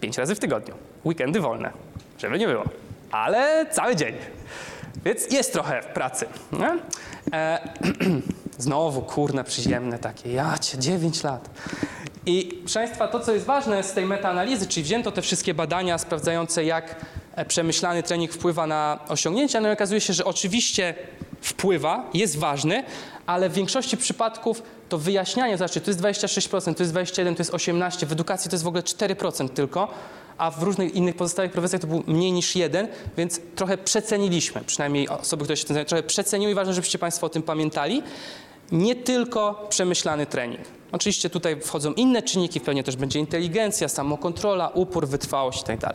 [0.00, 0.74] Pięć razy w tygodniu.
[1.04, 1.70] Weekendy wolne,
[2.18, 2.64] żeby nie było.
[3.10, 4.14] Ale cały dzień.
[5.04, 6.26] Więc jest trochę pracy.
[6.52, 6.78] Nie?
[7.32, 7.68] E,
[8.58, 10.32] znowu kurne przyziemne takie.
[10.32, 11.50] Ja cię, 9 lat.
[12.26, 15.98] I proszę Państwa, to co jest ważne z tej metaanalizy, czyli wzięto te wszystkie badania
[15.98, 16.96] sprawdzające, jak
[17.34, 20.94] e, przemyślany trening wpływa na osiągnięcia, no i okazuje się, że oczywiście
[21.40, 22.84] wpływa, jest ważny,
[23.26, 24.62] ale w większości przypadków
[24.92, 28.54] to wyjaśnianie, znaczy to jest 26%, to jest 21%, to jest 18%, w edukacji to
[28.54, 29.88] jest w ogóle 4% tylko,
[30.38, 35.08] a w różnych innych pozostałych profesjach to był mniej niż 1, więc trochę przeceniliśmy, przynajmniej
[35.08, 38.02] osoby, które się tym zajmują, trochę przeceniły i ważne, żebyście Państwo o tym pamiętali.
[38.72, 40.60] Nie tylko przemyślany trening.
[40.92, 45.94] Oczywiście tutaj wchodzą inne czynniki, pewnie też będzie inteligencja, samokontrola, upór, wytrwałość itd.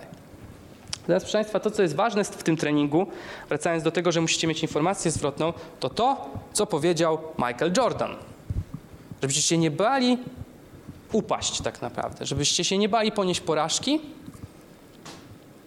[1.07, 3.07] Teraz, proszę Państwa, to, co jest ważne w tym treningu,
[3.49, 8.15] wracając do tego, że musicie mieć informację zwrotną, to to, co powiedział Michael Jordan.
[9.21, 10.17] Żebyście się nie bali
[11.11, 14.01] upaść tak naprawdę, żebyście się nie bali ponieść porażki,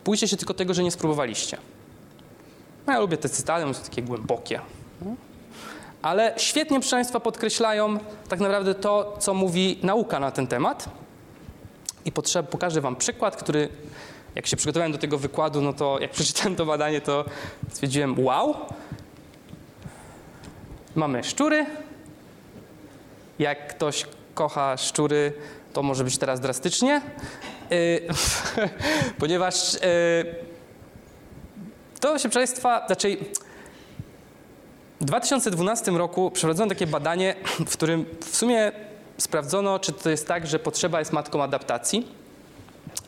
[0.04, 1.58] bójcie się tylko tego, że nie spróbowaliście.
[2.86, 4.60] No, ja lubię te cytaty, one są takie głębokie.
[6.02, 7.98] Ale świetnie, proszę Państwa, podkreślają
[8.28, 10.88] tak naprawdę to, co mówi nauka na ten temat.
[12.04, 13.68] I potrzeb, pokażę Wam przykład, który,
[14.34, 17.24] jak się przygotowałem do tego wykładu, no to jak przeczytałem to badanie, to
[17.72, 18.56] stwierdziłem, wow.
[20.94, 21.66] Mamy szczury.
[23.40, 25.32] Jak ktoś kocha szczury,
[25.72, 27.02] to może być teraz drastycznie,
[27.70, 28.00] yy,
[29.20, 29.80] ponieważ yy,
[32.00, 33.16] to Państwa, znaczy
[35.00, 37.34] w 2012 roku przeprowadzono takie badanie,
[37.66, 38.72] w którym w sumie
[39.18, 42.08] sprawdzono, czy to jest tak, że potrzeba jest matką adaptacji.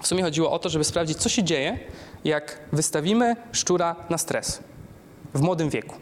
[0.02, 1.78] W sumie chodziło o to, żeby sprawdzić, co się dzieje,
[2.24, 4.60] jak wystawimy szczura na stres
[5.34, 6.01] w młodym wieku.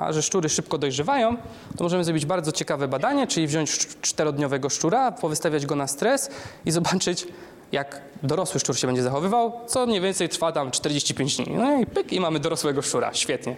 [0.00, 1.36] A że szczury szybko dojrzewają,
[1.76, 3.70] to możemy zrobić bardzo ciekawe badanie, czyli wziąć
[4.00, 6.30] czterodniowego szczura, powystawiać go na stres
[6.66, 7.26] i zobaczyć,
[7.72, 11.56] jak dorosły szczur się będzie zachowywał, co mniej więcej trwa tam 45 dni.
[11.56, 13.56] No i pyk, i mamy dorosłego szczura, świetnie.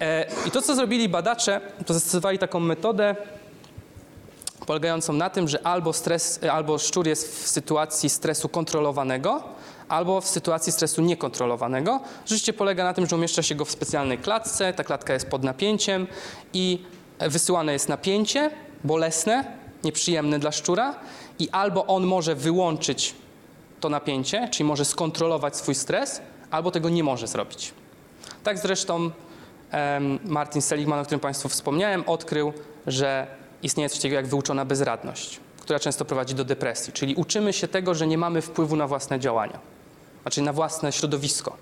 [0.00, 3.16] E, I to, co zrobili badacze, to zastosowali taką metodę
[4.66, 9.42] polegającą na tym, że albo, stres, albo szczur jest w sytuacji stresu kontrolowanego,
[9.88, 12.00] albo w sytuacji stresu niekontrolowanego.
[12.24, 15.44] Rzeczywiście polega na tym, że umieszcza się go w specjalnej klatce, ta klatka jest pod
[15.44, 16.06] napięciem
[16.52, 16.82] i
[17.20, 18.50] wysyłane jest napięcie
[18.84, 19.44] bolesne,
[19.84, 20.94] nieprzyjemne dla szczura
[21.38, 23.14] i albo on może wyłączyć
[23.80, 26.20] to napięcie, czyli może skontrolować swój stres,
[26.50, 27.72] albo tego nie może zrobić.
[28.44, 29.10] Tak zresztą
[30.24, 32.52] Martin Seligman, o którym Państwu wspomniałem, odkrył,
[32.86, 33.26] że
[33.62, 36.92] istnieje coś takiego jak wyuczona bezradność, która często prowadzi do depresji.
[36.92, 39.58] Czyli uczymy się tego, że nie mamy wpływu na własne działania,
[40.22, 41.56] znaczy na własne środowisko.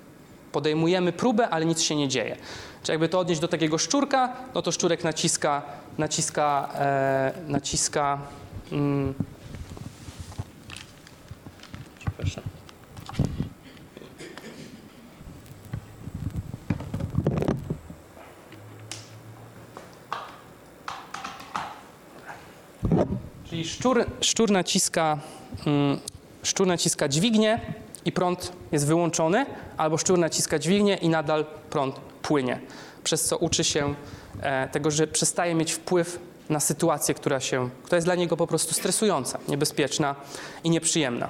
[0.52, 2.36] Podejmujemy próbę, ale nic się nie dzieje.
[2.82, 5.62] Czy jakby to odnieść do takiego szczurka, no to szczurek naciska,
[5.98, 8.18] naciska, e, naciska.
[8.72, 9.14] Mm,
[11.98, 12.51] przepraszam.
[23.52, 25.18] Czyli szczur, szczur, naciska,
[25.66, 25.98] mm,
[26.42, 27.60] szczur naciska dźwignię
[28.04, 29.46] i prąd jest wyłączony,
[29.76, 32.60] albo szczur naciska dźwignię i nadal prąd płynie,
[33.04, 33.94] przez co uczy się
[34.42, 36.18] e, tego, że przestaje mieć wpływ
[36.48, 40.14] na sytuację, która, się, która jest dla niego po prostu stresująca, niebezpieczna
[40.64, 41.28] i nieprzyjemna.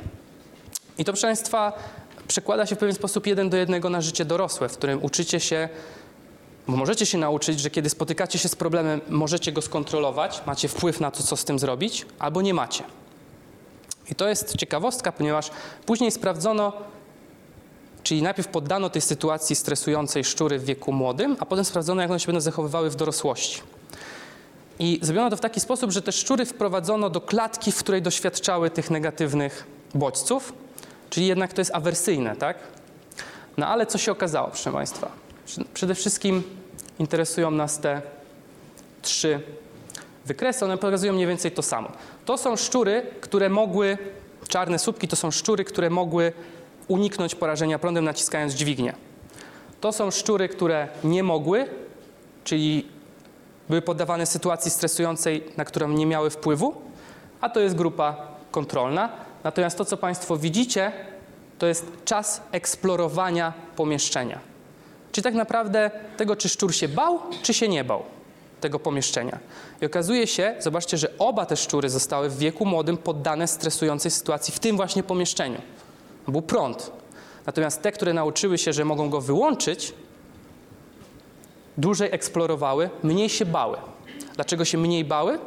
[0.98, 1.12] I to,
[2.28, 5.68] przekłada się w pewien sposób jeden do jednego na życie dorosłe, w którym uczycie się
[6.68, 11.00] bo możecie się nauczyć, że kiedy spotykacie się z problemem, możecie go skontrolować, macie wpływ
[11.00, 12.84] na to, co z tym zrobić, albo nie macie.
[14.10, 15.50] I to jest ciekawostka, ponieważ
[15.86, 16.72] później sprawdzono,
[18.02, 22.20] czyli najpierw poddano tej sytuacji stresującej szczury w wieku młodym, a potem sprawdzono, jak one
[22.20, 23.62] się będą zachowywały w dorosłości.
[24.78, 28.70] I zrobiono to w taki sposób, że te szczury wprowadzono do klatki, w której doświadczały
[28.70, 30.52] tych negatywnych bodźców,
[31.10, 32.58] czyli jednak to jest awersyjne, tak?
[33.56, 35.10] No ale co się okazało, proszę Państwa?
[35.74, 36.42] Przede wszystkim
[36.98, 38.02] interesują nas te
[39.02, 39.40] trzy
[40.26, 40.64] wykresy.
[40.64, 41.92] One pokazują mniej więcej to samo.
[42.24, 43.98] To są szczury, które mogły,
[44.48, 46.32] czarne słupki to są szczury, które mogły
[46.88, 48.94] uniknąć porażenia prądem naciskając dźwignię.
[49.80, 51.66] To są szczury, które nie mogły,
[52.44, 52.88] czyli
[53.68, 56.74] były poddawane sytuacji stresującej, na którą nie miały wpływu,
[57.40, 58.16] a to jest grupa
[58.50, 59.08] kontrolna.
[59.44, 60.92] Natomiast to, co Państwo widzicie,
[61.58, 64.51] to jest czas eksplorowania pomieszczenia.
[65.12, 68.02] Czyli tak naprawdę tego, czy szczur się bał, czy się nie bał
[68.60, 69.38] tego pomieszczenia.
[69.82, 74.54] I okazuje się, zobaczcie, że oba te szczury zostały w wieku młodym poddane stresującej sytuacji
[74.54, 75.60] w tym właśnie pomieszczeniu.
[76.28, 76.92] Był prąd.
[77.46, 79.94] Natomiast te, które nauczyły się, że mogą go wyłączyć,
[81.78, 83.76] dłużej eksplorowały, mniej się bały.
[84.34, 85.38] Dlaczego się mniej bały?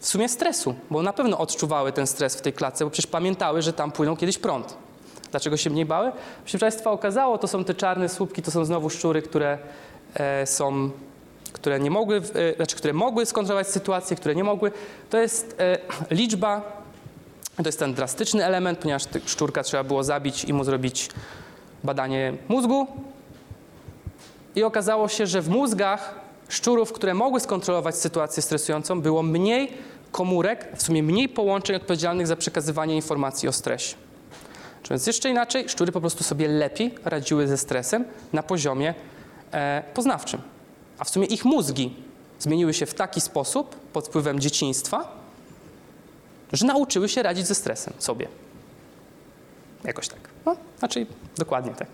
[0.00, 3.62] W sumie stresu, bo na pewno odczuwały ten stres w tej klatce, bo przecież pamiętały,
[3.62, 4.76] że tam płynął kiedyś prąd.
[5.34, 6.12] Dlaczego się mniej bały?
[6.42, 9.58] Proszę Państwa, okazało, to są te czarne słupki, to są znowu szczury, które
[10.14, 10.90] e, są,
[11.52, 14.72] które nie mogły, e, znaczy, które mogły skontrolować sytuację, które nie mogły.
[15.10, 15.78] To jest e,
[16.10, 16.82] liczba,
[17.56, 21.10] to jest ten drastyczny element, ponieważ szczurka trzeba było zabić i mu zrobić
[21.84, 22.86] badanie mózgu.
[24.56, 26.14] I okazało się, że w mózgach
[26.48, 29.72] szczurów, które mogły skontrolować sytuację stresującą, było mniej
[30.12, 34.03] komórek, w sumie mniej połączeń odpowiedzialnych za przekazywanie informacji o stresie.
[34.84, 38.94] Czy Więc jeszcze inaczej, szczury po prostu sobie lepiej radziły ze stresem na poziomie
[39.52, 40.40] e, poznawczym.
[40.98, 41.96] A w sumie ich mózgi
[42.38, 45.12] zmieniły się w taki sposób pod wpływem dzieciństwa,
[46.52, 48.28] że nauczyły się radzić ze stresem sobie.
[49.84, 50.20] Jakoś tak.
[50.46, 51.06] No, znaczy
[51.36, 51.88] dokładnie tak.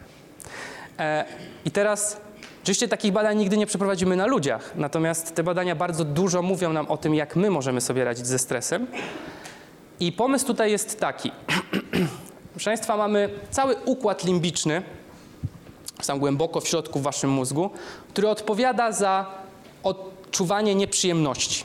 [0.99, 1.25] E,
[1.65, 2.21] I teraz,
[2.62, 6.87] oczywiście takich badań nigdy nie przeprowadzimy na ludziach, natomiast te badania bardzo dużo mówią nam
[6.87, 8.87] o tym, jak my możemy sobie radzić ze stresem.
[10.01, 11.33] I pomysł tutaj jest taki.
[12.61, 14.82] Proszę Państwa, mamy cały układ limbiczny,
[16.03, 17.70] sam głęboko w środku w Waszym mózgu,
[18.09, 19.27] który odpowiada za
[19.82, 21.61] odczuwanie nieprzyjemności.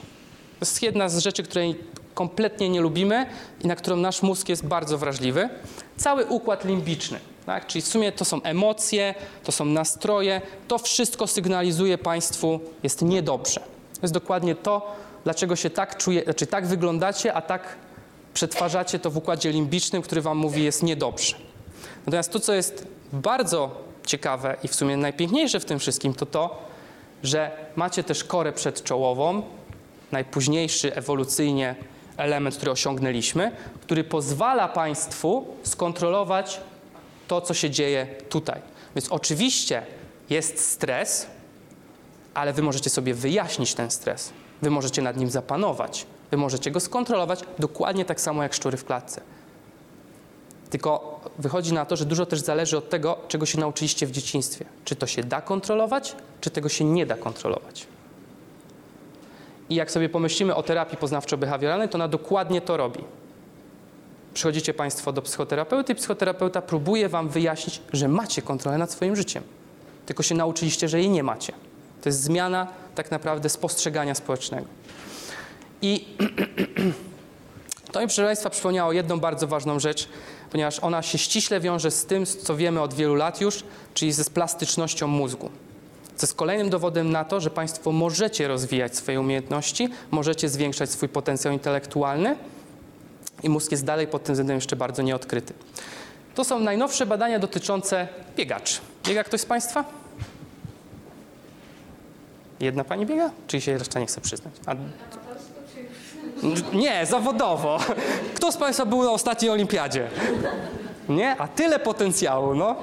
[0.59, 1.76] To jest jedna z rzeczy, której
[2.13, 3.26] kompletnie nie lubimy
[3.63, 5.49] i na którą nasz mózg jest bardzo wrażliwy.
[5.97, 7.67] Cały układ limbiczny, tak?
[7.67, 13.59] czyli w sumie to są emocje, to są nastroje, to wszystko sygnalizuje Państwu, jest niedobrze.
[13.93, 17.77] To jest dokładnie to, dlaczego się tak czuje, znaczy tak wyglądacie, a tak
[18.36, 21.36] przetwarzacie to w układzie limbicznym, który Wam mówi, jest niedobrze.
[22.06, 23.72] Natomiast to, co jest bardzo
[24.06, 26.62] ciekawe i w sumie najpiękniejsze w tym wszystkim, to to,
[27.24, 29.41] że macie też korę przedczołową,
[30.12, 31.76] najpóźniejszy ewolucyjnie
[32.18, 33.52] element, który osiągnęliśmy,
[33.82, 36.62] który pozwala Państwu skontrolować
[37.28, 38.62] to, co się dzieje tutaj.
[38.95, 39.84] Więc oczywiście
[40.30, 41.28] jest stres,
[42.34, 44.34] ale Wy możecie sobie wyjaśnić ten stres.
[44.62, 46.06] Wy możecie nad nim zapanować.
[46.31, 49.22] Wy możecie go skontrolować dokładnie tak samo jak szczury w klatce.
[50.69, 54.65] Tylko wychodzi na to, że dużo też zależy od tego, czego się nauczyliście w dzieciństwie.
[54.85, 57.88] Czy to się da kontrolować, czy tego się nie da kontrolować.
[59.69, 63.03] I jak sobie pomyślimy o terapii poznawczo-behawioralnej, to ona dokładnie to robi.
[64.34, 69.43] Przychodzicie Państwo do psychoterapeuty i psychoterapeuta próbuje Wam wyjaśnić, że macie kontrolę nad swoim życiem.
[70.06, 71.53] Tylko się nauczyliście, że jej nie macie.
[72.02, 74.68] To jest zmiana tak naprawdę spostrzegania społecznego.
[75.81, 76.06] I
[77.91, 80.10] to mi, proszę Państwa, przypomniało jedną bardzo ważną rzecz,
[80.52, 84.23] ponieważ ona się ściśle wiąże z tym, co wiemy od wielu lat już, czyli ze
[84.23, 85.49] plastycznością mózgu.
[86.15, 91.10] Co jest kolejnym dowodem na to, że Państwo możecie rozwijać swoje umiejętności, możecie zwiększać swój
[91.10, 92.35] potencjał intelektualny
[93.43, 95.53] i mózg jest dalej pod tym względem jeszcze bardzo nieodkryty.
[96.35, 98.80] To są najnowsze badania dotyczące biegaczy.
[99.06, 99.85] Biega ktoś z Państwa?
[102.60, 103.31] Jedna Pani biega?
[103.47, 104.53] Czy się reszta nie chce przyznać?
[104.65, 104.76] A...
[106.74, 107.80] Nie, zawodowo.
[108.36, 110.10] Kto z Państwa był na ostatniej olimpiadzie?
[111.10, 111.38] Nie?
[111.38, 112.76] A tyle potencjału, no.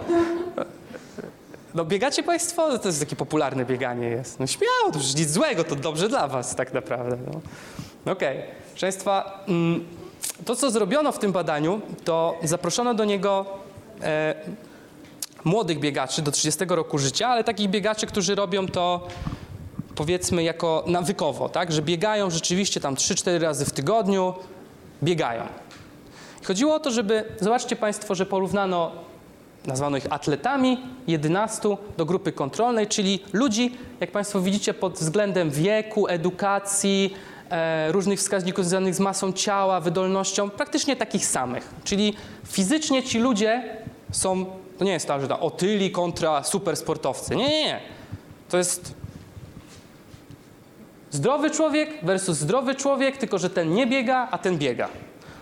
[1.75, 2.79] No biegacie Państwo?
[2.79, 4.41] To jest takie popularne bieganie jest.
[4.41, 7.17] No śmiało, to już nic złego, to dobrze dla Was tak naprawdę.
[8.07, 8.13] No.
[8.13, 8.43] Okej.
[8.71, 9.85] Proszę Państwa, mm,
[10.45, 13.47] to co zrobiono w tym badaniu, to zaproszono do niego
[14.03, 14.35] e,
[15.45, 19.09] młodych biegaczy do 30 roku życia, ale takich biegaczy, którzy robią to
[19.95, 21.73] powiedzmy jako nawykowo, tak?
[21.73, 24.35] Że biegają rzeczywiście tam 3-4 razy w tygodniu,
[25.03, 25.43] biegają.
[26.45, 28.93] Chodziło o to, żeby, zobaczcie Państwo, że porównano
[29.67, 36.09] nazwano ich atletami, 11 do grupy kontrolnej, czyli ludzi, jak Państwo widzicie, pod względem wieku,
[36.09, 37.15] edukacji,
[37.51, 41.75] e, różnych wskaźników związanych z masą ciała, wydolnością, praktycznie takich samych.
[41.85, 42.15] Czyli
[42.47, 43.77] fizycznie ci ludzie
[44.13, 44.47] są,
[44.79, 47.37] to nie jest tak, że otyli kontra supersportowcy.
[47.37, 47.81] Nie, nie, nie.
[48.49, 49.02] To jest
[51.13, 54.89] zdrowy człowiek versus zdrowy człowiek, tylko że ten nie biega, a ten biega.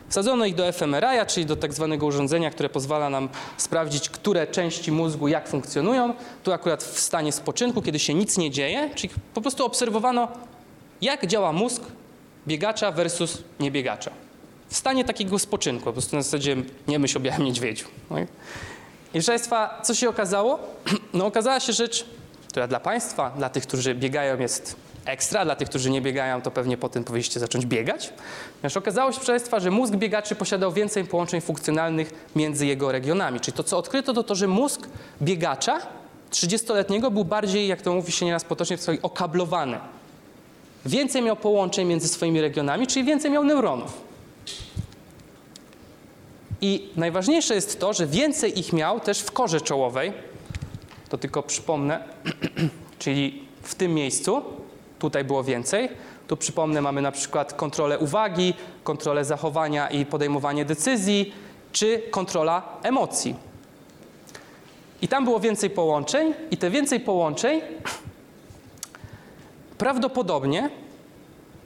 [0.09, 4.93] Wsadzono ich do fMRI, czyli do tak zwanego urządzenia, które pozwala nam sprawdzić, które części
[4.93, 6.15] mózgu jak funkcjonują.
[6.43, 10.29] Tu akurat w stanie spoczynku, kiedy się nic nie dzieje, czyli po prostu obserwowano,
[11.01, 11.83] jak działa mózg
[12.47, 14.11] biegacza versus niebiegacza.
[14.69, 16.57] W stanie takiego spoczynku, po prostu na zasadzie
[16.89, 17.87] nie myśl o białym niedźwiedziu.
[18.11, 18.27] No i
[19.13, 20.59] proszę Państwa, co się okazało?
[21.15, 22.07] No okazała się rzecz,
[22.49, 24.77] która dla Państwa, dla tych, którzy biegają jest
[25.11, 28.13] ekstra, dla tych, którzy nie biegają, to pewnie potem powinniście zacząć biegać.
[28.61, 33.41] Ponieważ okazało się, Państwa, że mózg biegaczy posiadał więcej połączeń funkcjonalnych między jego regionami.
[33.41, 34.89] Czyli to, co odkryto, to to, że mózg
[35.23, 35.81] biegacza
[36.31, 39.79] 30-letniego był bardziej, jak to mówi się nieraz potocznie, w swoim okablowany.
[40.87, 44.11] Więcej miał połączeń między swoimi regionami, czyli więcej miał neuronów.
[46.61, 50.13] I najważniejsze jest to, że więcej ich miał też w korze czołowej.
[51.09, 52.05] To tylko przypomnę,
[52.99, 54.43] czyli w tym miejscu,
[55.01, 55.89] tutaj było więcej.
[56.27, 58.55] Tu przypomnę, mamy na przykład kontrolę uwagi,
[58.85, 61.33] kontrolę zachowania i podejmowanie decyzji,
[61.73, 63.35] czy kontrola emocji.
[65.03, 67.61] I tam było więcej połączeń, i te więcej połączeń
[69.79, 70.71] prawdopodobnie,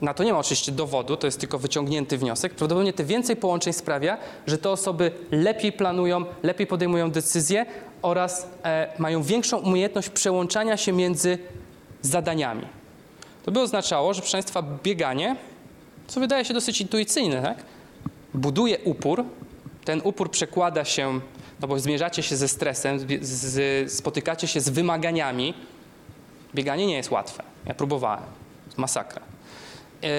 [0.01, 3.73] na to nie ma oczywiście dowodu, to jest tylko wyciągnięty wniosek, prawdopodobnie te więcej połączeń
[3.73, 4.17] sprawia,
[4.47, 7.65] że te osoby lepiej planują, lepiej podejmują decyzje
[8.01, 11.37] oraz e, mają większą umiejętność przełączania się między
[12.01, 12.65] zadaniami.
[13.45, 14.43] To by oznaczało, że proszę
[14.83, 15.35] bieganie,
[16.07, 17.57] co wydaje się dosyć intuicyjne, tak?
[18.33, 19.23] buduje upór,
[19.83, 21.19] ten upór przekłada się,
[21.61, 25.53] no bo zmierzacie się ze stresem, z, z, spotykacie się z wymaganiami.
[26.55, 27.43] Bieganie nie jest łatwe.
[27.65, 28.23] Ja próbowałem.
[28.77, 29.21] Masakra.
[30.01, 30.09] Yy,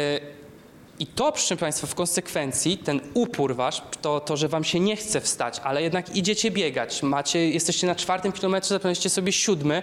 [0.99, 4.97] I to, proszę Państwa, w konsekwencji ten upór wasz, to, to, że wam się nie
[4.97, 9.83] chce wstać, ale jednak idziecie biegać, macie, jesteście na czwartym kilometrze, zapewniście sobie siódmy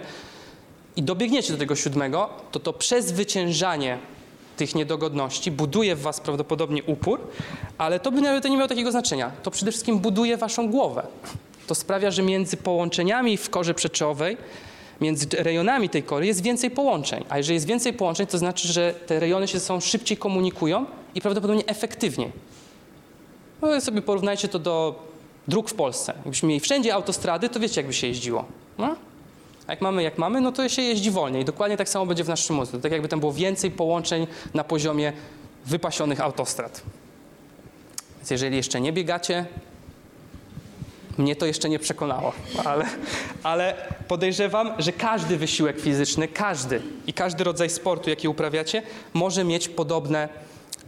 [0.96, 3.98] i dobiegniecie do tego siódmego, to to przezwyciężanie
[4.56, 7.20] tych niedogodności, buduje w was prawdopodobnie upór,
[7.78, 9.32] ale to by nawet nie miało takiego znaczenia.
[9.42, 11.06] To przede wszystkim buduje waszą głowę.
[11.66, 14.36] To sprawia, że między połączeniami w korze przeczowej,
[15.00, 17.24] między rejonami tej kory jest więcej połączeń.
[17.28, 20.86] A jeżeli jest więcej połączeń, to znaczy, że te rejony się ze sobą szybciej komunikują
[21.14, 22.32] i prawdopodobnie efektywniej.
[23.62, 25.02] No sobie porównajcie to do
[25.48, 26.12] dróg w Polsce.
[26.16, 28.44] Jakbyśmy mieli wszędzie autostrady, to wiecie, jakby się jeździło.
[28.78, 28.96] No?
[29.66, 31.44] A jak mamy, jak mamy, no to się jeździ wolniej.
[31.44, 32.78] Dokładnie tak samo będzie w naszym mózgu.
[32.78, 35.12] Tak jakby tam było więcej połączeń na poziomie
[35.66, 36.82] wypasionych autostrad.
[38.16, 39.46] Więc jeżeli jeszcze nie biegacie,
[41.18, 42.32] mnie to jeszcze nie przekonało,
[42.64, 42.84] ale,
[43.42, 43.74] ale
[44.08, 48.82] podejrzewam, że każdy wysiłek fizyczny, każdy i każdy rodzaj sportu, jaki uprawiacie,
[49.14, 50.28] może mieć podobne,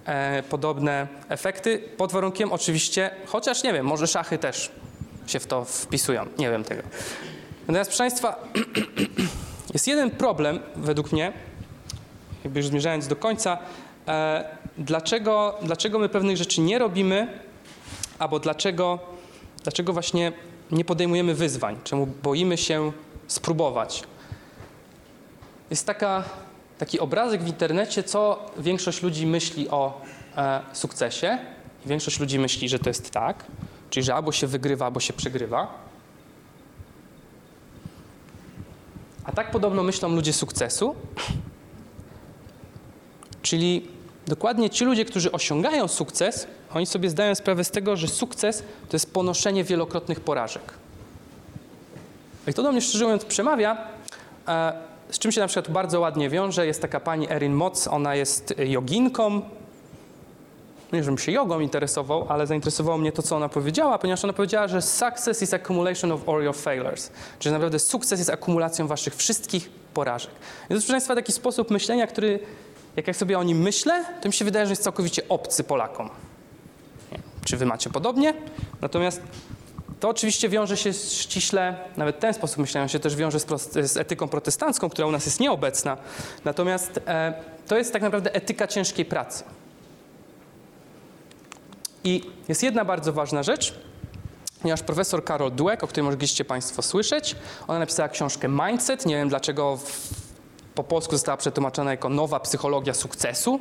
[0.07, 4.70] e, podobne efekty, pod warunkiem oczywiście, chociaż nie wiem, może szachy też
[5.27, 6.82] się w to wpisują, nie wiem tego.
[7.66, 8.44] Natomiast proszę Państwa,
[9.74, 11.32] jest jeden problem według mnie,
[12.44, 13.59] jakby już zmierzając do końca,
[14.09, 14.44] e,
[14.78, 17.40] dlaczego, dlaczego my pewnych rzeczy nie robimy,
[18.18, 18.98] albo dlaczego,
[19.62, 20.32] dlaczego właśnie
[20.70, 22.93] nie podejmujemy wyzwań, czemu boimy się
[23.26, 24.02] spróbować.
[25.70, 26.24] Jest taka,
[26.78, 30.01] taki obrazek w internecie, co większość ludzi myśli o
[30.36, 31.38] e, sukcesie.
[31.86, 33.44] Większość ludzi myśli, że to jest tak,
[33.90, 35.85] czyli że albo się wygrywa, albo się przegrywa.
[39.27, 40.94] A tak podobno myślą ludzie sukcesu,
[43.43, 43.89] czyli
[44.27, 48.97] dokładnie ci ludzie, którzy osiągają sukces, oni sobie zdają sprawę z tego, że sukces to
[48.97, 50.62] jest ponoszenie wielokrotnych porażek.
[52.47, 53.77] I to do mnie szczerze mówiąc przemawia,
[54.48, 54.73] e,
[55.11, 56.66] z czym się na przykład bardzo ładnie wiąże.
[56.66, 59.43] Jest taka pani Erin Moc, ona jest joginką.
[60.92, 64.68] Nie, żebym się jogą interesował, ale zainteresowało mnie to, co ona powiedziała, ponieważ ona powiedziała,
[64.68, 67.10] że success is accumulation of all your failures.
[67.38, 70.30] Czyli naprawdę sukces jest akumulacją waszych wszystkich porażek.
[70.64, 72.38] I to jest, proszę Państwa, taki sposób myślenia, który,
[72.96, 76.10] jak ja sobie o nim myślę, to mi się wydaje, że jest całkowicie obcy Polakom.
[77.12, 78.34] Nie czy wy macie podobnie?
[78.80, 79.22] Natomiast
[80.00, 84.28] to oczywiście wiąże się ściśle, nawet ten sposób myślenia się też wiąże z, z etyką
[84.28, 85.96] protestancką, która u nas jest nieobecna.
[86.44, 87.34] Natomiast e,
[87.66, 89.44] to jest tak naprawdę etyka ciężkiej pracy.
[92.07, 93.74] I jest jedna bardzo ważna rzecz,
[94.62, 97.37] ponieważ profesor Karol Dweck, o której mogliście Państwo słyszeć,
[97.69, 99.07] ona napisała książkę Mindset.
[99.07, 100.09] Nie wiem dlaczego w,
[100.74, 103.61] po polsku została przetłumaczona jako nowa psychologia sukcesu,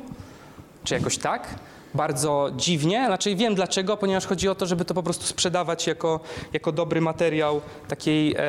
[0.84, 1.48] czy jakoś tak.
[1.94, 6.20] Bardzo dziwnie, znaczy wiem dlaczego, ponieważ chodzi o to, żeby to po prostu sprzedawać jako,
[6.52, 8.40] jako dobry materiał takiej, e,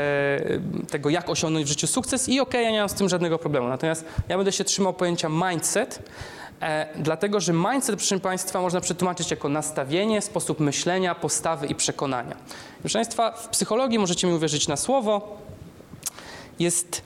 [0.90, 3.68] tego, jak osiągnąć w życiu sukces i okej, ja nie mam z tym żadnego problemu.
[3.68, 6.02] Natomiast ja będę się trzymał pojęcia mindset,
[6.62, 12.36] E, dlatego, że mindset, proszę Państwa, można przetłumaczyć jako nastawienie, sposób myślenia, postawy i przekonania.
[12.80, 15.38] Proszę Państwa, w psychologii możecie mi uwierzyć na słowo.
[16.60, 17.02] Jest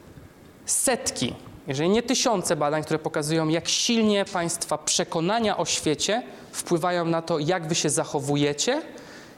[0.65, 1.35] setki,
[1.67, 7.39] jeżeli nie tysiące badań, które pokazują, jak silnie Państwa przekonania o świecie wpływają na to,
[7.39, 8.81] jak Wy się zachowujecie,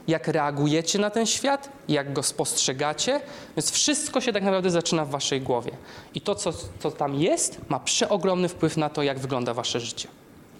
[0.08, 3.20] jak reagujecie na ten świat, jak go spostrzegacie.
[3.56, 5.72] Więc wszystko się tak naprawdę zaczyna w Waszej głowie.
[6.14, 10.08] I to, co, co tam jest, ma przeogromny wpływ na to, jak wygląda Wasze życie.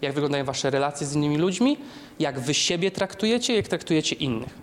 [0.03, 1.77] Jak wyglądają Wasze relacje z innymi ludźmi,
[2.19, 4.55] jak Wy siebie traktujecie, jak traktujecie innych.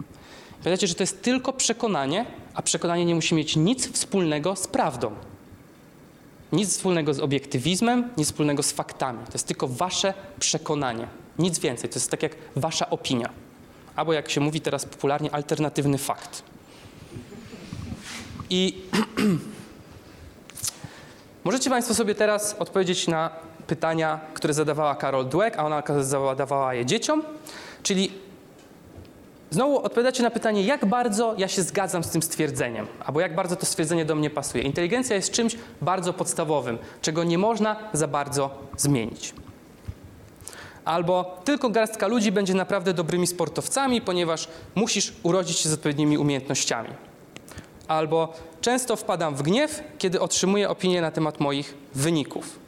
[0.52, 5.12] Pamiętajcie, że to jest tylko przekonanie, a przekonanie nie musi mieć nic wspólnego z prawdą.
[6.52, 9.20] Nic wspólnego z obiektywizmem, nic wspólnego z faktami.
[9.26, 11.08] To jest tylko wasze przekonanie.
[11.40, 11.90] Nic więcej.
[11.90, 13.30] To jest tak jak wasza opinia.
[13.96, 16.44] Albo jak się mówi teraz popularnie, alternatywny fakt.
[18.50, 18.82] I
[21.44, 23.30] możecie Państwo sobie teraz odpowiedzieć na
[23.68, 27.24] pytania, które zadawała Karol Dweck, a ona zadawała je dzieciom.
[27.84, 28.12] Czyli
[29.52, 33.56] Znowu odpowiadacie na pytanie, jak bardzo ja się zgadzam z tym stwierdzeniem, albo jak bardzo
[33.56, 34.64] to stwierdzenie do mnie pasuje.
[34.64, 39.34] Inteligencja jest czymś bardzo podstawowym, czego nie można za bardzo zmienić.
[40.86, 46.90] Albo tylko garstka ludzi będzie naprawdę dobrymi sportowcami, ponieważ musisz urodzić się z odpowiednimi umiejętnościami.
[47.88, 52.60] Albo często wpadam w gniew, kiedy otrzymuję opinie na temat moich wyników.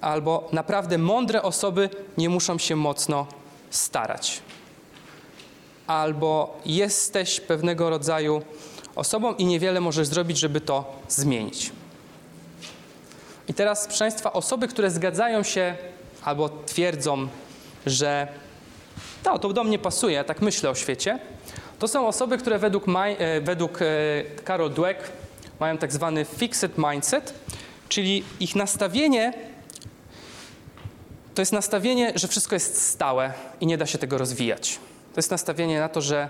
[0.00, 3.26] Albo naprawdę mądre osoby nie muszą się mocno
[3.70, 4.42] starać
[5.86, 8.42] albo jesteś pewnego rodzaju
[8.96, 11.72] osobą i niewiele możesz zrobić, żeby to zmienić.
[13.48, 15.76] I teraz, proszę Państwa, osoby, które zgadzają się
[16.24, 17.28] albo twierdzą,
[17.86, 18.28] że
[19.24, 21.18] no, to do mnie pasuje, ja tak myślę o świecie,
[21.78, 23.86] to są osoby, które według, Maj, e, według e,
[24.46, 25.12] Carol Dweck
[25.60, 27.34] mają tak zwany fixed mindset,
[27.88, 29.32] czyli ich nastawienie
[31.34, 34.78] to jest nastawienie, że wszystko jest stałe i nie da się tego rozwijać.
[35.14, 36.28] To jest nastawienie na to, że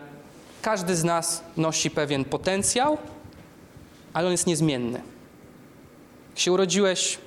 [0.62, 2.98] każdy z nas nosi pewien potencjał,
[4.12, 5.00] ale on jest niezmienny.
[6.30, 7.18] Jak się urodziłeś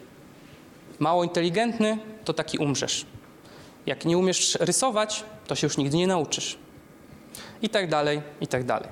[0.99, 3.05] mało inteligentny, to taki umrzesz.
[3.85, 6.57] Jak nie umiesz rysować, to się już nigdy nie nauczysz.
[7.61, 8.89] I tak dalej, i tak dalej.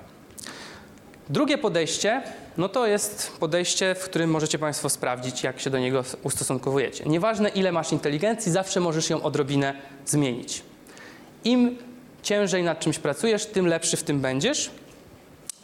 [1.29, 2.21] Drugie podejście,
[2.57, 7.03] no to jest podejście, w którym możecie Państwo sprawdzić, jak się do niego ustosunkowujecie.
[7.05, 9.73] Nieważne, ile masz inteligencji, zawsze możesz ją odrobinę
[10.05, 10.61] zmienić.
[11.43, 11.77] Im
[12.23, 14.71] ciężej nad czymś pracujesz, tym lepszy w tym będziesz.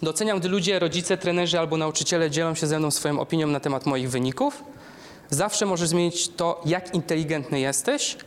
[0.01, 3.85] Doceniam, gdy ludzie, rodzice, trenerzy albo nauczyciele dzielą się ze mną swoją opinią na temat
[3.85, 4.63] moich wyników.
[5.29, 8.17] Zawsze możesz zmienić to, jak inteligentny jesteś.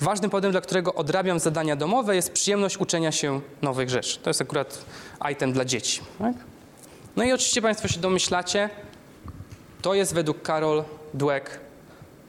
[0.00, 4.18] Ważnym powodem, dla którego odrabiam zadania domowe, jest przyjemność uczenia się nowych rzeczy.
[4.18, 4.84] To jest akurat
[5.32, 6.00] item dla dzieci.
[6.18, 6.34] Tak?
[7.16, 8.70] No i oczywiście Państwo się domyślacie,
[9.82, 11.60] to jest według Carol Dweck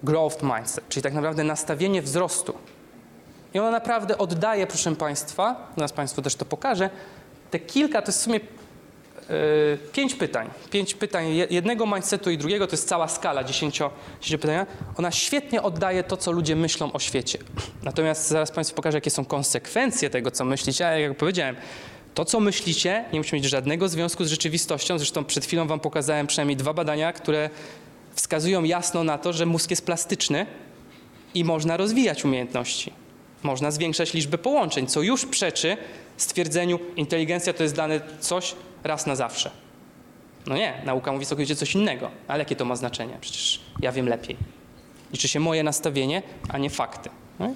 [0.04, 2.54] growth mindset, czyli tak naprawdę nastawienie wzrostu.
[3.54, 6.90] I ona naprawdę oddaje, proszę Państwa, zaraz Państwu też to pokażę,
[7.52, 8.40] te kilka, to jest w sumie
[9.94, 10.50] pięć pytań.
[10.72, 13.92] Pięć pytań je- jednego mindsetu i drugiego, to jest cała skala dziesięcio,
[14.32, 14.66] pytania.
[14.98, 17.40] Ona świetnie oddaje to, co ludzie myślą o świecie.
[17.84, 20.88] Natomiast zaraz Państwu pokażę, jakie są konsekwencje tego, co myślicie.
[20.88, 21.56] A jak powiedziałem,
[22.14, 24.98] to, co myślicie, nie musi mieć żadnego związku z rzeczywistością.
[24.98, 27.50] Zresztą przed chwilą Wam pokazałem przynajmniej dwa badania, które
[28.16, 30.46] wskazują jasno na to, że mózg jest plastyczny
[31.34, 32.94] i można rozwijać umiejętności.
[33.44, 35.78] Można zwiększać liczbę połączeń, co już przeczy
[36.18, 39.52] stwierdzeniu, inteligencja to jest dane coś raz na zawsze.
[40.48, 42.12] No nie, nauka mówi całkowicie coś innego.
[42.28, 43.18] Ale jakie to ma znaczenie?
[43.22, 44.38] Przecież ja wiem lepiej.
[45.12, 47.10] Liczy się moje nastawienie, a nie fakty.
[47.40, 47.54] No?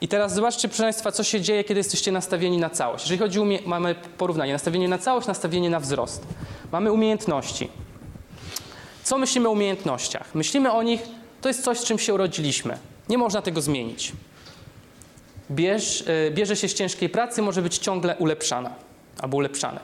[0.00, 3.04] I teraz zobaczcie, proszę Państwa, co się dzieje, kiedy jesteście nastawieni na całość.
[3.04, 6.26] Jeżeli chodzi o umie- mamy porównanie, nastawienie na całość, nastawienie na wzrost.
[6.72, 7.68] Mamy umiejętności.
[9.04, 10.34] Co myślimy o umiejętnościach?
[10.34, 11.00] Myślimy o nich,
[11.40, 12.78] to jest coś, z czym się urodziliśmy.
[13.08, 14.12] Nie można tego zmienić.
[15.50, 18.70] Bierz, y, bierze się z ciężkiej pracy, może być ciągle ulepszana
[19.20, 19.80] albo ulepszane.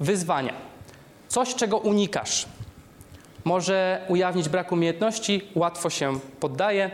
[0.00, 0.54] Wyzwania.
[1.28, 2.46] Coś, czego unikasz.
[3.44, 6.90] Może ujawnić brak umiejętności, łatwo się poddaje.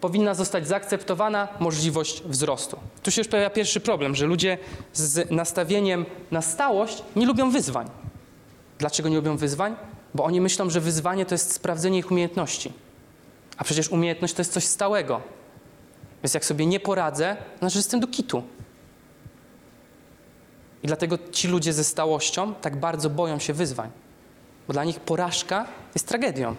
[0.00, 2.78] Powinna zostać zaakceptowana możliwość wzrostu.
[3.02, 4.58] Tu się już pojawia pierwszy problem, że ludzie
[4.92, 7.90] z nastawieniem na stałość nie lubią wyzwań.
[8.78, 9.76] Dlaczego nie lubią wyzwań?
[10.14, 12.72] Bo oni myślą, że wyzwanie to jest sprawdzenie ich umiejętności.
[13.56, 15.20] A przecież umiejętność to jest coś stałego.
[16.22, 18.42] Więc jak sobie nie poradzę, to znaczy, że jestem do kitu.
[20.82, 23.90] I dlatego ci ludzie ze stałością tak bardzo boją się wyzwań.
[24.66, 26.56] Bo dla nich porażka jest tragedią.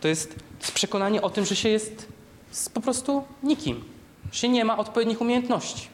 [0.00, 0.34] To jest
[0.74, 2.08] przekonanie o tym, że się jest
[2.74, 3.84] po prostu nikim.
[4.32, 5.88] Że się nie ma odpowiednich umiejętności.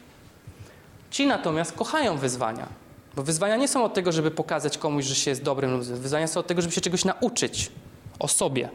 [1.11, 2.67] Ci natomiast kochają wyzwania.
[3.15, 5.83] Bo wyzwania nie są od tego, żeby pokazać komuś, że się jest dobrym lub.
[5.83, 7.71] Wyzwania są od tego, żeby się czegoś nauczyć
[8.19, 8.69] o sobie.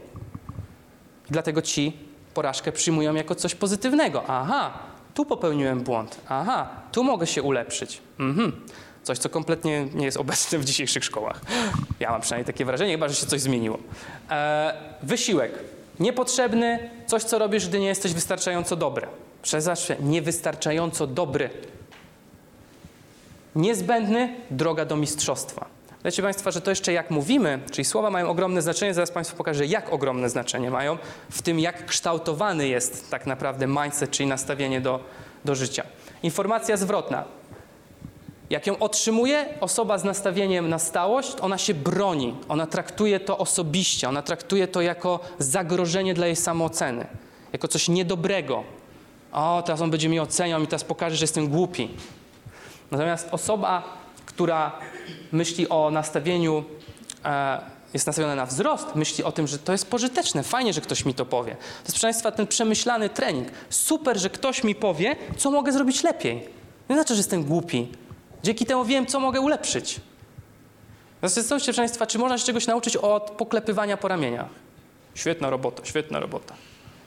[1.31, 1.93] I dlatego ci
[2.35, 4.25] porażkę przyjmują jako coś pozytywnego.
[4.29, 4.79] Aha,
[5.15, 6.21] tu popełniłem błąd.
[6.29, 8.01] Aha, tu mogę się ulepszyć.
[8.21, 8.53] Mhm.
[9.03, 11.41] Coś, co kompletnie nie jest obecne w dzisiejszych szkołach.
[12.01, 13.79] Ja mam przynajmniej takie wrażenie, chyba że się coś zmieniło.
[14.31, 15.53] E, wysiłek.
[16.01, 19.07] Niepotrzebny, coś, co robisz, gdy nie jesteś wystarczająco dobry.
[19.43, 21.51] Przez zawsze niewystarczająco dobry.
[23.57, 25.67] Niezbędny, droga do mistrzostwa.
[26.05, 29.67] Wiecie Państwa, że to jeszcze jak mówimy, czyli słowa mają ogromne znaczenie, zaraz Państwu pokażę,
[29.67, 30.99] jak ogromne znaczenie mają
[31.31, 35.01] w tym, jak kształtowany jest tak naprawdę mindset, czyli nastawienie do,
[35.45, 35.85] do życia.
[36.23, 37.25] Informacja zwrotna.
[38.51, 44.09] Jak ją otrzymuje osoba z nastawieniem na stałość, ona się broni, ona traktuje to osobiście,
[44.09, 47.07] ona traktuje to jako zagrożenie dla jej samooceny,
[47.53, 48.65] jako coś niedobrego.
[49.33, 51.89] O, teraz on będzie mi oceniał i teraz pokaże, że jestem głupi.
[52.91, 53.83] Natomiast osoba,
[54.27, 54.73] która
[55.33, 56.65] myśli o nastawieniu,
[57.25, 57.61] e,
[57.95, 61.15] jest nastawiona na wzrost, myśli o tym, że to jest pożyteczne, fajnie, że ktoś mi
[61.15, 61.53] to powie.
[61.53, 63.49] To jest, proszę Państwa, ten przemyślany trening.
[63.71, 66.49] Super, że ktoś mi powie, co mogę zrobić lepiej.
[66.91, 67.89] Nie znaczy, że jestem głupi.
[68.43, 70.01] Dzięki temu wiem, co mogę ulepszyć.
[71.23, 74.49] Zastanówcie, proszę Państwa, czy można się czegoś nauczyć od poklepywania po ramieniach?
[75.15, 76.55] Świetna robota, świetna robota.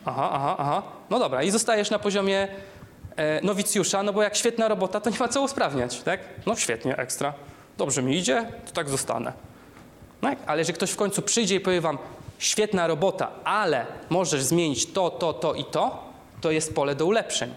[0.06, 0.84] Aha, aha, aha.
[1.10, 2.48] No dobra, i zostajesz na poziomie
[3.16, 6.20] e, nowicjusza, no bo jak świetna robota, to nie ma co usprawniać, tak?
[6.46, 7.34] No świetnie, ekstra.
[7.78, 9.34] Dobrze mi idzie, to tak zostanę.
[10.22, 11.98] No, ale że ktoś w końcu przyjdzie i powie wam,
[12.38, 16.04] świetna robota, ale możesz zmienić to, to, to i to,
[16.42, 17.54] to jest pole do ulepszeń.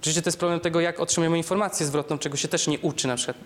[0.00, 3.08] Oczywiście to jest problem tego, jak otrzymujemy informację zwrotną, czego się też nie uczy.
[3.08, 3.36] Na przykład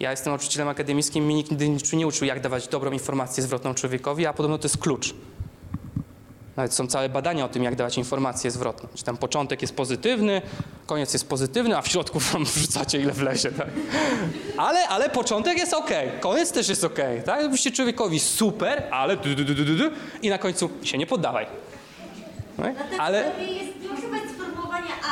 [0.00, 4.32] ja jestem nauczycielem akademickim, nikt nigdy nie uczył, jak dawać dobrą informację zwrotną człowiekowi, a
[4.32, 5.14] podobno to jest klucz.
[6.56, 8.88] Nawet są całe badania o tym, jak dawać informację zwrotną.
[8.94, 10.42] Czy tam początek jest pozytywny,
[10.86, 13.68] koniec jest pozytywny, a w środku wam wrzucacie ile wlezie, tak?
[14.56, 17.50] Ale, ale początek jest ok, koniec też jest ok, tak?
[17.50, 19.84] Byście człowiekowi super, ale du, du, du, du, du,
[20.22, 21.46] i na końcu się nie poddawaj.
[22.56, 22.74] Tak?
[22.98, 23.76] Ale jest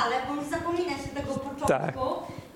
[0.05, 1.95] ale, bo już zapomina się tego początku Tak.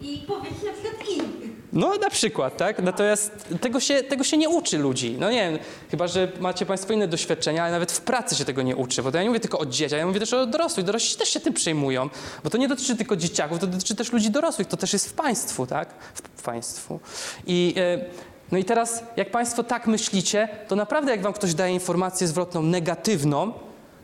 [0.00, 1.50] I powiedzieć na przykład innych.
[1.72, 2.82] No na przykład, tak?
[2.82, 5.16] Natomiast tego się, tego się nie uczy ludzi.
[5.20, 5.58] No nie wiem,
[5.90, 9.12] chyba, że macie Państwo inne doświadczenia, ale nawet w pracy się tego nie uczy, bo
[9.12, 10.86] to ja nie mówię tylko o dzieciach, ja mówię też o dorosłych.
[10.86, 12.10] Dorośli też się tym przejmują,
[12.44, 15.12] bo to nie dotyczy tylko dzieciaków, to dotyczy też ludzi dorosłych, to też jest w
[15.12, 15.88] państwu, tak?
[16.14, 17.00] W, państwu.
[17.46, 18.04] I, e,
[18.52, 22.62] no i teraz, jak Państwo tak myślicie, to naprawdę jak Wam ktoś daje informację zwrotną
[22.62, 23.52] negatywną,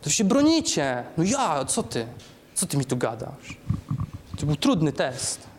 [0.02, 1.04] to się bronicie.
[1.16, 2.06] No ja, co ty?
[2.54, 3.58] Co ty mi tu gadasz?
[4.40, 5.53] To był trudny test.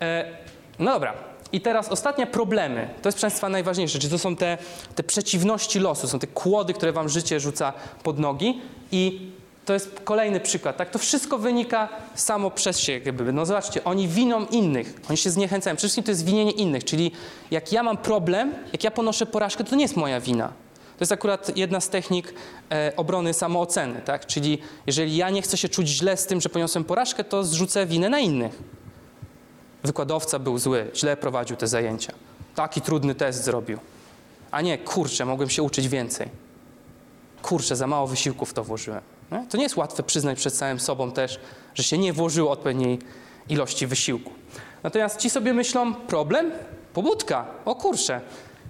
[0.00, 0.24] E,
[0.78, 1.14] no dobra.
[1.52, 2.88] I teraz ostatnie problemy.
[3.02, 3.98] To jest, proszę Państwa, najważniejsze.
[3.98, 4.58] Czyli to są te,
[4.94, 7.72] te przeciwności losu, są te kłody, które Wam życie rzuca
[8.02, 8.60] pod nogi.
[8.92, 9.30] I
[9.64, 10.76] to jest kolejny przykład.
[10.76, 10.90] Tak?
[10.90, 12.92] To wszystko wynika samo przez się.
[12.92, 13.32] Jakby.
[13.32, 14.94] No zobaczcie, oni winą innych.
[15.08, 15.76] Oni się zniechęcają.
[15.76, 16.84] Przede wszystkim to jest winienie innych.
[16.84, 17.12] Czyli
[17.50, 20.48] jak ja mam problem, jak ja ponoszę porażkę, to nie jest moja wina.
[20.98, 22.34] To jest akurat jedna z technik
[22.70, 24.00] e, obrony samooceny.
[24.04, 24.26] Tak?
[24.26, 27.86] Czyli jeżeli ja nie chcę się czuć źle z tym, że poniosłem porażkę, to zrzucę
[27.86, 28.58] winę na innych.
[29.84, 32.12] Wykładowca był zły, źle prowadził te zajęcia.
[32.54, 33.78] Taki trudny test zrobił.
[34.50, 36.28] A nie, kurczę, mogłem się uczyć więcej.
[37.42, 39.00] Kurczę, za mało wysiłku w to włożyłem.
[39.32, 39.46] Nie?
[39.50, 41.40] To nie jest łatwe przyznać przed samym sobą też,
[41.74, 42.98] że się nie włożyło odpowiedniej
[43.48, 44.30] ilości wysiłku.
[44.82, 46.52] Natomiast ci sobie myślą, problem?
[46.94, 47.46] Pobudka.
[47.64, 48.20] O kurczę,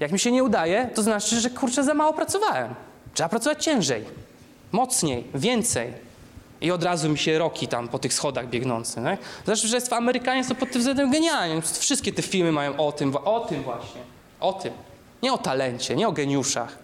[0.01, 2.75] jak mi się nie udaje, to znaczy, że kurczę, za mało pracowałem.
[3.15, 4.05] Trzeba pracować ciężej,
[4.73, 6.10] mocniej, więcej.
[6.61, 9.01] I od razu mi się roki tam po tych schodach biegnący.
[9.47, 11.63] Zresztą, że jest- Amerykanie są pod tym względem genialni.
[11.63, 14.01] Wszystkie te filmy mają o tym, o tym właśnie.
[14.41, 14.73] O tym.
[15.23, 16.79] Nie o talencie, nie o geniuszach.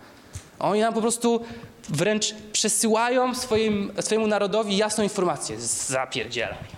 [0.58, 1.44] Oni nam po prostu
[1.88, 5.60] wręcz przesyłają swoim, swojemu narodowi jasną informację.
[5.60, 6.76] Zapierdzielaj.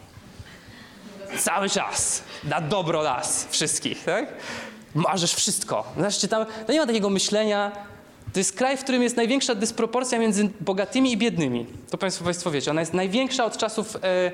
[1.39, 2.23] Cały czas.
[2.45, 4.27] Na dobro nas wszystkich, tak?
[4.95, 5.85] Marzesz wszystko.
[5.97, 7.73] Zobaczcie, tam no nie ma takiego myślenia.
[8.33, 11.67] To jest kraj, w którym jest największa dysproporcja między bogatymi i biednymi.
[11.91, 12.71] To Państwo, państwo wiecie.
[12.71, 14.33] Ona jest największa od czasów e, e,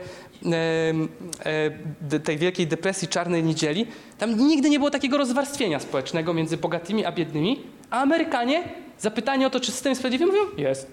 [2.10, 3.86] e, tej wielkiej depresji czarnej niedzieli.
[4.18, 7.60] Tam nigdy nie było takiego rozwarstwienia społecznego między bogatymi a biednymi.
[7.90, 8.64] A Amerykanie,
[8.98, 10.86] zapytanie o to, czy system jest sprawiedliwy, mówią, jest.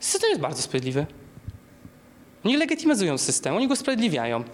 [0.00, 1.06] System jest bardzo sprawiedliwy.
[2.44, 4.44] Oni legitymizują system, oni go usprawiedliwiają.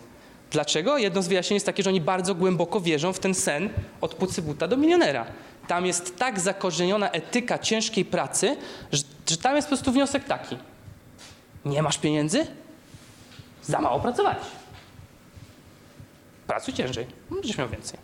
[0.50, 0.98] Dlaczego?
[0.98, 4.68] Jedno z wyjaśnień jest takie, że oni bardzo głęboko wierzą w ten sen od pucybuta
[4.68, 5.26] do milionera.
[5.68, 8.56] Tam jest tak zakorzeniona etyka ciężkiej pracy,
[8.92, 10.58] że, że tam jest po prostu wniosek taki.
[11.64, 12.46] Nie masz pieniędzy?
[13.62, 14.38] Za mało pracować.
[16.46, 17.98] Pracuj ciężej, będziesz miał więcej.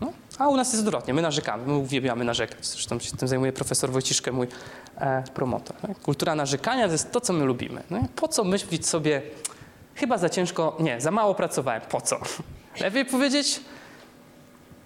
[0.00, 0.12] No.
[0.38, 2.66] A u nas jest odwrotnie, my narzekamy, my uwielbiamy narzekać.
[2.66, 4.46] Zresztą się tym zajmuje profesor Wojciszkę, mój
[4.96, 5.76] e, promotor.
[5.88, 5.94] Nie?
[5.94, 7.82] Kultura narzekania to jest to, co my lubimy.
[7.90, 8.08] Nie?
[8.16, 9.22] Po co myśleć sobie,
[9.94, 12.20] chyba za ciężko, nie, za mało pracowałem, po co?
[12.80, 13.60] Lepiej powiedzieć,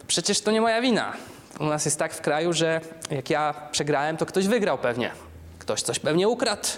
[0.06, 1.12] przecież to nie moja wina.
[1.60, 2.80] U nas jest tak w kraju, że
[3.10, 5.10] jak ja przegrałem, to ktoś wygrał pewnie.
[5.58, 6.68] Ktoś coś pewnie ukradł,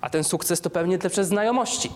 [0.00, 1.90] a ten sukces to pewnie też przez znajomości.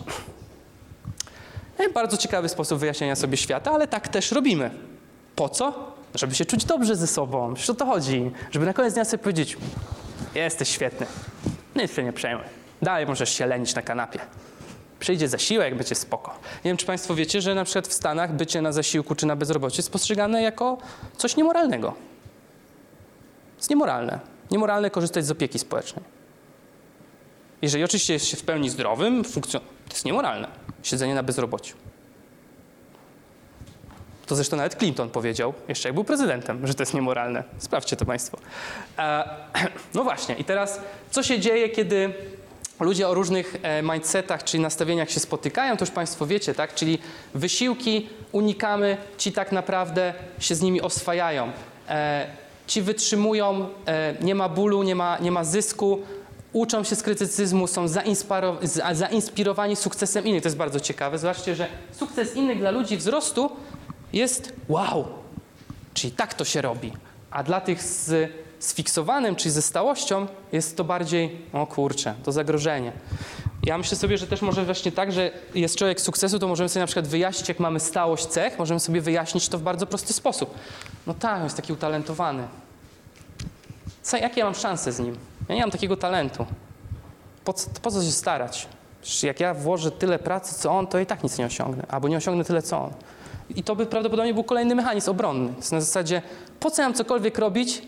[1.79, 4.71] Nie, Bardzo ciekawy sposób wyjaśnienia sobie świata, ale tak też robimy.
[5.35, 5.93] Po co?
[6.15, 7.53] Żeby się czuć dobrze ze sobą.
[7.53, 8.31] Przecież o to chodzi.
[8.51, 9.57] Żeby na koniec dnia sobie powiedzieć,
[10.35, 11.05] jesteś świetny,
[11.75, 12.45] nic się nie przejmuj.
[12.81, 14.19] Dalej możesz się lenić na kanapie.
[14.99, 16.31] Przyjdzie zasiłek, będzie spoko.
[16.65, 19.35] Nie wiem, czy Państwo wiecie, że na przykład w Stanach bycie na zasiłku czy na
[19.35, 20.77] bezrobociu jest postrzegane jako
[21.17, 21.93] coś niemoralnego.
[23.65, 24.19] Jest niemoralne.
[24.51, 26.05] Niemoralne korzystać z opieki społecznej.
[27.61, 30.47] Jeżeli oczywiście jest się w pełni zdrowym, funkcjon- to jest niemoralne.
[30.83, 31.75] Siedzenie na bezrobociu.
[34.25, 37.43] To zresztą nawet Clinton powiedział, jeszcze jak był prezydentem, że to jest niemoralne.
[37.57, 38.37] Sprawdźcie to Państwo.
[38.97, 39.29] E,
[39.95, 40.79] no właśnie, i teraz
[41.11, 42.13] co się dzieje, kiedy
[42.79, 46.75] ludzie o różnych e, mindsetach, czyli nastawieniach się spotykają, to już Państwo wiecie, tak?
[46.75, 46.99] Czyli
[47.33, 51.51] wysiłki unikamy, ci tak naprawdę się z nimi oswajają.
[51.89, 55.99] E, ci wytrzymują, e, nie ma bólu, nie ma, nie ma zysku,
[56.53, 60.41] uczą się z krytycyzmu, są zainspiro, za- zainspirowani sukcesem innych.
[60.43, 61.17] To jest bardzo ciekawe.
[61.17, 63.49] Zobaczcie, że sukces innych dla ludzi wzrostu
[64.13, 65.05] jest wow,
[65.93, 66.91] czyli tak to się robi.
[67.31, 72.91] A dla tych z sfiksowanym, czyli ze stałością, jest to bardziej, o kurczę, to zagrożenie.
[73.65, 76.81] Ja myślę sobie, że też może właśnie tak, że jest człowiek sukcesu, to możemy sobie
[76.81, 80.55] na przykład wyjaśnić, jak mamy stałość cech, możemy sobie wyjaśnić to w bardzo prosty sposób.
[81.07, 82.47] No tak, jest taki utalentowany.
[84.01, 85.17] Co, jakie ja mam szanse z nim?
[85.49, 86.45] Ja nie mam takiego talentu.
[87.43, 88.67] Po co, po co się starać?
[89.01, 91.85] Przecież jak ja włożę tyle pracy, co on, to i tak nic nie osiągnę.
[91.89, 92.91] Albo nie osiągnę tyle, co on.
[93.55, 95.49] I to by prawdopodobnie był kolejny mechanizm obronny.
[95.49, 96.21] To jest na zasadzie,
[96.59, 97.81] po co ja mam cokolwiek robić,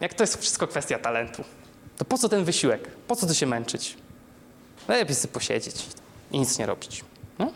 [0.00, 1.44] jak to jest wszystko kwestia talentu?
[1.98, 2.88] To po co ten wysiłek?
[3.06, 3.96] Po co tu się męczyć?
[4.88, 5.74] Lepiej sobie posiedzieć
[6.32, 7.04] i nic nie robić.
[7.38, 7.52] No?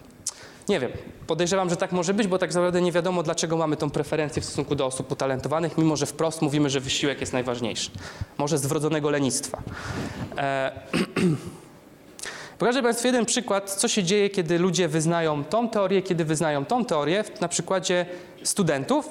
[0.69, 0.93] Nie wiem.
[1.27, 4.44] Podejrzewam, że tak może być, bo tak naprawdę nie wiadomo, dlaczego mamy tą preferencję w
[4.44, 7.90] stosunku do osób utalentowanych, mimo że wprost mówimy, że wysiłek jest najważniejszy.
[8.39, 9.62] Może z wrodzonego lenistwa.
[10.36, 10.73] E,
[12.59, 16.85] Pokażę Państwu jeden przykład, co się dzieje, kiedy ludzie wyznają tą teorię, kiedy wyznają tą
[16.85, 18.07] teorię, na przykładzie
[18.43, 19.09] studentów,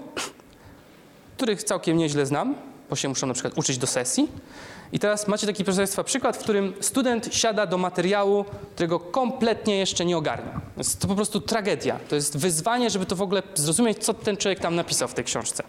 [1.37, 2.55] których całkiem nieźle znam,
[2.89, 4.27] bo się muszą na przykład uczyć do sesji.
[4.91, 8.45] I teraz macie taki, proszę Państwa, przykład, w którym student siada do materiału,
[8.75, 10.61] którego kompletnie jeszcze nie ogarnia.
[10.77, 11.99] Jest to po prostu tragedia.
[12.09, 15.25] To jest wyzwanie, żeby to w ogóle zrozumieć, co ten człowiek tam napisał w tej
[15.25, 15.63] książce.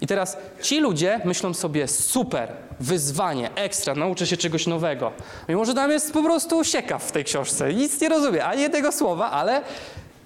[0.00, 5.12] I teraz ci ludzie myślą sobie, super, wyzwanie, ekstra, nauczę się czegoś nowego.
[5.48, 7.74] Mimo, że tam jest po prostu siekaw w tej książce.
[7.74, 9.62] Nic nie rozumie, ani jednego słowa, ale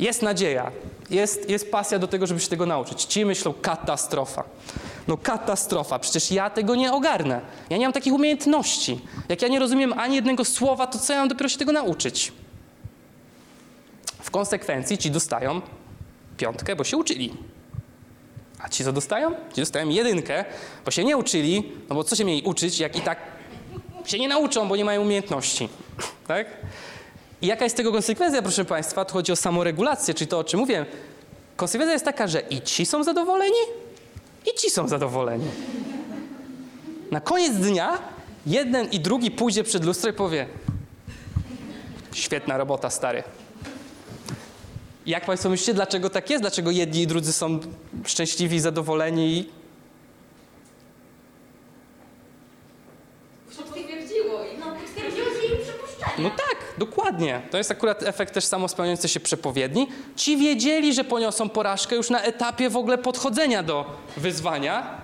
[0.01, 0.73] jest nadzieja.
[1.11, 3.05] Jest, jest pasja do tego, żeby się tego nauczyć.
[3.05, 4.45] Ci myślą, katastrofa.
[5.09, 7.41] No katastrofa, przecież ja tego nie ogarnę.
[7.71, 9.01] Ja nie mam takich umiejętności.
[9.29, 12.33] Jak ja nie rozumiem ani jednego słowa, to co ja mam dopiero się tego nauczyć?
[14.23, 15.61] W konsekwencji ci dostają
[16.37, 17.33] piątkę, bo się uczyli.
[18.63, 19.31] A ci co dostają?
[19.55, 20.45] Ci dostają jedynkę,
[20.85, 23.19] bo się nie uczyli, no bo co się mieli uczyć, jak i tak
[24.05, 25.69] się nie nauczą, bo nie mają umiejętności.
[26.27, 26.47] Tak?
[27.43, 29.05] I jaka jest tego konsekwencja, proszę Państwa?
[29.05, 30.87] Tu chodzi o samoregulację, czyli to, o czym mówię.
[31.57, 33.61] Konsekwencja jest taka, że i ci są zadowoleni,
[34.53, 35.47] i ci są zadowoleni.
[37.11, 37.99] Na koniec dnia
[38.47, 40.47] jeden i drugi pójdzie przed lustro i powie
[42.13, 43.23] świetna robota, stary.
[45.07, 46.43] Jak Państwo myślicie, dlaczego tak jest?
[46.43, 47.61] Dlaczego jedni i drudzy są
[48.05, 49.49] szczęśliwi, zadowoleni?
[53.57, 56.13] Potwierdziło i No, stwierdziło się jej przypuszczenie.
[56.19, 57.43] No tak, dokładnie.
[57.51, 59.89] To jest akurat efekt też samospełniającej się przepowiedni.
[60.17, 63.85] Ci wiedzieli, że poniosą porażkę już na etapie w ogóle podchodzenia do
[64.17, 65.03] wyzwania.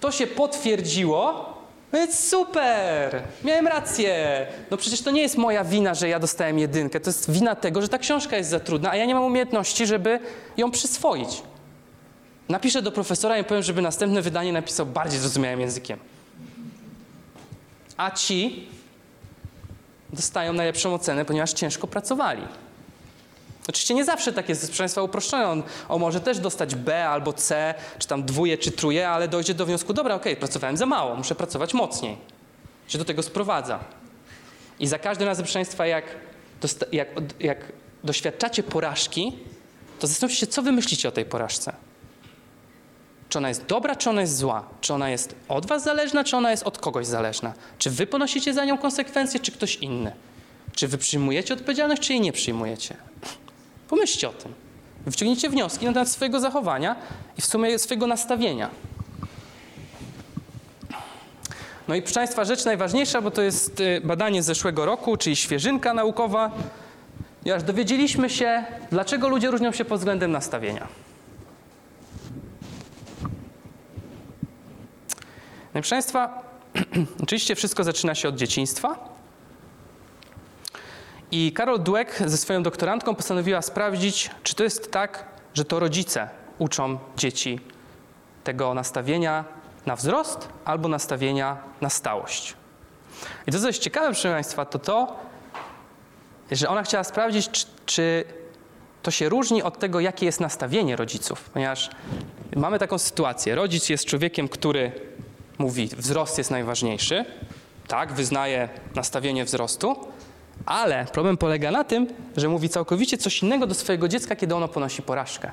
[0.00, 1.56] To się potwierdziło.
[1.92, 3.22] Więc super!
[3.44, 4.46] Miałem rację.
[4.70, 7.00] No przecież to nie jest moja wina, że ja dostałem jedynkę.
[7.00, 9.86] To jest wina tego, że ta książka jest za trudna, a ja nie mam umiejętności,
[9.86, 10.20] żeby
[10.56, 11.42] ją przyswoić.
[12.48, 15.98] Napiszę do profesora i powiem, żeby następne wydanie napisał bardziej zrozumiałym językiem.
[17.96, 18.68] A ci
[20.12, 22.42] dostają najlepszą ocenę, ponieważ ciężko pracowali.
[23.68, 25.48] Oczywiście nie zawsze tak jest, proszę Państwa, uproszczone.
[25.48, 29.54] On, on może też dostać B albo C, czy tam dwóje, czy truje, ale dojdzie
[29.54, 32.16] do wniosku, dobra, okej, pracowałem za mało, muszę pracować mocniej.
[32.88, 33.78] Się do tego sprowadza.
[34.80, 36.04] I za każdym razem, proszę Państwa, jak,
[36.92, 37.08] jak,
[37.40, 37.72] jak
[38.04, 39.38] doświadczacie porażki,
[39.98, 41.72] to zastanówcie się, co wy myślicie o tej porażce.
[43.28, 44.64] Czy ona jest dobra, czy ona jest zła?
[44.80, 47.52] Czy ona jest od was zależna, czy ona jest od kogoś zależna?
[47.78, 50.12] Czy wy ponosicie za nią konsekwencje, czy ktoś inny?
[50.74, 52.96] Czy wy przyjmujecie odpowiedzialność, czy jej nie przyjmujecie?
[53.88, 54.54] Pomyślcie o tym.
[55.06, 56.96] Wyciągnijcie wnioski na temat swojego zachowania
[57.38, 58.70] i w sumie swojego nastawienia.
[61.88, 65.36] No i proszę Państwa, rzecz najważniejsza, bo to jest y, badanie z zeszłego roku, czyli
[65.36, 66.50] świeżynka naukowa.
[67.44, 70.86] I aż dowiedzieliśmy się, dlaczego ludzie różnią się pod względem nastawienia.
[75.76, 76.42] No i proszę Państwa,
[77.22, 78.98] oczywiście wszystko zaczyna się od dzieciństwa.
[81.30, 85.24] I Karol Dweck ze swoją doktorantką postanowiła sprawdzić, czy to jest tak,
[85.54, 86.28] że to rodzice
[86.58, 87.60] uczą dzieci
[88.44, 89.44] tego nastawienia
[89.86, 92.54] na wzrost albo nastawienia na stałość.
[93.46, 95.16] I to, co jest ciekawe, proszę Państwa, to to,
[96.50, 98.24] że ona chciała sprawdzić, czy, czy
[99.02, 101.50] to się różni od tego, jakie jest nastawienie rodziców.
[101.50, 101.90] Ponieważ
[102.56, 103.54] mamy taką sytuację.
[103.54, 104.92] Rodzic jest człowiekiem, który
[105.58, 107.24] mówi, wzrost jest najważniejszy.
[107.88, 109.96] Tak, wyznaje nastawienie wzrostu,
[110.66, 112.06] ale problem polega na tym,
[112.36, 115.52] że mówi całkowicie coś innego do swojego dziecka, kiedy ono ponosi porażkę.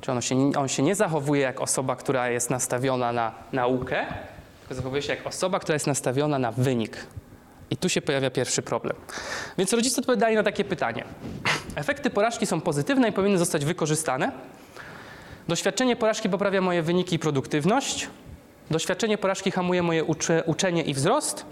[0.00, 4.06] Czy ono się, on się nie zachowuje jak osoba, która jest nastawiona na naukę,
[4.60, 7.06] tylko zachowuje się jak osoba, która jest nastawiona na wynik.
[7.70, 8.96] I tu się pojawia pierwszy problem.
[9.58, 11.04] Więc rodzice odpowiadali na takie pytanie.
[11.74, 14.32] Efekty porażki są pozytywne i powinny zostać wykorzystane.
[15.48, 18.08] Doświadczenie porażki poprawia moje wyniki i produktywność.
[18.70, 21.46] Doświadczenie porażki hamuje moje ucze, uczenie i wzrost.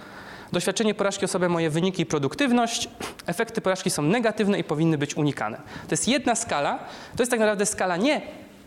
[0.53, 2.89] Doświadczenie porażki osłabia moje wyniki i produktywność.
[3.27, 5.57] Efekty porażki są negatywne i powinny być unikane.
[5.57, 6.79] To jest jedna skala.
[7.17, 8.21] To jest tak naprawdę skala nie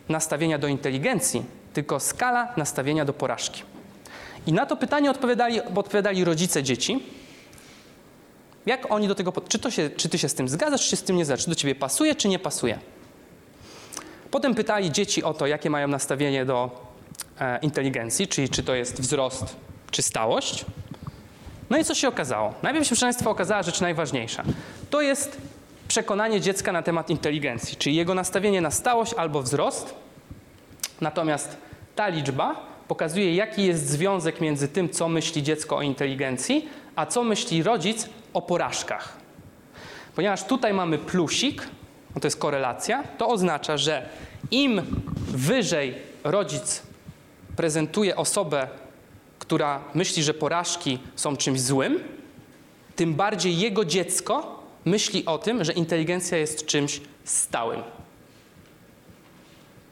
[0.09, 3.63] nastawienia do inteligencji, tylko skala nastawienia do porażki.
[4.47, 7.03] I na to pytanie odpowiadali, odpowiadali rodzice dzieci.
[8.65, 10.95] Jak oni do tego, czy, to się, czy ty się z tym zgadzasz, czy się
[10.95, 12.80] z tym nie zgadzasz, czy do ciebie pasuje, czy nie pasuje.
[14.31, 16.89] Potem pytali dzieci o to, jakie mają nastawienie do
[17.61, 19.56] inteligencji, czyli czy to jest wzrost,
[19.91, 20.66] czy stałość.
[21.70, 22.53] No i co się okazało?
[22.64, 24.44] Najpierw się, proszę Państwa, okazała rzecz najważniejsza.
[24.90, 25.38] To jest
[25.88, 29.95] przekonanie dziecka na temat inteligencji, czyli jego nastawienie na stałość albo wzrost.
[31.02, 31.57] Natomiast
[31.95, 32.56] ta liczba
[32.88, 38.10] pokazuje, jaki jest związek między tym, co myśli dziecko o inteligencji, a co myśli rodzic
[38.34, 39.18] o porażkach.
[40.16, 41.68] Ponieważ tutaj mamy plusik,
[42.16, 44.10] no to jest korelacja, to oznacza, że
[44.52, 44.82] im
[45.28, 46.89] wyżej rodzic
[47.60, 48.68] prezentuje osobę,
[49.40, 51.99] która myśli, że porażki są czymś złym,
[52.95, 57.84] tym bardziej jego dziecko myśli o tym, że inteligencja jest czymś stałym.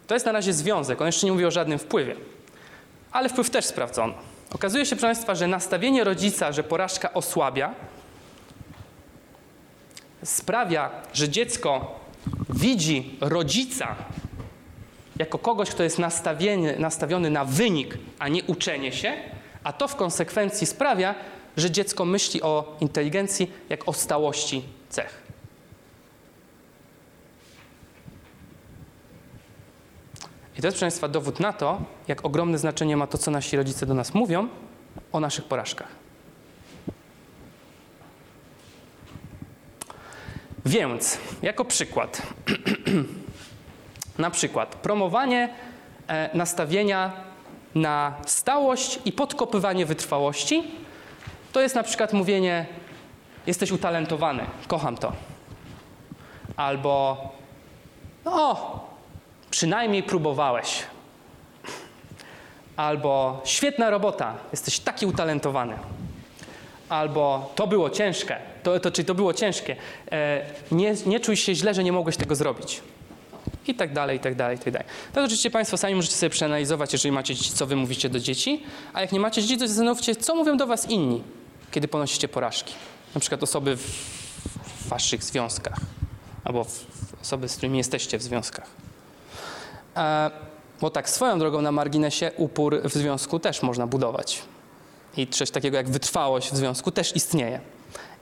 [0.07, 2.15] To jest na razie związek, on jeszcze nie mówi o żadnym wpływie.
[3.11, 4.14] Ale wpływ też sprawdzono.
[4.52, 7.73] Okazuje się, proszę Państwa, że nastawienie rodzica, że porażka osłabia,
[10.23, 11.99] sprawia, że dziecko
[12.49, 13.95] widzi rodzica
[15.19, 15.99] jako kogoś, kto jest
[16.80, 19.14] nastawiony, na wynik, a nie uczenie się,
[19.64, 21.15] a to w konsekwencji sprawia,
[21.57, 25.27] że dziecko myśli o inteligencji jak o stałości cech.
[30.57, 33.57] I to jest, proszę Państwa, dowód na to, jak ogromne znaczenie ma to, co nasi
[33.57, 34.48] rodzice do nas mówią
[35.11, 35.88] o naszych porażkach.
[40.65, 42.22] Więc, jako przykład,
[44.18, 45.49] na przykład promowanie
[46.07, 47.11] e, nastawienia
[47.76, 50.64] na stałość i podkopywanie wytrwałości,
[51.52, 52.65] to jest na przykład mówienie:
[53.48, 55.14] Jesteś utalentowany, kocham to.
[56.56, 57.18] Albo,
[58.26, 58.80] no,
[59.52, 60.84] przynajmniej próbowałeś.
[62.77, 65.76] Albo, świetna robota, jesteś taki utalentowany.
[66.89, 69.76] Albo, to było ciężkie, to, to, czyli to było ciężkie.
[70.11, 72.81] E, nie, nie czuj się źle, że nie mogłeś tego zrobić
[73.69, 74.88] i tak dalej, i tak dalej, i tak dalej.
[75.14, 78.64] To oczywiście Państwo sami możecie sobie przeanalizować, jeżeli macie dzieci, co Wy mówicie do dzieci,
[78.94, 81.23] a jak nie macie dzieci, to zastanówcie, co mówią do Was inni,
[81.72, 82.73] kiedy ponosicie porażki.
[83.15, 85.77] Na przykład osoby w, w Waszych związkach,
[86.44, 86.85] albo w
[87.22, 88.68] osoby, z którymi jesteście w związkach.
[89.98, 90.31] E,
[90.81, 94.41] bo tak, swoją drogą na marginesie upór w związku też można budować.
[95.18, 97.60] I coś takiego jak wytrwałość w związku też istnieje.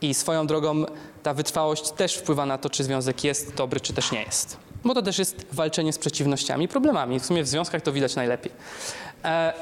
[0.02, 0.86] I swoją drogą
[1.24, 4.65] ta wytrwałość też wpływa na to, czy związek jest dobry, czy też nie jest.
[4.86, 7.20] Bo to też jest walczenie z przeciwnościami problemami.
[7.20, 8.52] W sumie w związkach to widać najlepiej.
[9.24, 9.54] E,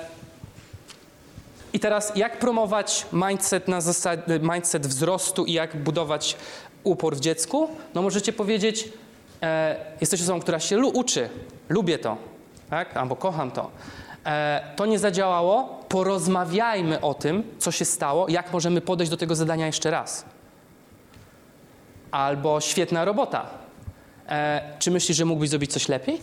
[1.73, 6.35] I teraz jak promować mindset, na zasad, mindset wzrostu i jak budować
[6.83, 7.69] upór w dziecku?
[7.93, 8.89] No możecie powiedzieć,
[9.41, 11.29] e, jesteś osobą, która się lu- uczy,
[11.69, 12.17] lubię to,
[12.69, 12.97] tak?
[12.97, 13.71] albo kocham to.
[14.25, 19.35] E, to nie zadziałało, porozmawiajmy o tym, co się stało, jak możemy podejść do tego
[19.35, 20.25] zadania jeszcze raz.
[22.11, 23.62] Albo świetna robota.
[24.29, 26.21] E, czy myślisz, że mógłbyś zrobić coś lepiej?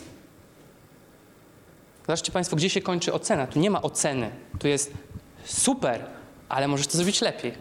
[2.07, 3.47] Zobaczcie Państwo, gdzie się kończy ocena.
[3.47, 4.31] Tu nie ma oceny.
[4.59, 4.93] Tu jest
[5.45, 6.07] super,
[6.49, 7.53] ale możesz to zrobić lepiej.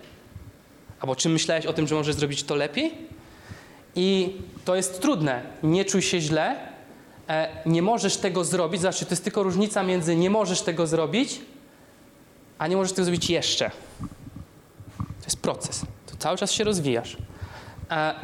[0.99, 2.93] Albo czy myślałeś o tym, że możesz zrobić to lepiej?
[3.95, 5.41] I to jest trudne.
[5.63, 6.55] Nie czuj się źle.
[7.29, 8.81] E, nie możesz tego zrobić.
[8.81, 11.41] Zobaczcie, to jest tylko różnica między nie możesz tego zrobić,
[12.57, 13.69] a nie możesz tego zrobić jeszcze.
[14.97, 15.81] To jest proces.
[16.05, 17.17] To cały czas się rozwijasz.
[17.91, 18.15] E,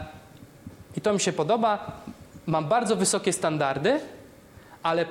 [0.98, 2.02] I to mi się podoba.
[2.48, 4.00] Mam bardzo wysokie standardy,
[4.84, 5.06] ale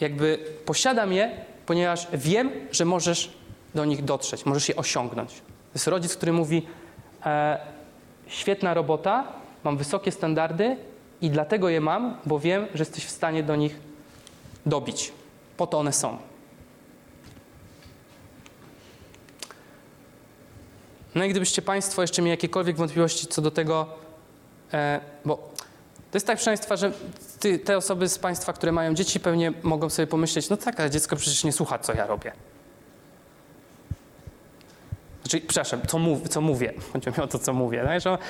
[0.00, 3.32] jakby posiadam je, ponieważ wiem, że możesz
[3.74, 5.34] do nich dotrzeć, możesz je osiągnąć.
[5.34, 6.66] To jest rodzic, który mówi:
[7.26, 7.58] e,
[8.26, 9.32] Świetna robota,
[9.64, 10.76] mam wysokie standardy
[11.20, 13.80] i dlatego je mam, bo wiem, że jesteś w stanie do nich
[14.66, 15.12] dobić.
[15.56, 16.18] Po to one są.
[21.14, 23.86] No i gdybyście Państwo jeszcze mieli jakiekolwiek wątpliwości co do tego,
[24.72, 25.53] e, bo
[26.14, 26.92] to jest tak, proszę Państwa, że
[27.40, 30.90] ty, te osoby z Państwa, które mają dzieci, pewnie mogą sobie pomyśleć, no tak, ale
[30.90, 32.32] dziecko przecież nie słucha, co ja robię.
[35.22, 36.72] Znaczy, przepraszam, co, mów, co mówię.
[36.92, 38.00] Chodzi mi o to, co mówię.
[38.04, 38.20] Tak?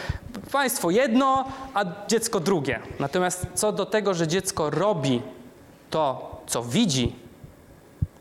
[0.52, 1.44] Państwo jedno,
[1.74, 2.80] a dziecko drugie.
[3.00, 5.22] Natomiast co do tego, że dziecko robi
[5.90, 7.16] to, co widzi,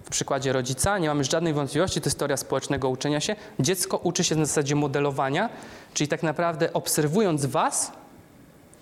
[0.03, 3.35] w przykładzie rodzica, nie mamy żadnej wątpliwości, to jest społecznego uczenia się.
[3.59, 5.49] Dziecko uczy się na zasadzie modelowania,
[5.93, 7.91] czyli tak naprawdę obserwując was,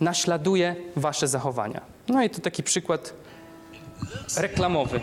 [0.01, 1.81] naśladuje wasze zachowania.
[2.07, 3.13] No i to taki przykład
[4.37, 4.99] reklamowy.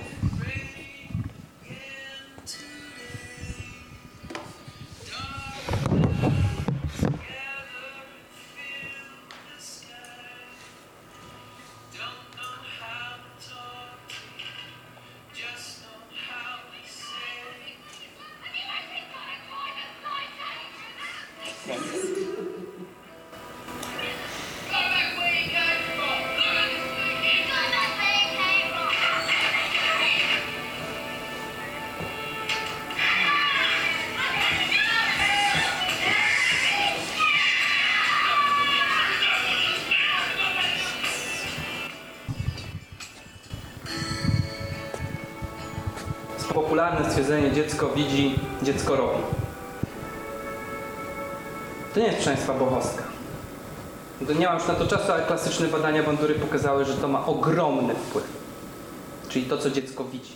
[54.89, 58.24] To czasu, klasyczne badania bandury pokazały, że to ma ogromny wpływ.
[59.28, 60.32] Czyli to, co dziecko widzi.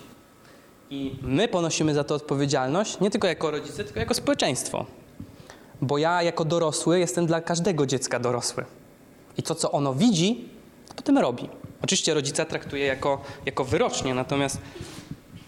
[0.90, 4.86] I my ponosimy za to odpowiedzialność, nie tylko jako rodzice, tylko jako społeczeństwo.
[5.82, 8.64] bo ja jako dorosły jestem dla każdego dziecka dorosły.
[9.38, 10.48] I to, co ono widzi,
[10.88, 11.48] to potem robi.
[11.82, 14.58] Oczywiście rodzica traktuje jako, jako wyrocznie, natomiast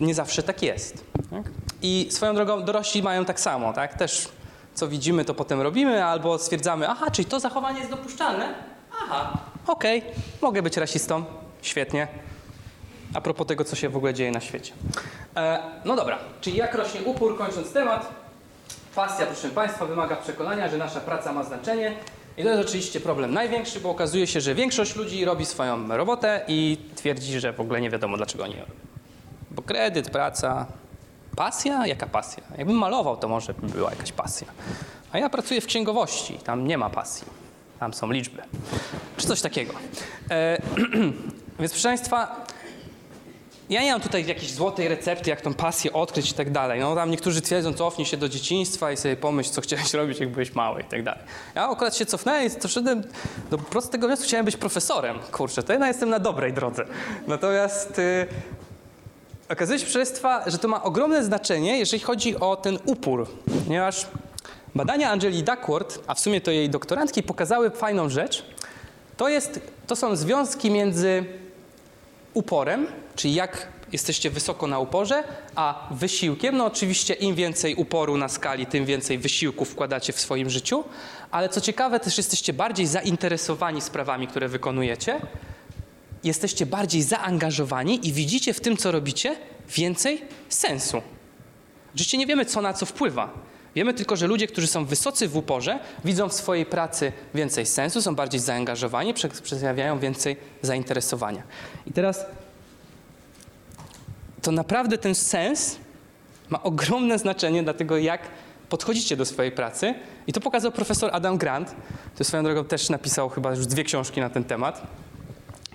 [0.00, 1.04] nie zawsze tak jest.
[1.30, 1.42] Tak?
[1.82, 3.94] I swoją drogą dorośli mają tak samo, tak?
[3.98, 4.28] Też
[4.74, 8.73] co widzimy, to potem robimy, albo stwierdzamy, aha, czyli to zachowanie jest dopuszczalne?
[9.14, 10.02] Aha, okej,
[10.42, 11.24] mogę być rasistą,
[11.62, 12.08] świetnie.
[13.14, 14.72] A propos tego, co się w ogóle dzieje na świecie.
[15.36, 18.08] E, no dobra, czyli jak rośnie upór, kończąc temat,
[18.94, 21.94] pasja, proszę Państwa, wymaga przekonania, że nasza praca ma znaczenie.
[22.38, 26.44] I to jest oczywiście problem największy, bo okazuje się, że większość ludzi robi swoją robotę
[26.48, 28.72] i twierdzi, że w ogóle nie wiadomo, dlaczego oni robią.
[29.50, 30.66] Bo kredyt, praca,
[31.36, 31.86] pasja?
[31.86, 32.42] Jaka pasja?
[32.58, 34.48] Jakbym malował, to może by była jakaś pasja.
[35.12, 37.43] A ja pracuję w księgowości, tam nie ma pasji.
[37.84, 38.42] Tam są liczby.
[39.16, 39.72] Czy coś takiego.
[40.30, 40.62] E,
[41.60, 42.46] więc proszę Państwa,
[43.70, 46.80] ja nie mam tutaj jakiejś złotej recepty, jak tą pasję odkryć i tak dalej.
[46.80, 50.28] No tam niektórzy twierdzą, cofnij się do dzieciństwa i sobie pomyśl, co chciałeś robić, jak
[50.28, 51.20] byłeś mały i tak dalej.
[51.54, 53.02] Ja akurat się cofnąłem i doszedłem
[53.50, 55.18] do prostego wniosku, chciałem być profesorem.
[55.32, 56.84] Kurczę, to ja jestem na dobrej drodze.
[57.26, 58.26] Natomiast y,
[59.48, 63.28] okazuje się, proszę Państwa, że to ma ogromne znaczenie, jeżeli chodzi o ten upór,
[63.64, 64.06] ponieważ
[64.74, 68.44] badania Angeli Duckworth, a w sumie to jej doktorantki, pokazały fajną rzecz.
[69.16, 71.24] To, jest, to są związki między
[72.34, 72.86] uporem,
[73.16, 75.24] czyli jak jesteście wysoko na uporze,
[75.54, 80.50] a wysiłkiem, no oczywiście im więcej uporu na skali, tym więcej wysiłku wkładacie w swoim
[80.50, 80.84] życiu,
[81.30, 85.20] ale co ciekawe, też jesteście bardziej zainteresowani sprawami, które wykonujecie,
[86.24, 89.36] jesteście bardziej zaangażowani i widzicie w tym, co robicie,
[89.68, 91.02] więcej sensu.
[91.94, 93.32] Oczywiście nie wiemy, co na co wpływa.
[93.74, 98.02] Wiemy tylko, że ludzie, którzy są wysocy w uporze, widzą w swojej pracy więcej sensu,
[98.02, 101.42] są bardziej zaangażowani, prze- przejawiają więcej zainteresowania.
[101.86, 102.26] I teraz
[104.42, 105.76] to naprawdę ten sens
[106.48, 108.20] ma ogromne znaczenie dla tego, jak
[108.68, 109.94] podchodzicie do swojej pracy.
[110.26, 111.74] I to pokazał profesor Adam Grant,
[112.14, 114.82] który swoją drogą też napisał chyba już dwie książki na ten temat.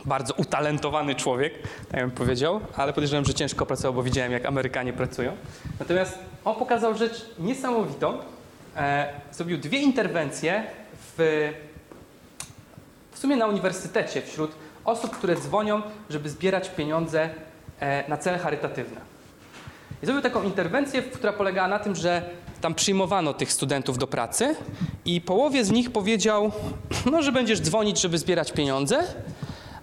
[0.05, 1.53] Bardzo utalentowany człowiek,
[1.91, 5.31] tak bym powiedział, ale podejrzewam, że ciężko pracował, bo widziałem, jak Amerykanie pracują.
[5.80, 8.17] Natomiast on pokazał rzecz niesamowitą.
[8.77, 10.63] E, zrobił dwie interwencje
[11.17, 11.49] w,
[13.11, 14.51] w sumie na uniwersytecie wśród
[14.85, 17.30] osób, które dzwonią, żeby zbierać pieniądze
[17.80, 19.01] e, na cele charytatywne.
[20.03, 22.30] I zrobił taką interwencję, która polegała na tym, że
[22.61, 24.55] tam przyjmowano tych studentów do pracy
[25.05, 26.51] i połowie z nich powiedział,
[27.11, 29.03] no, że będziesz dzwonić, żeby zbierać pieniądze,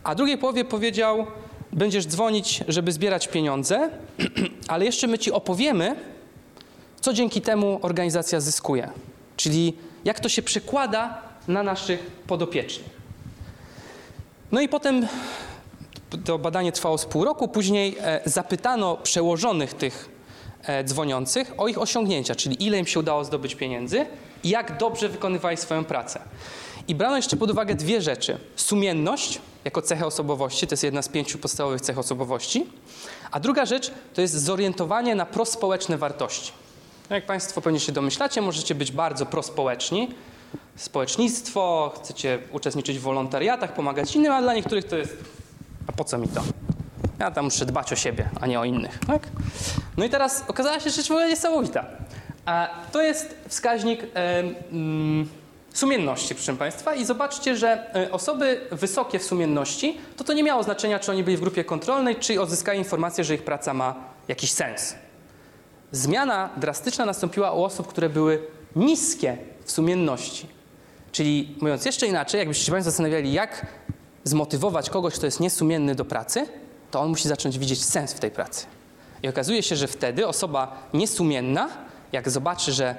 [0.06, 1.26] a drugiej połowie powiedział,
[1.72, 3.90] będziesz dzwonić, żeby zbierać pieniądze,
[4.68, 5.96] ale jeszcze my ci opowiemy,
[7.00, 8.90] co dzięki temu organizacja zyskuje.
[9.36, 12.90] Czyli jak to się przekłada na naszych podopiecznych.
[14.52, 15.06] No i potem
[16.24, 17.48] to badanie trwało z pół roku.
[17.48, 20.08] Później e, zapytano przełożonych tych
[20.62, 24.06] e, dzwoniących o ich osiągnięcia, czyli ile im się udało zdobyć pieniędzy
[24.44, 26.20] i jak dobrze wykonywali swoją pracę.
[26.88, 28.38] I brano jeszcze pod uwagę dwie rzeczy.
[28.56, 32.66] Sumienność jako cechę osobowości, to jest jedna z pięciu podstawowych cech osobowości.
[33.30, 36.52] A druga rzecz to jest zorientowanie na prospołeczne wartości.
[37.10, 40.14] No jak Państwo pewnie się domyślacie, możecie być bardzo prospołeczni.
[40.76, 45.16] Społecznictwo, chcecie uczestniczyć w wolontariatach, pomagać innym, a dla niektórych to jest
[45.86, 46.42] a po co mi to?
[47.18, 48.98] Ja tam muszę dbać o siebie, a nie o innych.
[49.06, 49.22] Tak?
[49.96, 51.84] No i teraz okazała się rzecz w ogóle niesamowita.
[52.46, 54.38] A to jest wskaźnik e,
[54.72, 55.28] mm,
[55.78, 56.94] sumienności, proszę Państwa.
[56.94, 61.24] I zobaczcie, że e, osoby wysokie w sumienności, to to nie miało znaczenia, czy oni
[61.24, 63.94] byli w grupie kontrolnej, czy odzyskali informację, że ich praca ma
[64.28, 64.94] jakiś sens.
[65.92, 68.42] Zmiana drastyczna nastąpiła u osób, które były
[68.76, 70.46] niskie w sumienności.
[71.12, 73.66] Czyli mówiąc jeszcze inaczej, jakbyście się Państwo zastanawiali, jak
[74.24, 76.46] zmotywować kogoś, kto jest niesumienny do pracy,
[76.90, 78.66] to on musi zacząć widzieć sens w tej pracy.
[79.22, 81.68] I okazuje się, że wtedy osoba niesumienna,
[82.12, 82.94] jak zobaczy, że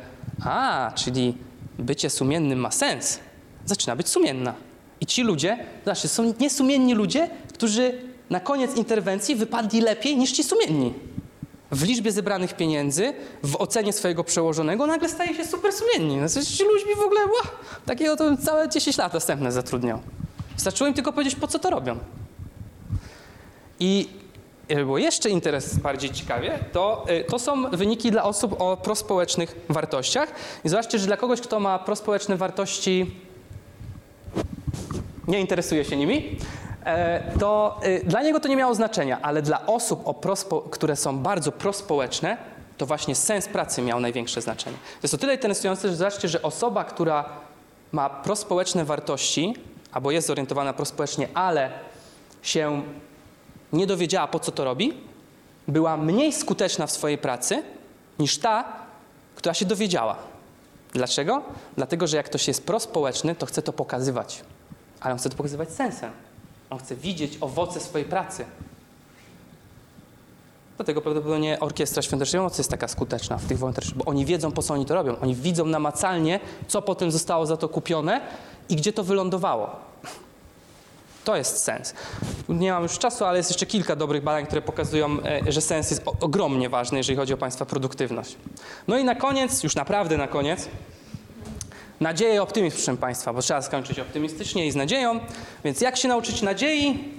[0.45, 1.37] a, czyli
[1.79, 3.19] bycie sumiennym ma sens,
[3.65, 4.53] zaczyna być sumienna.
[5.01, 10.43] I ci ludzie, znaczy są niesumienni ludzie, którzy na koniec interwencji wypadli lepiej niż ci
[10.43, 10.93] sumienni.
[11.71, 13.13] W liczbie zebranych pieniędzy,
[13.43, 16.29] w ocenie swojego przełożonego nagle staje się super sumienni.
[16.29, 17.53] Znaczy, ci ludźmi w ogóle, wow,
[17.85, 19.99] takiego to całe 10 lat następne zatrudniał.
[20.55, 21.97] Wystarczyło im tylko powiedzieć, po co to robią.
[23.79, 24.09] I
[24.69, 29.55] żeby było jeszcze interes bardziej ciekawie, to, y, to są wyniki dla osób o prospołecznych
[29.69, 30.31] wartościach.
[30.65, 33.11] I zobaczcie, że dla kogoś, kto ma prospołeczne wartości,
[35.27, 36.37] nie interesuje się nimi,
[36.85, 41.19] e, to dla niego to nie miało znaczenia, ale dla osób, o prospo, które są
[41.19, 42.37] bardzo prospołeczne,
[42.77, 44.77] to właśnie sens pracy miał największe znaczenie.
[44.77, 47.25] To jest o tyle interesujące, że zobaczcie, że osoba, która
[47.91, 49.55] ma prospołeczne wartości,
[49.91, 51.69] albo jest zorientowana prospołecznie, ale
[52.41, 52.81] się
[53.73, 54.93] nie dowiedziała, po co to robi,
[55.67, 57.63] była mniej skuteczna w swojej pracy
[58.19, 58.73] niż ta,
[59.35, 60.15] która się dowiedziała.
[60.93, 61.41] Dlaczego?
[61.75, 64.43] Dlatego, że jak ktoś jest prospołeczny, to chce to pokazywać.
[64.99, 66.11] Ale on chce to pokazywać sensem.
[66.69, 68.45] On chce widzieć owoce swojej pracy.
[70.77, 74.61] Dlatego prawdopodobnie Orkiestra Świątecznej Mocy jest taka skuteczna w tych wolontariuszach, bo oni wiedzą, po
[74.61, 75.19] co oni to robią.
[75.19, 78.21] Oni widzą namacalnie, co potem zostało za to kupione
[78.69, 79.86] i gdzie to wylądowało.
[81.27, 81.93] To jest sens.
[82.49, 85.17] Nie mam już czasu, ale jest jeszcze kilka dobrych badań, które pokazują,
[85.47, 88.35] e, że sens jest ogromnie ważny, jeżeli chodzi o Państwa produktywność.
[88.87, 90.69] No i na koniec, już naprawdę na koniec,
[91.99, 95.19] nadzieję i optymizm, proszę Państwa, bo trzeba skończyć optymistycznie i z nadzieją.
[95.63, 97.13] Więc jak się nauczyć nadziei?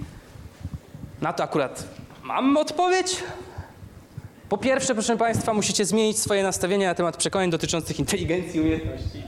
[1.21, 1.83] Na to akurat
[2.23, 3.23] mam odpowiedź.
[4.49, 9.23] Po pierwsze, proszę Państwa, musicie zmienić swoje nastawienie na temat przekonań dotyczących inteligencji i umiejętności.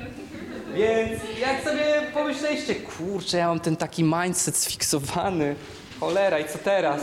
[0.75, 1.83] Więc jak sobie
[2.13, 5.55] pomyśleliście, kurczę, ja mam ten taki mindset sfiksowany,
[5.99, 7.01] cholera i co teraz?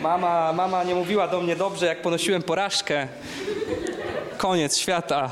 [0.00, 3.08] Mama, mama nie mówiła do mnie dobrze, jak ponosiłem porażkę.
[4.38, 5.30] Koniec świata.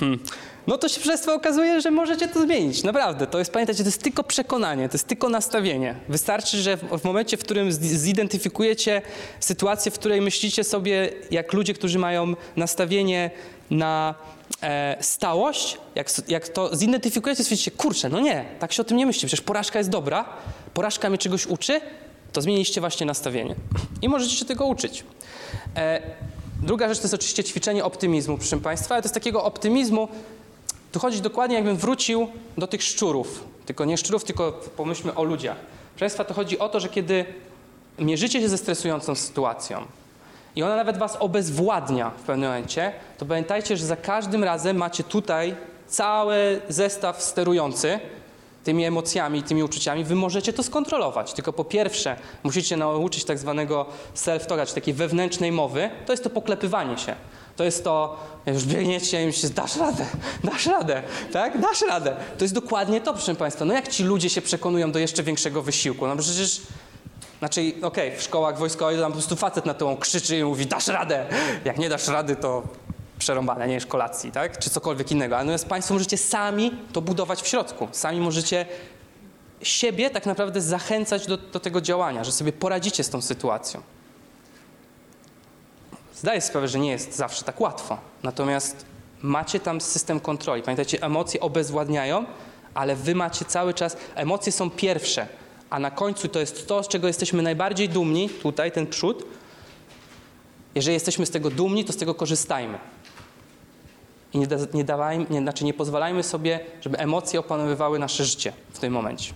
[0.00, 0.18] Hmm.
[0.66, 2.82] No to się przez to okazuje, że możecie to zmienić.
[2.82, 3.26] Naprawdę.
[3.26, 5.94] To jest, pamiętajcie, to jest tylko przekonanie, to jest tylko nastawienie.
[6.08, 9.02] Wystarczy, że w, w momencie, w którym zi- zidentyfikujecie
[9.40, 13.30] sytuację, w której myślicie sobie, jak ludzie, którzy mają nastawienie
[13.72, 14.14] na
[14.62, 19.06] e, stałość, jak, jak to zidentyfikujecie, stwierdzicie, kurczę, no nie, tak się o tym nie
[19.06, 19.28] myśli.
[19.28, 20.24] Przecież porażka jest dobra,
[20.74, 21.80] porażka mnie czegoś uczy,
[22.32, 23.54] to zmieniliście właśnie nastawienie.
[24.02, 25.04] I możecie się tego uczyć.
[25.76, 26.02] E,
[26.62, 30.08] druga rzecz to jest oczywiście ćwiczenie optymizmu, proszę Państwa, ale to jest takiego optymizmu,
[30.92, 32.28] tu chodzi dokładnie, jakbym wrócił
[32.58, 33.44] do tych szczurów.
[33.66, 35.56] Tylko nie szczurów, tylko pomyślmy o ludziach.
[35.56, 37.24] Proszę Państwa, to chodzi o to, że kiedy
[37.98, 39.86] mierzycie się ze stresującą sytuacją
[40.56, 45.04] i ona nawet was obezwładnia w pewnym momencie, to pamiętajcie, że za każdym razem macie
[45.04, 45.56] tutaj
[45.86, 48.00] cały zestaw sterujący
[48.64, 50.04] tymi emocjami, tymi uczuciami.
[50.04, 51.32] Wy możecie to skontrolować.
[51.32, 55.90] Tylko po pierwsze musicie nauczyć tak zwanego self-talka, czyli takiej wewnętrznej mowy.
[56.06, 57.14] To jest to poklepywanie się.
[57.56, 58.16] To jest to,
[58.46, 60.06] już biegniecie i myślicie, dasz radę,
[60.44, 61.02] dasz radę,
[61.32, 61.60] tak?
[61.60, 62.16] Dasz radę.
[62.38, 63.64] To jest dokładnie to, proszę Państwa.
[63.64, 66.06] No jak ci ludzie się przekonują do jeszcze większego wysiłku?
[66.06, 66.60] No przecież,
[67.42, 70.86] znaczy, okej, w szkołach wojskowych tam po prostu facet na tą krzyczy i mówi, dasz
[70.86, 71.26] radę.
[71.64, 72.62] Jak nie dasz rady, to
[73.18, 74.58] przerąbane, nie jesz kolacji, tak?
[74.58, 75.36] Czy cokolwiek innego.
[75.36, 77.88] Natomiast Państwo możecie sami to budować w środku.
[77.92, 78.66] Sami możecie
[79.62, 83.82] siebie tak naprawdę zachęcać do, do tego działania, że sobie poradzicie z tą sytuacją.
[86.14, 87.98] Zdaję sprawę, że nie jest zawsze tak łatwo.
[88.22, 88.86] Natomiast
[89.22, 90.62] macie tam system kontroli.
[90.62, 92.24] Pamiętajcie, emocje obezwładniają,
[92.74, 95.26] ale wy macie cały czas, emocje są pierwsze,
[95.72, 99.24] a na końcu to jest to, z czego jesteśmy najbardziej dumni, tutaj ten przód.
[100.74, 102.78] Jeżeli jesteśmy z tego dumni, to z tego korzystajmy.
[104.32, 108.52] I nie, da, nie, dawajmy, nie, znaczy nie pozwalajmy sobie, żeby emocje opanowywały nasze życie
[108.72, 109.32] w tym momencie.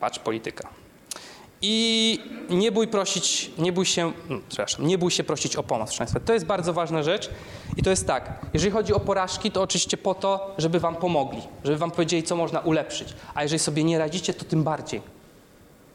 [0.00, 0.81] Patrz, polityka.
[1.62, 2.18] I
[2.50, 6.20] nie bój prosić, nie bój się, no, przepraszam, nie bój się prosić o pomoc, proszę.
[6.20, 7.30] To jest bardzo ważna rzecz
[7.76, 11.42] i to jest tak, jeżeli chodzi o porażki, to oczywiście po to, żeby Wam pomogli,
[11.64, 15.02] żeby Wam powiedzieli, co można ulepszyć, a jeżeli sobie nie radzicie, to tym bardziej.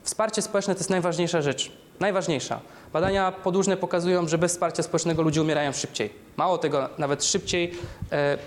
[0.03, 2.60] Wsparcie społeczne to jest najważniejsza rzecz, najważniejsza.
[2.94, 6.14] Badania podłużne pokazują, że bez wsparcia społecznego ludzie umierają szybciej.
[6.38, 7.73] Mało tego, nawet szybciej
[8.11, 8.38] e,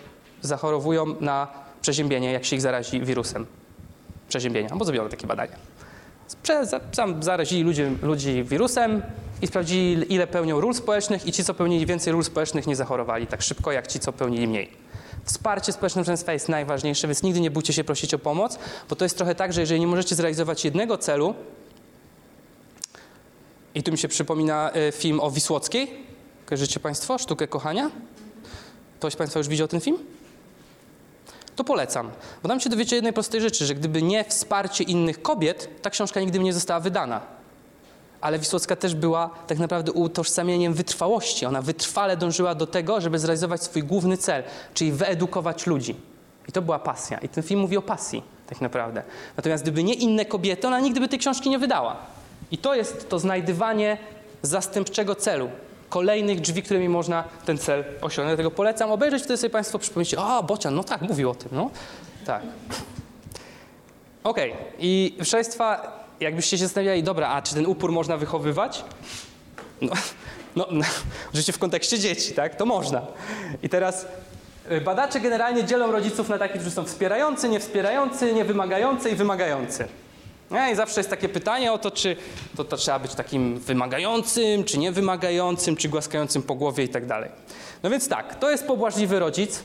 [0.43, 1.49] zachorowują na
[1.81, 3.47] przeziębienie, jak się ich zarazi wirusem
[4.29, 5.70] przeziębienia, bo zrobiono takie badania.
[7.21, 9.03] Zarazili ludzi, ludzi wirusem
[9.43, 13.27] i sprawdzili, ile pełnią ról społecznych i ci, co pełnili więcej ról społecznych, nie zachorowali
[13.27, 14.71] tak szybko, jak ci, co pełnili mniej.
[15.25, 18.59] Wsparcie społeczne Państwa jest najważniejsze, więc nigdy nie bójcie się prosić o pomoc,
[18.89, 21.35] bo to jest trochę tak, że jeżeli nie możecie zrealizować jednego celu,
[23.75, 25.91] i tu mi się przypomina e, film o Wisłockiej,
[26.47, 27.91] kojarzycie Państwo, Sztukę Kochania?
[28.99, 29.99] Ktoś Państwa już widział ten film?
[31.57, 32.11] To polecam.
[32.43, 36.21] Bo tam się dowiecie jednej prostej rzeczy, że gdyby nie wsparcie innych kobiet, ta książka
[36.21, 37.21] nigdy by nie została wydana.
[38.21, 41.47] Ale Wisłocka też była tak naprawdę utożsamieniem wytrwałości.
[41.47, 44.43] Ona wytrwale dążyła do tego, żeby zrealizować swój główny cel,
[44.75, 45.97] czyli wyedukować ludzi.
[46.49, 47.19] I to była pasja.
[47.19, 49.03] I ten film mówi o pasji, tak naprawdę.
[49.37, 51.97] Natomiast gdyby nie inne kobiety, ona nigdy by tej książki nie wydała.
[52.51, 53.99] I to jest to znajdywanie
[54.43, 55.51] zastępczego celu.
[55.91, 58.37] Kolejnych drzwi, którymi można ten cel osiągnąć.
[58.37, 61.71] Dlatego polecam obejrzeć, wtedy sobie Państwo przypomnicie, a Bocian, no tak, mówił o tym, no.
[62.27, 62.43] Tak.
[64.25, 64.55] Okej.
[64.79, 68.85] I proszę Państwa, jakbyście się zastanawiali, dobra, a czy ten upór można wychowywać?
[69.81, 69.93] No,
[70.57, 70.85] no, no
[71.29, 72.57] oczywiście w kontekście dzieci, tak?
[72.57, 73.03] To można.
[73.63, 74.07] I teraz
[74.73, 79.89] y, badacze generalnie dzielą rodziców na takich, którzy są wspierający, niewspierający, niewymagający i wymagający.
[80.73, 82.17] I zawsze jest takie pytanie o to, czy
[82.57, 87.31] to, to trzeba być takim wymagającym, czy niewymagającym, czy głaskającym po głowie i tak dalej.
[87.83, 89.63] No więc tak, to jest pobłażliwy rodzic.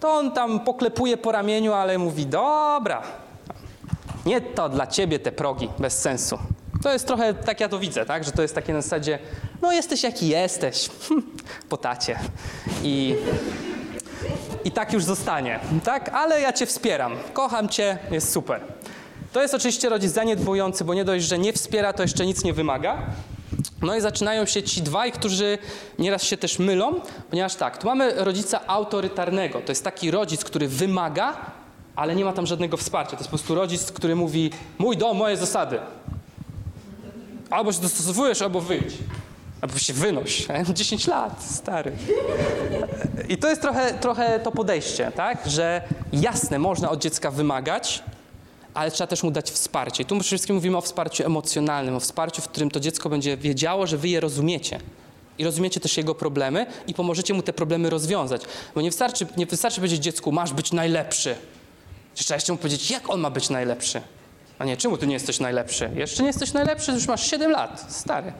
[0.00, 3.02] To on tam poklepuje po ramieniu, ale mówi, dobra,
[4.26, 6.38] nie to dla ciebie te progi, bez sensu.
[6.82, 8.24] To jest trochę, tak ja to widzę, tak?
[8.24, 9.18] Że to jest takie na zasadzie,
[9.62, 10.90] no jesteś jaki jesteś,
[11.70, 12.18] po tacie.
[12.82, 13.16] I,
[14.64, 16.08] i tak już zostanie, tak?
[16.08, 18.60] Ale ja cię wspieram, kocham cię, jest super.
[19.36, 22.52] To jest oczywiście rodzic zaniedbujący, bo nie dość, że nie wspiera, to jeszcze nic nie
[22.52, 22.98] wymaga.
[23.82, 25.58] No i zaczynają się ci dwaj, którzy
[25.98, 27.00] nieraz się też mylą,
[27.30, 29.60] ponieważ tak, tu mamy rodzica autorytarnego.
[29.60, 31.36] To jest taki rodzic, który wymaga,
[31.96, 33.10] ale nie ma tam żadnego wsparcia.
[33.10, 35.78] To jest po prostu rodzic, który mówi: Mój dom, moje zasady.
[37.50, 38.94] Albo się dostosowujesz, albo wyjdź.
[39.60, 40.46] Albo się wynoś.
[40.74, 41.92] 10 lat, stary.
[43.28, 45.38] I to jest trochę, trochę to podejście, tak?
[45.46, 45.82] Że
[46.12, 48.02] jasne, można od dziecka wymagać,
[48.76, 50.02] ale trzeba też mu dać wsparcie.
[50.02, 53.36] I tu przede wszystkim mówimy o wsparciu emocjonalnym, o wsparciu, w którym to dziecko będzie
[53.36, 54.80] wiedziało, że wy je rozumiecie.
[55.38, 58.42] I rozumiecie też jego problemy i pomożecie mu te problemy rozwiązać.
[58.74, 61.36] Bo nie wystarczy, nie wystarczy powiedzieć dziecku, masz być najlepszy.
[62.14, 64.00] Trzeba jeszcze mu powiedzieć, jak on ma być najlepszy.
[64.58, 65.90] A nie, czemu ty nie jesteś najlepszy?
[65.94, 68.32] Jeszcze nie jesteś najlepszy, już masz 7 lat, stary.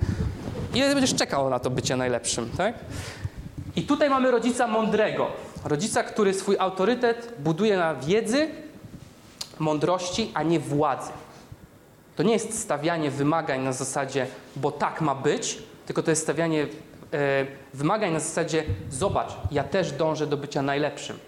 [0.74, 2.74] Ile będziesz czekał na to bycie najlepszym, tak?
[3.76, 5.26] I tutaj mamy rodzica mądrego.
[5.64, 8.48] Rodzica, który swój autorytet buduje na wiedzy,
[9.58, 11.10] mądrości, a nie władzy.
[12.16, 14.26] To nie jest stawianie wymagań na zasadzie,
[14.56, 19.92] bo tak ma być, tylko to jest stawianie e, wymagań na zasadzie, zobacz, ja też
[19.92, 21.18] dążę do bycia najlepszym.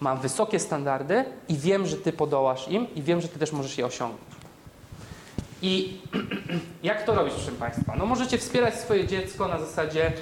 [0.00, 3.78] Mam wysokie standardy i wiem, że ty podołasz im i wiem, że ty też możesz
[3.78, 4.22] je osiągnąć.
[5.62, 6.00] I
[6.82, 7.96] jak to robić, proszę Państwa?
[7.96, 10.12] No możecie wspierać swoje dziecko na zasadzie,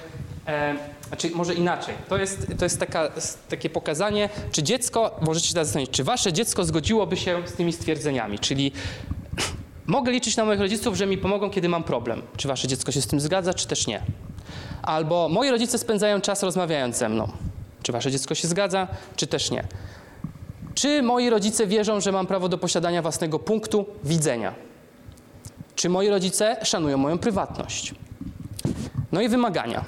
[0.47, 0.75] e,
[1.11, 1.95] znaczy może inaczej.
[2.09, 3.11] To jest, to jest taka,
[3.49, 8.39] takie pokazanie, czy dziecko, możecie się zastanowić, czy wasze dziecko zgodziłoby się z tymi stwierdzeniami,
[8.39, 8.71] czyli
[9.87, 12.21] mogę liczyć na moich rodziców, że mi pomogą, kiedy mam problem.
[12.37, 14.01] Czy wasze dziecko się z tym zgadza, czy też nie?
[14.81, 17.31] Albo moi rodzice spędzają czas rozmawiając ze mną.
[17.83, 19.63] Czy wasze dziecko się zgadza, czy też nie?
[20.73, 24.53] Czy moi rodzice wierzą, że mam prawo do posiadania własnego punktu widzenia?
[25.75, 27.95] Czy moi rodzice szanują moją prywatność?
[29.11, 29.85] No i wymagania.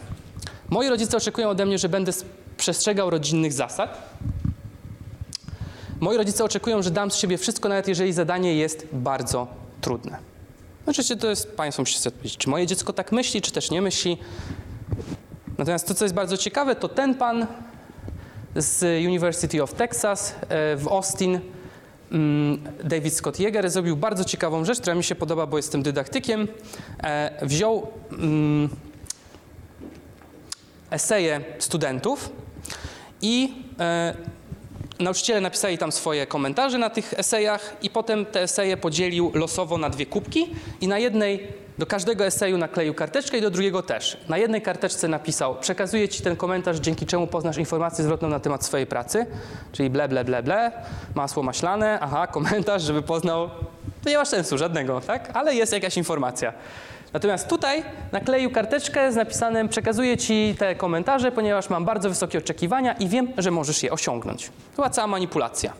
[0.73, 2.11] Moi rodzice oczekują ode mnie, że będę
[2.57, 3.97] przestrzegał rodzinnych zasad.
[5.99, 9.47] Moi rodzice oczekują, że dam z siebie wszystko, nawet jeżeli zadanie jest bardzo
[9.81, 10.17] trudne.
[10.85, 14.17] Oczywiście to jest, Państwo musicie odpowiedzieć, czy moje dziecko tak myśli, czy też nie myśli.
[15.57, 17.47] Natomiast to, co jest bardzo ciekawe, to ten pan
[18.55, 21.39] z University of Texas e, w Austin,
[22.11, 26.47] mm, David Scott Yeager, zrobił bardzo ciekawą rzecz, która mi się podoba, bo jestem dydaktykiem.
[27.03, 28.69] E, Wziął mm,
[30.93, 32.29] eseje studentów
[33.21, 34.13] i e,
[34.99, 39.89] nauczyciele napisali tam swoje komentarze na tych esejach i potem te eseje podzielił losowo na
[39.89, 40.49] dwie kubki
[40.81, 41.47] i na jednej
[41.77, 44.17] do każdego eseju nakleił karteczkę i do drugiego też.
[44.29, 48.65] Na jednej karteczce napisał przekazuję ci ten komentarz, dzięki czemu poznasz informację zwrotną na temat
[48.65, 49.25] swojej pracy,
[49.71, 50.71] czyli ble, ble, ble, ble,
[51.15, 53.49] masło maślane, aha, komentarz, żeby poznał,
[54.03, 55.29] to nie ma sensu żadnego, tak?
[55.33, 56.53] Ale jest jakaś informacja.
[57.13, 62.93] Natomiast tutaj nakleił karteczkę z napisanym przekazuję Ci te komentarze, ponieważ mam bardzo wysokie oczekiwania
[62.93, 64.51] i wiem, że możesz je osiągnąć.
[64.75, 65.73] Była cała manipulacja.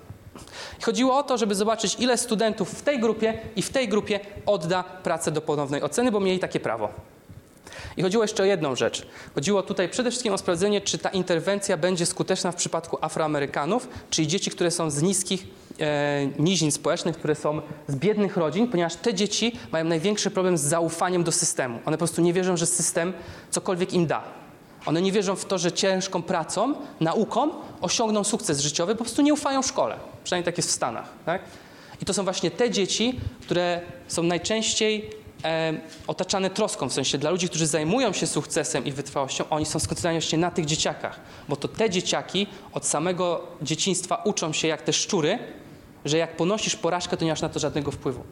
[0.81, 4.84] Chodziło o to, żeby zobaczyć, ile studentów w tej grupie i w tej grupie odda
[4.84, 6.89] pracę do ponownej oceny, bo mieli takie prawo.
[7.97, 9.07] I chodziło jeszcze o jedną rzecz.
[9.35, 14.27] Chodziło tutaj przede wszystkim o sprawdzenie, czy ta interwencja będzie skuteczna w przypadku Afroamerykanów, czyli
[14.27, 15.47] dzieci, które są z niskich
[16.39, 21.23] nizin społecznych, które są z biednych rodzin, ponieważ te dzieci mają największy problem z zaufaniem
[21.23, 21.79] do systemu.
[21.85, 23.13] One po prostu nie wierzą, że system
[23.51, 24.23] cokolwiek im da.
[24.85, 27.49] One nie wierzą w to, że ciężką pracą, nauką
[27.81, 29.95] osiągną sukces życiowy, po prostu nie ufają szkole.
[30.23, 31.09] Przynajmniej tak jest w Stanach.
[31.25, 31.41] Tak?
[32.01, 35.09] I to są właśnie te dzieci, które są najczęściej
[35.43, 35.73] e,
[36.07, 40.19] otaczane troską, w sensie dla ludzi, którzy zajmują się sukcesem i wytrwałością, oni są skoncentrowani
[40.19, 41.19] właśnie na tych dzieciakach,
[41.49, 45.39] bo to te dzieciaki od samego dzieciństwa uczą się jak te szczury,
[46.05, 48.23] że jak ponosisz porażkę, to nie masz na to żadnego wpływu.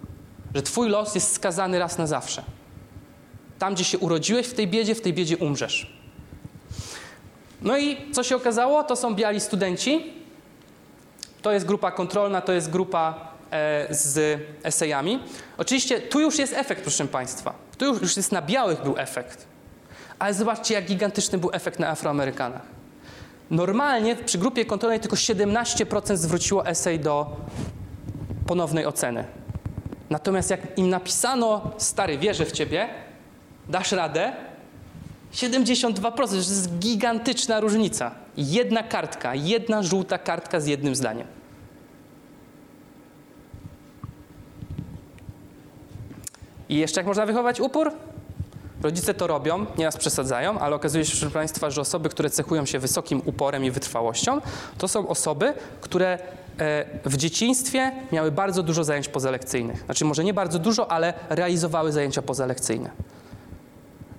[0.55, 2.43] Że twój los jest skazany raz na zawsze.
[3.59, 5.93] Tam, gdzie się urodziłeś w tej biedzie, w tej biedzie umrzesz.
[7.61, 8.83] No i co się okazało?
[8.83, 10.13] To są biali studenci.
[11.41, 15.19] To jest grupa kontrolna, to jest grupa e, z esejami.
[15.57, 17.53] Oczywiście tu już jest efekt, proszę Państwa.
[17.77, 19.47] Tu już, już jest na białych był efekt.
[20.19, 22.80] Ale zobaczcie, jak gigantyczny był efekt na Afroamerykanach.
[23.51, 27.37] Normalnie przy grupie kontrolnej tylko 17% zwróciło esej do
[28.47, 29.25] ponownej oceny.
[30.09, 32.89] Natomiast jak im napisano, stary, wierzę w ciebie,
[33.69, 34.33] dasz radę,
[35.33, 38.11] 72%, to jest gigantyczna różnica.
[38.37, 41.27] Jedna kartka, jedna żółta kartka z jednym zdaniem.
[46.69, 47.91] I jeszcze jak można wychować upór?
[48.83, 52.79] Rodzice to robią, nieraz przesadzają, ale okazuje się, proszę Państwa, że osoby, które cechują się
[52.79, 54.41] wysokim uporem i wytrwałością,
[54.77, 56.19] to są osoby, które
[56.59, 59.83] e, w dzieciństwie miały bardzo dużo zajęć pozalekcyjnych.
[59.85, 62.91] Znaczy może nie bardzo dużo, ale realizowały zajęcia pozalekcyjne.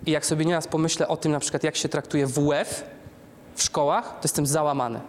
[0.05, 2.83] I jak sobie nieraz pomyślę o tym, na przykład jak się traktuje WF
[3.55, 5.01] w szkołach, to jestem załamany.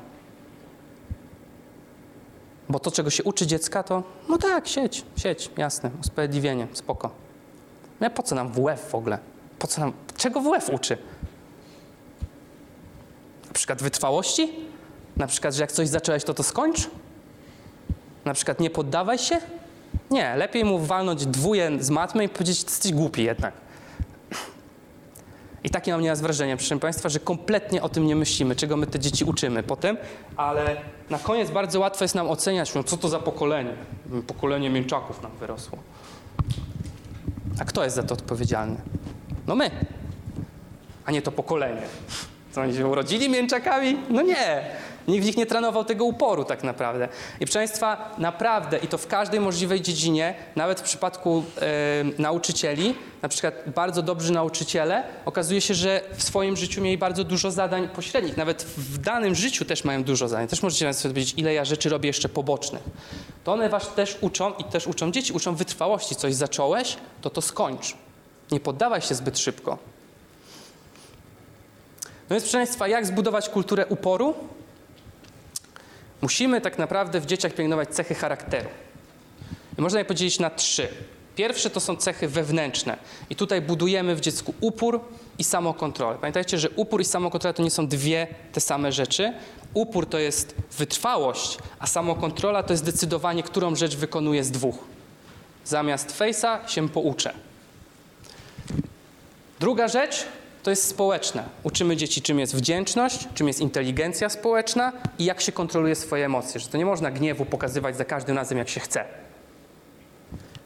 [2.68, 7.10] Bo to, czego się uczy dziecka, to no tak, sieć, sieć, jasne, usprawiedliwienie, spoko.
[8.00, 9.33] No po co nam WF w ogóle?
[9.64, 10.98] Po co nam, czego WF uczy?
[13.46, 14.52] Na przykład wytrwałości?
[15.16, 16.90] Na przykład, że jak coś zacząłeś, to to skończ?
[18.24, 19.38] Na przykład nie poddawaj się?
[20.10, 23.54] Nie, lepiej mu walnąć dwóje z matmy i powiedzieć, jesteś głupi jednak.
[25.64, 28.86] I takie mam nieraz wrażenie, proszę Państwa, że kompletnie o tym nie myślimy, czego my
[28.86, 29.96] te dzieci uczymy potem,
[30.36, 30.76] ale
[31.10, 33.74] na koniec bardzo łatwo jest nam oceniać, no co to za pokolenie.
[34.26, 35.78] Pokolenie mięczaków nam wyrosło.
[37.60, 38.76] A kto jest za to odpowiedzialny?
[39.46, 39.70] No my,
[41.06, 41.82] a nie to pokolenie.
[42.52, 43.96] Co oni się urodzili mięczakami?
[44.10, 44.64] No nie.
[45.08, 47.08] Nikt w nich nie trenował tego uporu tak naprawdę.
[47.40, 52.94] I proszę Państwa, naprawdę i to w każdej możliwej dziedzinie, nawet w przypadku e, nauczycieli,
[53.22, 57.88] na przykład bardzo dobrzy nauczyciele, okazuje się, że w swoim życiu mieli bardzo dużo zadań
[57.88, 58.36] pośrednich.
[58.36, 60.48] Nawet w danym życiu też mają dużo zadań.
[60.48, 62.82] Też możecie sobie powiedzieć, ile ja rzeczy robię jeszcze pobocznych.
[63.44, 66.16] To one was też uczą i też uczą dzieci, uczą wytrwałości.
[66.16, 67.96] Coś zacząłeś, to to skończ.
[68.52, 69.78] Nie poddawaj się zbyt szybko.
[72.04, 74.34] No więc, proszę Państwa, jak zbudować kulturę uporu?
[76.22, 78.68] Musimy tak naprawdę w dzieciach pielęgnować cechy charakteru.
[79.78, 80.88] I można je podzielić na trzy.
[81.36, 82.96] Pierwsze to są cechy wewnętrzne.
[83.30, 85.00] I tutaj budujemy w dziecku upór
[85.38, 86.18] i samokontrolę.
[86.20, 89.32] Pamiętajcie, że upór i samokontrola to nie są dwie te same rzeczy.
[89.74, 94.76] Upór to jest wytrwałość, a samokontrola to jest decydowanie, którą rzecz wykonuję z dwóch.
[95.64, 97.34] Zamiast fejsa się pouczę.
[99.60, 100.26] Druga rzecz
[100.62, 101.44] to jest społeczne.
[101.62, 106.60] Uczymy dzieci, czym jest wdzięczność, czym jest inteligencja społeczna i jak się kontroluje swoje emocje.
[106.60, 109.04] Że to nie można gniewu pokazywać za każdym razem, jak się chce.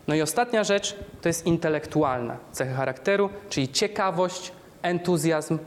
[0.08, 4.52] No i ostatnia rzecz to jest intelektualna cecha charakteru, czyli ciekawość,
[4.82, 5.58] entuzjazm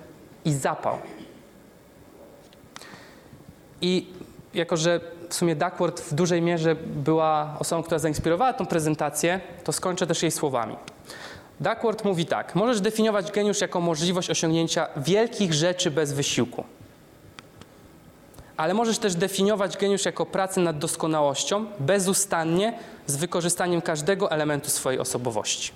[0.45, 0.97] i zapał.
[3.81, 4.07] I
[4.53, 4.99] jako, że
[5.29, 10.21] w sumie Duckworth w dużej mierze była osobą, która zainspirowała tą prezentację, to skończę też
[10.21, 10.75] jej słowami.
[11.61, 16.63] Duckworth mówi tak: Możesz definiować geniusz jako możliwość osiągnięcia wielkich rzeczy bez wysiłku.
[18.57, 24.99] Ale możesz też definiować geniusz jako pracę nad doskonałością bezustannie z wykorzystaniem każdego elementu swojej
[24.99, 25.71] osobowości.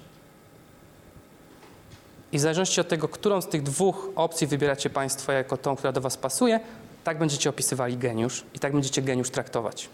[2.31, 5.91] I w zależności od tego, którą z tych dwóch opcji wybieracie Państwo jako tą, która
[5.91, 6.59] do Was pasuje,
[7.03, 9.89] tak będziecie opisywali geniusz i tak będziecie geniusz traktować.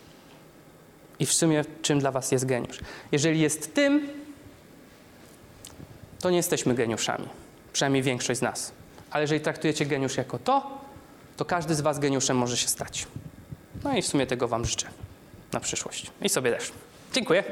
[1.19, 2.79] I w sumie, czym dla Was jest geniusz?
[3.11, 4.20] Jeżeli jest tym,
[6.21, 7.29] to nie jesteśmy geniuszami.
[7.73, 8.71] Przynajmniej większość z nas.
[9.11, 10.77] Ale jeżeli traktujecie geniusz jako to,
[11.37, 13.07] to każdy z Was geniuszem może się stać.
[13.83, 14.87] No i w sumie tego Wam życzę
[15.51, 16.11] na przyszłość.
[16.21, 16.71] I sobie też.
[17.13, 17.43] Dziękuję.